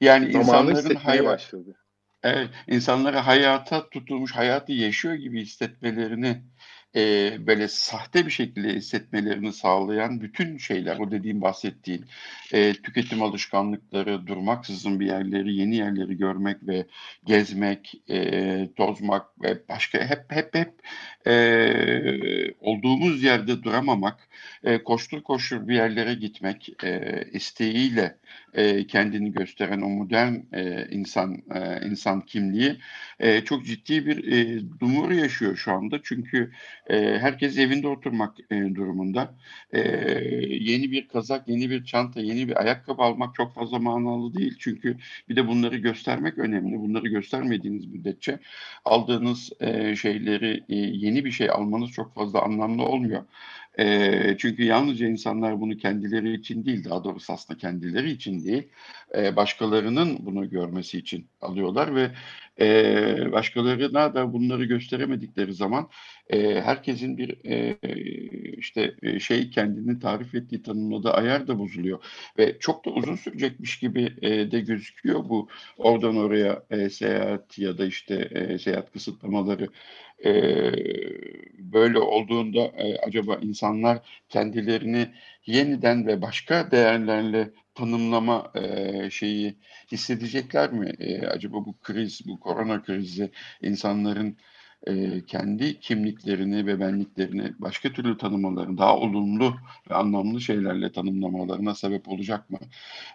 Yani 0.00 0.28
insanların 0.28 0.94
hayat, 0.94 1.26
başladı. 1.26 1.74
evet, 2.22 2.50
insanları 2.68 3.18
hayata 3.18 3.88
tutulmuş, 3.88 4.32
hayatı 4.32 4.72
yaşıyor 4.72 5.14
gibi 5.14 5.40
hissetmelerini 5.40 6.42
e, 6.96 7.34
böyle 7.46 7.68
sahte 7.68 8.26
bir 8.26 8.30
şekilde 8.30 8.68
hissetmelerini 8.68 9.52
sağlayan 9.52 10.20
bütün 10.20 10.56
şeyler, 10.56 10.98
o 10.98 11.10
dediğim 11.10 11.42
bahsettiğin 11.42 12.04
e, 12.52 12.72
tüketim 12.72 13.22
alışkanlıkları, 13.22 14.26
durmaksızın 14.26 15.00
bir 15.00 15.06
yerleri, 15.06 15.54
yeni 15.54 15.76
yerleri 15.76 16.16
görmek 16.16 16.66
ve 16.66 16.86
gezmek, 17.24 18.02
e, 18.10 18.68
tozmak 18.76 19.42
ve 19.42 19.68
başka 19.68 19.98
hep 19.98 20.24
hep 20.28 20.54
hep 20.54 20.74
e, 21.26 22.54
olduğumuz 22.60 23.22
yerde 23.22 23.62
duramamak, 23.62 24.28
e, 24.64 24.82
koştur 24.82 25.22
koştur 25.22 25.68
bir 25.68 25.74
yerlere 25.74 26.14
gitmek 26.14 26.84
e, 26.84 27.24
isteğiyle 27.32 28.16
e, 28.54 28.86
kendini 28.86 29.32
gösteren 29.32 29.80
o 29.80 29.88
modern 29.88 30.34
e, 30.52 30.88
insan 30.90 31.42
e, 31.54 31.86
insan 31.86 32.20
kimliği 32.20 32.76
e, 33.20 33.40
çok 33.44 33.66
ciddi 33.66 34.06
bir 34.06 34.32
e, 34.32 34.62
dumur 34.80 35.10
yaşıyor 35.10 35.56
şu 35.56 35.72
anda. 35.72 36.00
Çünkü 36.02 36.52
e, 36.90 37.18
herkes 37.18 37.58
evinde 37.58 37.88
oturmak 37.88 38.36
e, 38.50 38.74
durumunda. 38.74 39.34
E, 39.72 39.80
yeni 40.48 40.90
bir 40.90 41.08
kazak, 41.08 41.48
yeni 41.48 41.70
bir 41.70 41.84
çanta, 41.84 42.20
yeni 42.20 42.48
bir 42.48 42.60
ayakkabı 42.60 43.02
almak 43.02 43.34
çok 43.34 43.54
fazla 43.54 43.78
manalı 43.78 44.34
değil. 44.34 44.56
Çünkü 44.58 44.96
bir 45.28 45.36
de 45.36 45.48
bunları 45.48 45.76
göstermek 45.76 46.38
önemli. 46.38 46.78
Bunları 46.78 47.08
göstermediğiniz 47.08 47.86
müddetçe 47.86 48.38
aldığınız 48.84 49.50
e, 49.60 49.96
şeyleri 49.96 50.64
e, 50.68 50.74
yeni 50.76 51.11
bir 51.24 51.30
şey 51.30 51.50
almanız 51.50 51.90
çok 51.90 52.14
fazla 52.14 52.42
anlamlı 52.42 52.82
olmuyor. 52.82 53.22
E, 53.78 54.36
çünkü 54.38 54.64
yalnızca 54.64 55.06
insanlar 55.06 55.60
bunu 55.60 55.76
kendileri 55.76 56.34
için 56.34 56.64
değil, 56.64 56.84
daha 56.84 57.04
doğrusu 57.04 57.32
aslında 57.32 57.58
kendileri 57.58 58.10
için 58.10 58.44
değil, 58.44 58.68
e, 59.16 59.36
başkalarının 59.36 60.18
bunu 60.20 60.50
görmesi 60.50 60.98
için 60.98 61.26
alıyorlar 61.40 61.94
ve 61.94 62.10
e, 62.60 63.32
başkalarına 63.32 64.14
da 64.14 64.32
bunları 64.32 64.64
gösteremedikleri 64.64 65.54
zaman 65.54 65.88
e, 66.30 66.60
herkesin 66.60 67.18
bir 67.18 67.36
e, 67.44 67.78
işte 68.58 68.94
şey 69.20 69.50
kendini 69.50 70.00
tarif 70.00 70.34
ettiği 70.34 70.62
tanımladığı 70.62 71.10
ayar 71.12 71.48
da 71.48 71.58
bozuluyor 71.58 72.04
ve 72.38 72.58
çok 72.58 72.84
da 72.84 72.90
uzun 72.90 73.16
sürecekmiş 73.16 73.78
gibi 73.78 74.12
e, 74.22 74.50
de 74.50 74.60
gözüküyor 74.60 75.28
bu 75.28 75.48
oradan 75.78 76.16
oraya 76.16 76.62
e, 76.70 76.90
seyahat 76.90 77.58
ya 77.58 77.78
da 77.78 77.86
işte 77.86 78.14
e, 78.14 78.58
seyahat 78.58 78.92
kısıtlamaları 78.92 79.68
e, 80.24 80.32
böyle 81.58 81.98
olduğunda 81.98 82.60
e, 82.60 82.96
acaba 82.98 83.36
insanlar 83.42 83.98
kendilerini 84.28 85.08
yeniden 85.46 86.06
ve 86.06 86.22
başka 86.22 86.70
değerlerle 86.70 87.50
tanımlama 87.74 88.52
e, 88.54 89.10
şeyi 89.10 89.54
hissedecekler 89.92 90.72
mi? 90.72 90.92
E, 90.98 91.26
acaba 91.26 91.56
bu 91.56 91.74
kriz, 91.82 92.20
bu 92.26 92.40
korona 92.40 92.82
krizi 92.82 93.30
insanların 93.62 94.36
e, 94.86 95.24
kendi 95.26 95.80
kimliklerini 95.80 96.66
ve 96.66 96.80
benliklerini 96.80 97.52
başka 97.58 97.92
türlü 97.92 98.18
tanımalarını, 98.18 98.78
daha 98.78 98.96
olumlu 98.96 99.54
ve 99.90 99.94
anlamlı 99.94 100.40
şeylerle 100.40 100.92
tanımlamalarına 100.92 101.74
sebep 101.74 102.08
olacak 102.08 102.50
mı? 102.50 102.58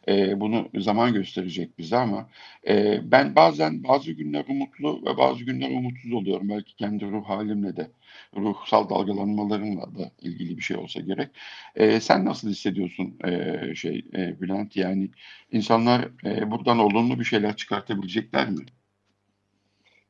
E, 0.07 0.39
bunu 0.39 0.69
zaman 0.77 1.13
gösterecek 1.13 1.77
bize 1.79 1.97
ama 1.97 2.29
e, 2.67 2.99
ben 3.11 3.35
bazen 3.35 3.83
bazı 3.83 4.11
günler 4.11 4.45
umutlu 4.47 5.01
ve 5.05 5.17
bazı 5.17 5.43
günler 5.43 5.69
umutsuz 5.69 6.13
oluyorum. 6.13 6.49
Belki 6.49 6.75
kendi 6.75 7.05
ruh 7.05 7.25
halimle 7.25 7.77
de, 7.77 7.91
ruhsal 8.35 8.89
dalgalanmalarımla 8.89 9.95
da 9.95 10.11
ilgili 10.21 10.57
bir 10.57 10.61
şey 10.61 10.77
olsa 10.77 10.99
gerek. 10.99 11.29
E, 11.75 11.99
sen 11.99 12.25
nasıl 12.25 12.49
hissediyorsun 12.49 13.19
e, 13.25 13.75
şey 13.75 14.05
e, 14.15 14.41
Bülent? 14.41 14.75
Yani 14.75 15.09
insanlar 15.51 16.07
e, 16.25 16.51
buradan 16.51 16.79
olumlu 16.79 17.19
bir 17.19 17.25
şeyler 17.25 17.55
çıkartabilecekler 17.55 18.49
mi? 18.49 18.65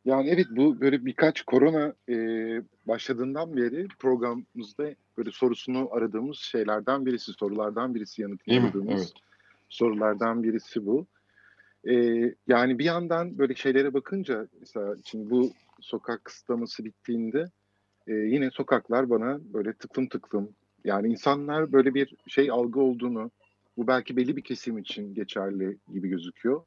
Yani 0.07 0.29
evet 0.29 0.47
bu 0.49 0.81
böyle 0.81 1.05
birkaç 1.05 1.41
korona 1.41 1.93
e, 2.09 2.15
başladığından 2.85 3.57
beri 3.57 3.87
programımızda 3.99 4.95
böyle 5.17 5.31
sorusunu 5.31 5.89
aradığımız 5.91 6.37
şeylerden 6.37 7.05
birisi, 7.05 7.33
sorulardan 7.33 7.95
birisi 7.95 8.21
yanıtladığımız 8.21 9.01
evet. 9.01 9.13
sorulardan 9.69 10.43
birisi 10.43 10.85
bu. 10.85 11.05
E, 11.89 11.93
yani 12.47 12.79
bir 12.79 12.85
yandan 12.85 13.37
böyle 13.37 13.55
şeylere 13.55 13.93
bakınca 13.93 14.47
mesela 14.59 14.95
şimdi 15.05 15.29
bu 15.29 15.51
sokak 15.81 16.25
kısıtlaması 16.25 16.85
bittiğinde 16.85 17.45
e, 18.07 18.13
yine 18.13 18.51
sokaklar 18.51 19.09
bana 19.09 19.39
böyle 19.53 19.73
tıklım 19.73 20.07
tıklım 20.07 20.49
yani 20.83 21.07
insanlar 21.07 21.71
böyle 21.71 21.93
bir 21.93 22.15
şey 22.27 22.51
algı 22.51 22.79
olduğunu 22.79 23.31
bu 23.77 23.87
belki 23.87 24.17
belli 24.17 24.37
bir 24.37 24.43
kesim 24.43 24.77
için 24.77 25.13
geçerli 25.13 25.77
gibi 25.93 26.09
gözüküyor. 26.09 26.63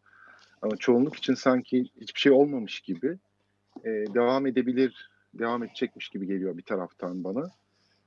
Ama 0.63 0.77
çoğunluk 0.77 1.17
için 1.17 1.35
sanki 1.35 1.85
hiçbir 2.01 2.21
şey 2.21 2.33
olmamış 2.33 2.81
gibi 2.81 3.19
e, 3.85 3.89
devam 3.89 4.47
edebilir, 4.47 5.11
devam 5.35 5.63
edecekmiş 5.63 6.09
gibi 6.09 6.27
geliyor 6.27 6.57
bir 6.57 6.63
taraftan 6.63 7.25
bana. 7.25 7.51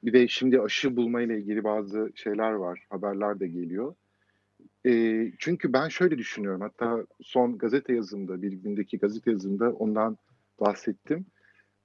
Bir 0.03 0.13
de 0.13 0.27
şimdi 0.27 0.61
aşı 0.61 0.95
bulma 0.95 1.21
ile 1.21 1.37
ilgili 1.37 1.63
bazı 1.63 2.11
şeyler 2.15 2.51
var, 2.51 2.85
haberler 2.89 3.39
de 3.39 3.47
geliyor. 3.47 3.95
E, 4.85 5.31
çünkü 5.39 5.73
ben 5.73 5.87
şöyle 5.87 6.17
düşünüyorum, 6.17 6.61
hatta 6.61 7.05
son 7.21 7.57
gazete 7.57 7.93
yazımda, 7.93 8.41
bir 8.41 8.51
gündeki 8.51 8.97
gazete 8.97 9.31
yazımda 9.31 9.71
ondan 9.71 10.17
bahsettim. 10.59 11.25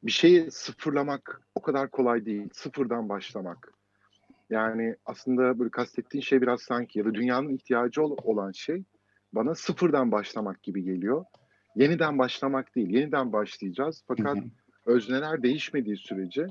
Bir 0.02 0.12
şeyi 0.12 0.50
sıfırlamak 0.50 1.42
o 1.54 1.62
kadar 1.62 1.90
kolay 1.90 2.26
değil, 2.26 2.48
sıfırdan 2.52 3.08
başlamak. 3.08 3.72
Yani 4.50 4.96
aslında 5.06 5.58
böyle 5.58 5.70
kastettiğin 5.70 6.22
şey 6.22 6.42
biraz 6.42 6.62
sanki 6.62 6.98
ya 6.98 7.04
da 7.04 7.14
dünyanın 7.14 7.48
ihtiyacı 7.48 8.02
olan 8.02 8.52
şey 8.52 8.84
bana 9.32 9.54
sıfırdan 9.54 10.12
başlamak 10.12 10.62
gibi 10.62 10.82
geliyor 10.82 11.24
yeniden 11.76 12.18
başlamak 12.18 12.74
değil, 12.76 12.90
yeniden 12.90 13.32
başlayacağız. 13.32 14.02
Fakat 14.08 14.36
hı 14.36 14.40
hı. 14.40 14.44
özneler 14.86 15.42
değişmediği 15.42 15.96
sürece 15.96 16.46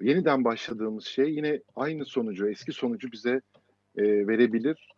yeniden 0.00 0.44
başladığımız 0.44 1.04
şey 1.04 1.34
yine 1.34 1.60
aynı 1.76 2.04
sonucu, 2.04 2.50
eski 2.50 2.72
sonucu 2.72 3.12
bize 3.12 3.40
e, 3.96 4.02
verebilir. 4.02 4.88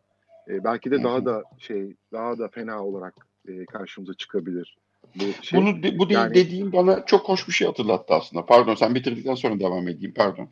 E, 0.48 0.64
belki 0.64 0.90
de 0.90 1.02
daha 1.02 1.24
da 1.24 1.42
şey, 1.58 1.94
daha 2.12 2.38
da 2.38 2.48
fena 2.48 2.84
olarak 2.84 3.14
e, 3.48 3.64
karşımıza 3.64 4.14
çıkabilir. 4.14 4.76
Bu 5.14 5.24
şey. 5.42 5.60
Bunu 5.60 5.98
bu 5.98 6.12
yani, 6.12 6.34
dediğim 6.34 6.72
bana 6.72 7.04
çok 7.04 7.28
hoş 7.28 7.48
bir 7.48 7.52
şey 7.52 7.66
hatırlattı 7.66 8.14
aslında. 8.14 8.46
Pardon, 8.46 8.74
sen 8.74 8.94
bitirdikten 8.94 9.34
sonra 9.34 9.60
devam 9.60 9.88
edeyim. 9.88 10.14
Pardon. 10.16 10.48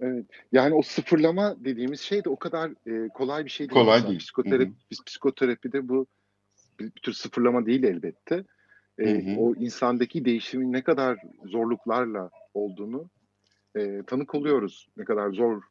Evet. 0.00 0.26
Yani 0.52 0.74
o 0.74 0.82
sıfırlama 0.82 1.56
dediğimiz 1.64 2.00
şey 2.00 2.24
de 2.24 2.28
o 2.28 2.36
kadar 2.36 2.70
e, 2.86 3.08
kolay 3.08 3.44
bir 3.44 3.50
şey 3.50 3.70
değil. 3.70 3.80
Kolay 3.80 4.06
değil. 4.06 4.18
Psikoterapi, 4.18 4.64
hı 4.64 4.68
hı. 4.68 5.04
psikoterapide 5.06 5.88
bu 5.88 6.06
bir, 6.82 6.94
bir 6.94 7.00
tür 7.00 7.12
sıfırlama 7.12 7.66
değil 7.66 7.82
elbette. 7.82 8.44
E, 8.98 9.10
hı 9.10 9.30
hı. 9.30 9.40
O 9.40 9.54
insandaki 9.54 10.24
değişimin 10.24 10.72
ne 10.72 10.82
kadar 10.82 11.18
zorluklarla 11.44 12.30
olduğunu 12.54 13.10
e, 13.76 14.02
tanık 14.06 14.34
oluyoruz. 14.34 14.88
Ne 14.96 15.04
kadar 15.04 15.30
zor, 15.30 15.62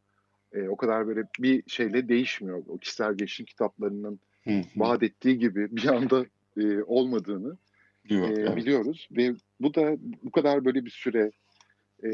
e, 0.53 0.69
o 0.69 0.77
kadar 0.77 1.07
böyle 1.07 1.23
bir 1.39 1.63
şeyle 1.67 2.07
değişmiyor. 2.07 2.63
O 2.67 2.77
kişisel 2.77 3.13
gelişim 3.13 3.45
kitaplarının 3.45 4.19
hı 4.43 4.49
hı. 4.49 4.63
vaat 4.75 5.03
ettiği 5.03 5.39
gibi 5.39 5.75
bir 5.75 5.87
anda 5.87 6.25
e, 6.57 6.83
olmadığını 6.83 7.57
Diyor, 8.09 8.29
e, 8.29 8.41
evet. 8.41 8.55
biliyoruz. 8.55 9.07
Ve 9.11 9.35
bu 9.59 9.73
da 9.73 9.97
bu 10.23 10.31
kadar 10.31 10.65
böyle 10.65 10.85
bir 10.85 10.89
süre 10.89 11.31
e, 12.03 12.09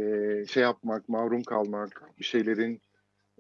şey 0.46 0.64
yapmak, 0.64 1.10
mahrum 1.10 1.44
kalmak, 1.44 2.04
bir 2.20 2.26
şeylerin 2.26 2.82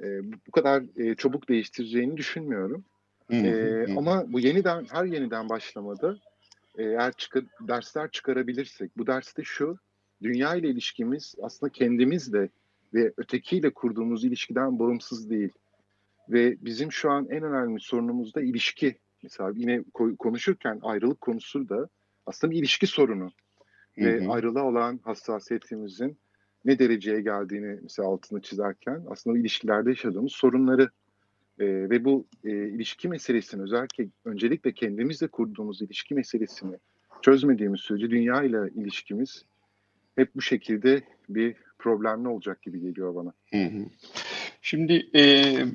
e, 0.01 0.05
bu 0.47 0.51
kadar 0.51 0.83
e, 0.95 1.15
çabuk 1.15 1.49
değiştireceğini 1.49 2.17
düşünmüyorum. 2.17 2.85
Ee, 3.31 3.85
ama 3.97 4.33
bu 4.33 4.39
yeniden 4.39 4.85
her 4.91 5.05
yeniden 5.05 5.49
başlamada 5.49 6.17
eğer 6.77 7.11
çıkar, 7.11 7.43
dersler 7.67 8.11
çıkarabilirsek 8.11 8.97
bu 8.97 9.07
derste 9.07 9.43
şu 9.43 9.77
dünya 10.23 10.55
ile 10.55 10.67
ilişkimiz 10.69 11.35
aslında 11.41 11.71
kendimizle 11.71 12.49
ve 12.93 13.13
ötekiyle 13.17 13.69
kurduğumuz 13.69 14.23
ilişkiden 14.23 14.79
bağımsız 14.79 15.29
değil. 15.29 15.51
Ve 16.29 16.57
bizim 16.61 16.91
şu 16.91 17.11
an 17.11 17.27
en 17.29 17.43
önemli 17.43 17.79
sorunumuz 17.79 18.35
da 18.35 18.41
ilişki. 18.41 18.95
Mesela 19.23 19.51
yine 19.55 19.83
konuşurken 20.19 20.79
ayrılık 20.83 21.21
konusu 21.21 21.69
da 21.69 21.89
aslında 22.25 22.51
bir 22.51 22.57
ilişki 22.59 22.87
sorunu. 22.87 23.31
Hı 23.95 24.01
hı. 24.01 24.05
Ve 24.05 24.29
ayrılığa 24.29 24.63
olan 24.63 24.99
hassasiyetimizin 25.03 26.17
ne 26.65 26.79
dereceye 26.79 27.21
geldiğini 27.21 27.79
mesela 27.81 28.07
altını 28.07 28.41
çizerken 28.41 29.03
aslında 29.09 29.37
ilişkilerde 29.37 29.89
yaşadığımız 29.89 30.31
sorunları 30.31 30.89
e, 31.59 31.65
ve 31.65 32.05
bu 32.05 32.27
e, 32.43 32.49
ilişki 32.49 33.07
meselesini 33.07 33.61
özellikle 33.61 34.07
öncelikle 34.25 34.71
kendimizle 34.71 35.27
kurduğumuz 35.27 35.81
ilişki 35.81 36.15
meselesini 36.15 36.75
çözmediğimiz 37.21 37.79
sürece 37.81 38.09
dünya 38.09 38.43
ile 38.43 38.57
ilişkimiz 38.75 39.45
hep 40.15 40.35
bu 40.35 40.41
şekilde 40.41 41.01
bir 41.29 41.55
problemli 41.79 42.27
olacak 42.27 42.61
gibi 42.61 42.81
geliyor 42.81 43.15
bana. 43.15 43.33
Hı 43.51 43.63
hı. 43.63 43.85
Şimdi 44.61 45.09
e, 45.13 45.21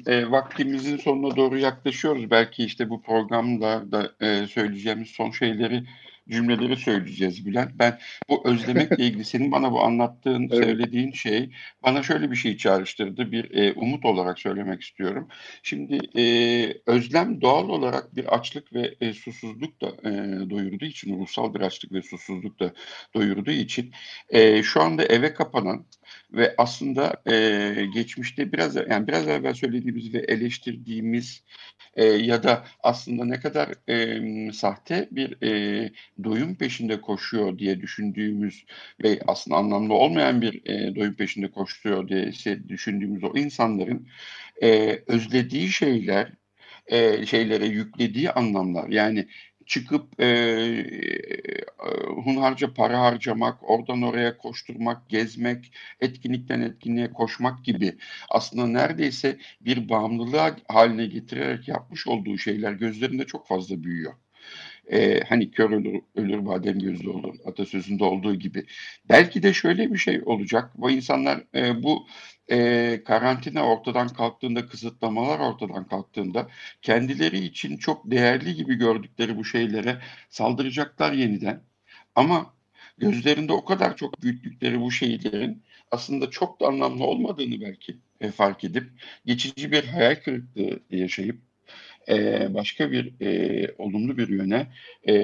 e, 0.06 0.30
vaktimizin 0.30 0.96
sonuna 0.96 1.36
doğru 1.36 1.58
yaklaşıyoruz. 1.58 2.30
Belki 2.30 2.64
işte 2.64 2.90
bu 2.90 3.02
programda 3.02 3.92
da 3.92 4.12
e, 4.20 4.46
söyleyeceğimiz 4.46 5.08
son 5.08 5.30
şeyleri 5.30 5.84
cümleleri 6.28 6.76
söyleyeceğiz 6.76 7.46
Bülent. 7.46 7.70
Ben 7.74 7.98
bu 8.28 8.48
özlemekle 8.48 9.04
ilgili 9.04 9.24
senin 9.24 9.52
bana 9.52 9.72
bu 9.72 9.82
anlattığın, 9.82 10.48
evet. 10.52 10.64
söylediğin 10.64 11.12
şey 11.12 11.50
bana 11.82 12.02
şöyle 12.02 12.30
bir 12.30 12.36
şey 12.36 12.56
çağrıştırdı. 12.56 13.32
Bir 13.32 13.50
e, 13.50 13.72
umut 13.72 14.04
olarak 14.04 14.38
söylemek 14.38 14.82
istiyorum. 14.82 15.28
Şimdi 15.62 16.20
e, 16.20 16.24
özlem 16.86 17.40
doğal 17.40 17.68
olarak 17.68 18.16
bir 18.16 18.34
açlık 18.34 18.72
ve 18.72 18.94
e, 19.00 19.12
susuzluk 19.12 19.80
da 19.80 19.88
e, 19.88 20.10
doyurduğu 20.50 20.84
için, 20.84 21.20
ruhsal 21.20 21.54
bir 21.54 21.60
açlık 21.60 21.92
ve 21.92 22.02
susuzluk 22.02 22.60
da 22.60 22.72
doyurduğu 23.14 23.50
için 23.50 23.92
e, 24.28 24.62
şu 24.62 24.82
anda 24.82 25.04
eve 25.04 25.34
kapanan 25.34 25.86
ve 26.32 26.54
aslında 26.58 27.22
e, 27.26 27.86
geçmişte 27.94 28.52
biraz 28.52 28.76
yani 28.76 29.06
biraz 29.08 29.28
evvel 29.28 29.54
söylediğimiz 29.54 30.14
ve 30.14 30.18
eleştirdiğimiz 30.18 31.42
e, 31.94 32.04
ya 32.04 32.42
da 32.42 32.64
aslında 32.82 33.24
ne 33.24 33.40
kadar 33.40 33.68
e, 33.88 34.52
sahte 34.52 35.08
bir 35.10 35.42
e, 35.42 35.92
doyum 36.24 36.54
peşinde 36.54 37.00
koşuyor 37.00 37.58
diye 37.58 37.80
düşündüğümüz 37.80 38.64
ve 39.04 39.20
aslında 39.26 39.56
anlamlı 39.56 39.94
olmayan 39.94 40.42
bir 40.42 40.66
e, 40.66 40.96
doyum 40.96 41.14
peşinde 41.14 41.50
koşuyor 41.50 42.08
diye 42.08 42.32
düşündüğümüz 42.68 43.24
o 43.24 43.32
insanların 43.36 44.08
e, 44.62 44.98
özlediği 45.06 45.68
şeyler 45.68 46.32
e, 46.86 47.26
şeylere 47.26 47.66
yüklediği 47.66 48.30
anlamlar. 48.30 48.88
Yani 48.88 49.28
çıkıp 49.66 50.20
e, 50.20 50.26
e, 50.26 51.52
hunharca 52.24 52.74
para 52.74 53.00
harcamak, 53.00 53.70
oradan 53.70 54.02
oraya 54.02 54.36
koşturmak, 54.38 55.08
gezmek, 55.08 55.72
etkinlikten 56.00 56.60
etkinliğe 56.60 57.12
koşmak 57.12 57.64
gibi 57.64 57.96
aslında 58.30 58.66
neredeyse 58.66 59.38
bir 59.60 59.88
bağımlılığa 59.88 60.56
haline 60.68 61.06
getirerek 61.06 61.68
yapmış 61.68 62.06
olduğu 62.06 62.38
şeyler 62.38 62.72
gözlerinde 62.72 63.26
çok 63.26 63.46
fazla 63.46 63.82
büyüyor 63.84 64.14
e, 64.90 65.20
hani 65.28 65.50
kör 65.50 65.70
ölür, 65.70 66.00
ölür 66.14 66.46
badem 66.46 66.78
gözlü 66.78 67.10
olur 67.10 67.34
atasözünde 67.46 68.04
olduğu 68.04 68.34
gibi. 68.34 68.66
Belki 69.08 69.42
de 69.42 69.52
şöyle 69.52 69.92
bir 69.92 69.98
şey 69.98 70.22
olacak. 70.26 70.70
Bu 70.74 70.90
insanlar 70.90 71.44
e, 71.54 71.82
bu 71.82 72.06
e, 72.50 73.02
karantina 73.04 73.66
ortadan 73.66 74.08
kalktığında, 74.08 74.66
kısıtlamalar 74.66 75.38
ortadan 75.38 75.88
kalktığında 75.88 76.48
kendileri 76.82 77.38
için 77.38 77.76
çok 77.76 78.10
değerli 78.10 78.54
gibi 78.54 78.74
gördükleri 78.74 79.36
bu 79.36 79.44
şeylere 79.44 79.98
saldıracaklar 80.28 81.12
yeniden. 81.12 81.62
Ama 82.14 82.54
gözlerinde 82.98 83.52
o 83.52 83.64
kadar 83.64 83.96
çok 83.96 84.22
büyüttükleri 84.22 84.80
bu 84.80 84.90
şeylerin 84.92 85.62
aslında 85.90 86.30
çok 86.30 86.60
da 86.60 86.66
anlamlı 86.66 87.04
olmadığını 87.04 87.60
belki 87.60 87.98
e, 88.20 88.30
fark 88.30 88.64
edip 88.64 88.90
geçici 89.26 89.72
bir 89.72 89.84
hayal 89.84 90.14
kırıklığı 90.14 90.80
yaşayıp 90.90 91.51
e, 92.08 92.48
başka 92.54 92.92
bir 92.92 93.12
e, 93.20 93.74
olumlu 93.78 94.18
bir 94.18 94.28
yöne 94.28 94.66
e, 95.04 95.14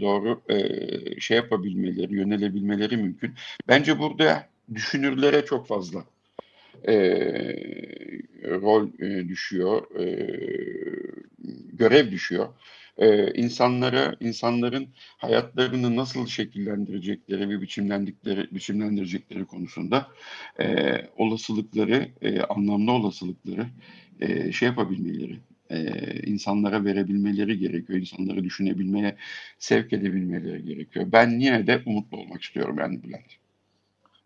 doğru 0.00 0.42
e, 0.48 1.20
şey 1.20 1.36
yapabilmeleri, 1.36 2.14
yönelebilmeleri 2.14 2.96
mümkün. 2.96 3.34
Bence 3.68 3.98
burada 3.98 4.48
düşünürlere 4.74 5.44
çok 5.44 5.66
fazla 5.66 6.04
e, 6.88 6.94
rol 8.44 8.88
e, 9.00 9.28
düşüyor, 9.28 10.00
e, 10.00 10.06
görev 11.72 12.10
düşüyor. 12.10 12.48
Ee, 12.98 13.32
insanlara, 13.34 14.16
insanların 14.20 14.88
hayatlarını 15.18 15.96
nasıl 15.96 16.26
şekillendirecekleri 16.26 17.48
ve 17.48 17.60
biçimlendikleri, 17.60 18.54
biçimlendirecekleri 18.54 19.44
konusunda 19.44 20.08
e, 20.60 20.96
olasılıkları, 21.16 22.08
e, 22.22 22.40
anlamlı 22.40 22.92
olasılıkları 22.92 23.66
e, 24.20 24.52
şey 24.52 24.68
yapabilmeleri, 24.68 25.38
e, 25.72 26.20
insanlara 26.22 26.84
verebilmeleri 26.84 27.58
gerekiyor. 27.58 27.98
İnsanları 27.98 28.44
düşünebilmeye 28.44 29.16
sevk 29.58 29.92
edebilmeleri 29.92 30.64
gerekiyor. 30.64 31.06
Ben 31.12 31.30
yine 31.30 31.66
de 31.66 31.82
umutlu 31.86 32.16
olmak 32.18 32.42
istiyorum 32.42 32.76
yani 32.78 33.02
Bülent. 33.02 33.42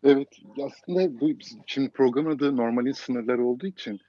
Evet 0.04 0.28
aslında 0.62 1.20
bu 1.20 1.30
şimdi 1.66 1.90
program 1.90 2.26
adı 2.26 2.56
normalin 2.56 2.92
sınırları 2.92 3.44
olduğu 3.44 3.66
için 3.66 4.00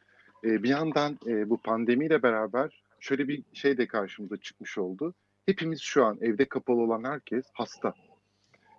e, 0.43 0.63
bir 0.63 0.69
yandan 0.69 1.19
e, 1.27 1.49
bu 1.49 1.57
pandemiyle 1.57 2.23
beraber 2.23 2.81
şöyle 2.99 3.27
bir 3.27 3.43
şey 3.53 3.77
de 3.77 3.87
karşımıza 3.87 4.37
çıkmış 4.37 4.77
oldu. 4.77 5.13
Hepimiz 5.45 5.81
şu 5.81 6.05
an 6.05 6.17
evde 6.21 6.45
kapalı 6.45 6.81
olan 6.81 7.03
herkes 7.03 7.45
hasta. 7.53 7.93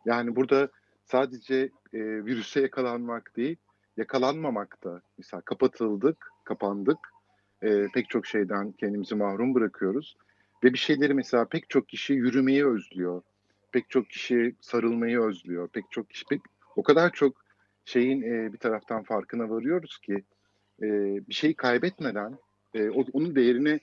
Yani 0.07 0.37
burada 0.37 0.69
sadece 1.05 1.57
e, 1.93 1.99
virüse 2.25 2.61
yakalanmak 2.61 3.37
değil, 3.37 3.57
yakalanmamak 3.97 4.85
da 4.85 5.03
mesela 5.19 5.41
kapatıldık, 5.41 6.33
kapandık 6.45 6.99
e, 7.63 7.89
pek 7.95 8.11
çok 8.11 8.27
şeyden 8.27 8.73
kendimizi 8.73 9.15
mahrum 9.15 9.55
bırakıyoruz. 9.55 10.17
Ve 10.65 10.73
bir 10.73 10.79
şeyleri 10.79 11.15
mesela 11.15 11.45
pek 11.45 11.71
çok 11.71 11.89
kişi 11.89 12.13
yürümeyi 12.13 12.67
özlüyor. 12.67 13.23
Pek 13.73 13.91
çok 13.91 14.11
kişi 14.11 14.55
sarılmayı 14.61 15.21
özlüyor. 15.21 15.69
Pek 15.69 15.85
çok 15.91 16.11
kişi 16.11 16.25
pek 16.27 16.41
o 16.77 16.83
kadar 16.83 17.13
çok 17.13 17.45
şeyin 17.85 18.23
e, 18.23 18.53
bir 18.53 18.59
taraftan 18.59 19.03
farkına 19.03 19.51
varıyoruz 19.51 19.99
ki 19.99 20.25
e, 20.83 20.87
bir 21.29 21.35
şeyi 21.35 21.55
kaybetmeden 21.55 22.39
e, 22.75 22.91
onun 22.91 23.35
değerini 23.35 23.81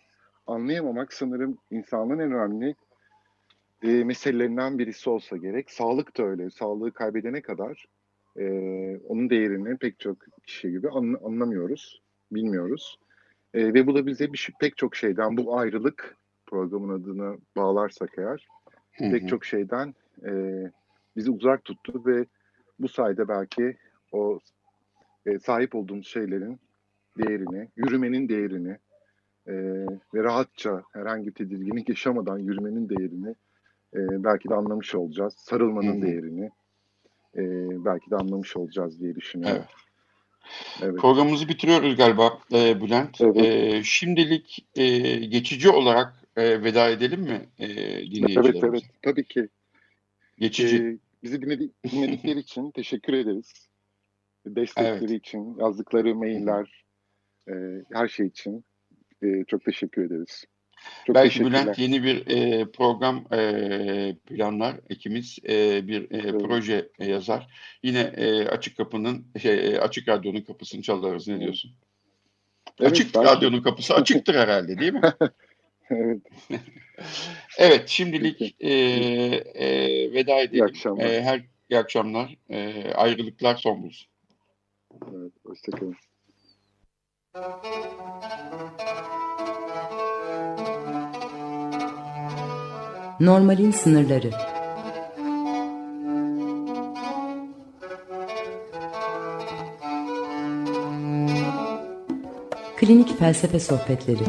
anlayamamak 0.48 1.14
sanırım 1.14 1.58
insanlığın 1.72 2.20
en 2.20 2.32
önemli 2.32 2.76
e, 3.84 3.88
meselelerinden 4.04 4.80
birisi 4.80 5.10
olsa 5.10 5.38
gerek. 5.38 5.72
Sağlık 5.72 6.18
da 6.18 6.24
öyle. 6.24 6.50
Sağlığı 6.50 6.92
kaybedene 6.92 7.42
kadar 7.42 7.86
e, 8.40 8.46
onun 8.98 9.30
değerini 9.30 9.78
pek 9.78 10.00
çok 10.00 10.18
kişi 10.44 10.72
gibi 10.72 10.90
anlamıyoruz, 11.24 12.02
bilmiyoruz. 12.32 13.00
E, 13.56 13.74
ve 13.74 13.88
bu 13.88 13.95
da 13.95 14.06
bize 14.06 14.34
bir, 14.34 14.49
pek 14.60 14.78
çok 14.78 14.95
şeyden 14.95 15.38
bu 15.38 15.58
ayrılık 15.58 16.18
programın 16.45 17.01
adını 17.01 17.38
bağlarsak 17.58 18.10
eğer 18.18 18.47
hı 18.97 19.06
hı. 19.06 19.12
pek 19.12 19.30
çok 19.30 19.45
şeyden 19.45 19.95
e, 20.26 20.32
bizi 21.16 21.32
uzak 21.32 21.66
tuttu 21.66 22.03
ve 22.06 22.26
bu 22.80 22.88
sayede 22.88 23.28
belki 23.28 23.78
o 24.12 24.39
e, 25.26 25.39
sahip 25.39 25.76
olduğumuz 25.76 26.08
şeylerin 26.08 26.60
değerini, 27.18 27.70
yürümenin 27.76 28.30
değerini 28.30 28.78
e, 29.47 29.53
ve 30.14 30.24
rahatça 30.24 30.84
herhangi 30.93 31.28
bir 31.28 31.34
tedirginlik 31.34 31.89
yaşamadan 31.89 32.38
yürümenin 32.38 32.89
değerini 32.89 33.36
e, 33.93 34.24
belki 34.24 34.49
de 34.49 34.56
anlamış 34.56 34.95
olacağız. 34.95 35.34
Sarılmanın 35.38 35.93
hı 35.93 35.97
hı. 35.97 36.01
değerini 36.01 36.49
e, 37.36 37.43
belki 37.86 38.12
de 38.12 38.16
anlamış 38.16 38.58
olacağız 38.58 38.99
diye 38.99 39.16
düşünüyorum. 39.16 39.58
Evet. 39.58 39.85
Evet. 40.82 40.98
Programımızı 40.98 41.48
bitiriyoruz 41.48 41.96
galiba 41.96 42.39
e, 42.54 42.82
Bülent. 42.82 43.22
Evet. 43.22 43.38
E, 43.38 43.84
şimdilik 43.84 44.66
e, 44.76 45.16
geçici 45.16 45.70
olarak 45.70 46.14
e, 46.36 46.64
veda 46.64 46.89
edelim 46.89 47.22
mi 47.22 47.50
e, 47.60 47.68
dinleyicilerimize? 47.68 48.50
Evet, 48.50 48.64
evet. 48.64 48.84
Tabii 49.02 49.24
ki. 49.24 49.48
Geçici. 50.39 50.78
E, 50.78 50.98
bizi 51.24 51.41
dinledikleri 51.41 52.39
için 52.39 52.72
teşekkür 52.72 53.14
ederiz. 53.14 53.70
Destekleri 54.46 55.12
evet. 55.12 55.12
için, 55.12 55.56
yazdıkları 55.60 56.16
mailler, 56.16 56.86
e, 57.50 57.54
her 57.93 58.08
şey 58.08 58.28
için 58.28 58.66
e, 59.24 59.43
çok 59.48 59.66
teşekkür 59.66 60.06
ederiz. 60.06 60.46
Çok 61.08 61.16
Belki 61.16 61.46
Bülent 61.46 61.80
yeni 61.80 62.04
bir 62.04 62.28
e, 62.28 62.72
program 62.72 63.26
e, 63.34 64.16
planlar, 64.26 64.76
ikimiz 64.90 65.40
e, 65.50 65.88
bir 65.88 66.02
e, 66.02 66.08
evet. 66.12 66.42
proje 66.42 66.90
yazar. 67.00 67.48
Yine 67.84 68.00
e, 68.00 68.48
Açık 68.48 68.78
Kapı'nın, 68.78 69.26
şey, 69.42 69.76
e, 69.76 69.80
Açık 69.80 70.08
Radyo'nun 70.08 70.42
kapısını 70.42 70.82
çalarız. 70.82 71.28
Ne 71.28 71.40
diyorsun? 71.40 71.72
Evet, 72.80 72.92
açık 72.92 73.16
belki. 73.16 73.28
Radyo'nun 73.28 73.62
kapısı 73.62 73.96
açıktır 73.96 74.36
herhalde 74.36 74.80
değil 74.80 74.94
mi? 74.94 75.02
evet. 75.90 76.22
evet, 77.58 77.90
şimdilik 77.90 78.56
e, 78.60 78.70
e, 78.70 79.68
veda 80.14 80.40
edelim. 80.40 80.54
İyi 80.54 80.64
akşamlar. 80.64 81.06
E, 81.06 81.24
her, 81.24 81.42
iyi 81.70 81.80
akşamlar. 81.80 82.36
E, 82.50 82.92
ayrılıklar 82.94 83.56
son 83.56 83.84
bulsun. 83.84 84.08
Evet, 85.12 85.34
hoşçakalın. 85.46 85.96
Normalin 93.20 93.72
sınırları. 93.72 94.32
Klinik 102.78 103.20
Felsefe 103.20 103.59
Sohbetleri. 103.59 104.24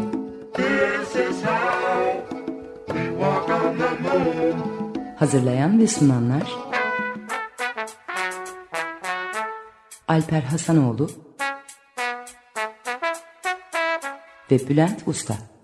Hazırlayan 5.19 5.81
ve 5.81 5.87
sunanlar 5.87 6.53
Alper 10.09 10.43
Hasanoğlu 10.43 11.11
ve 14.51 14.69
Bülent 14.69 15.03
Usta 15.07 15.56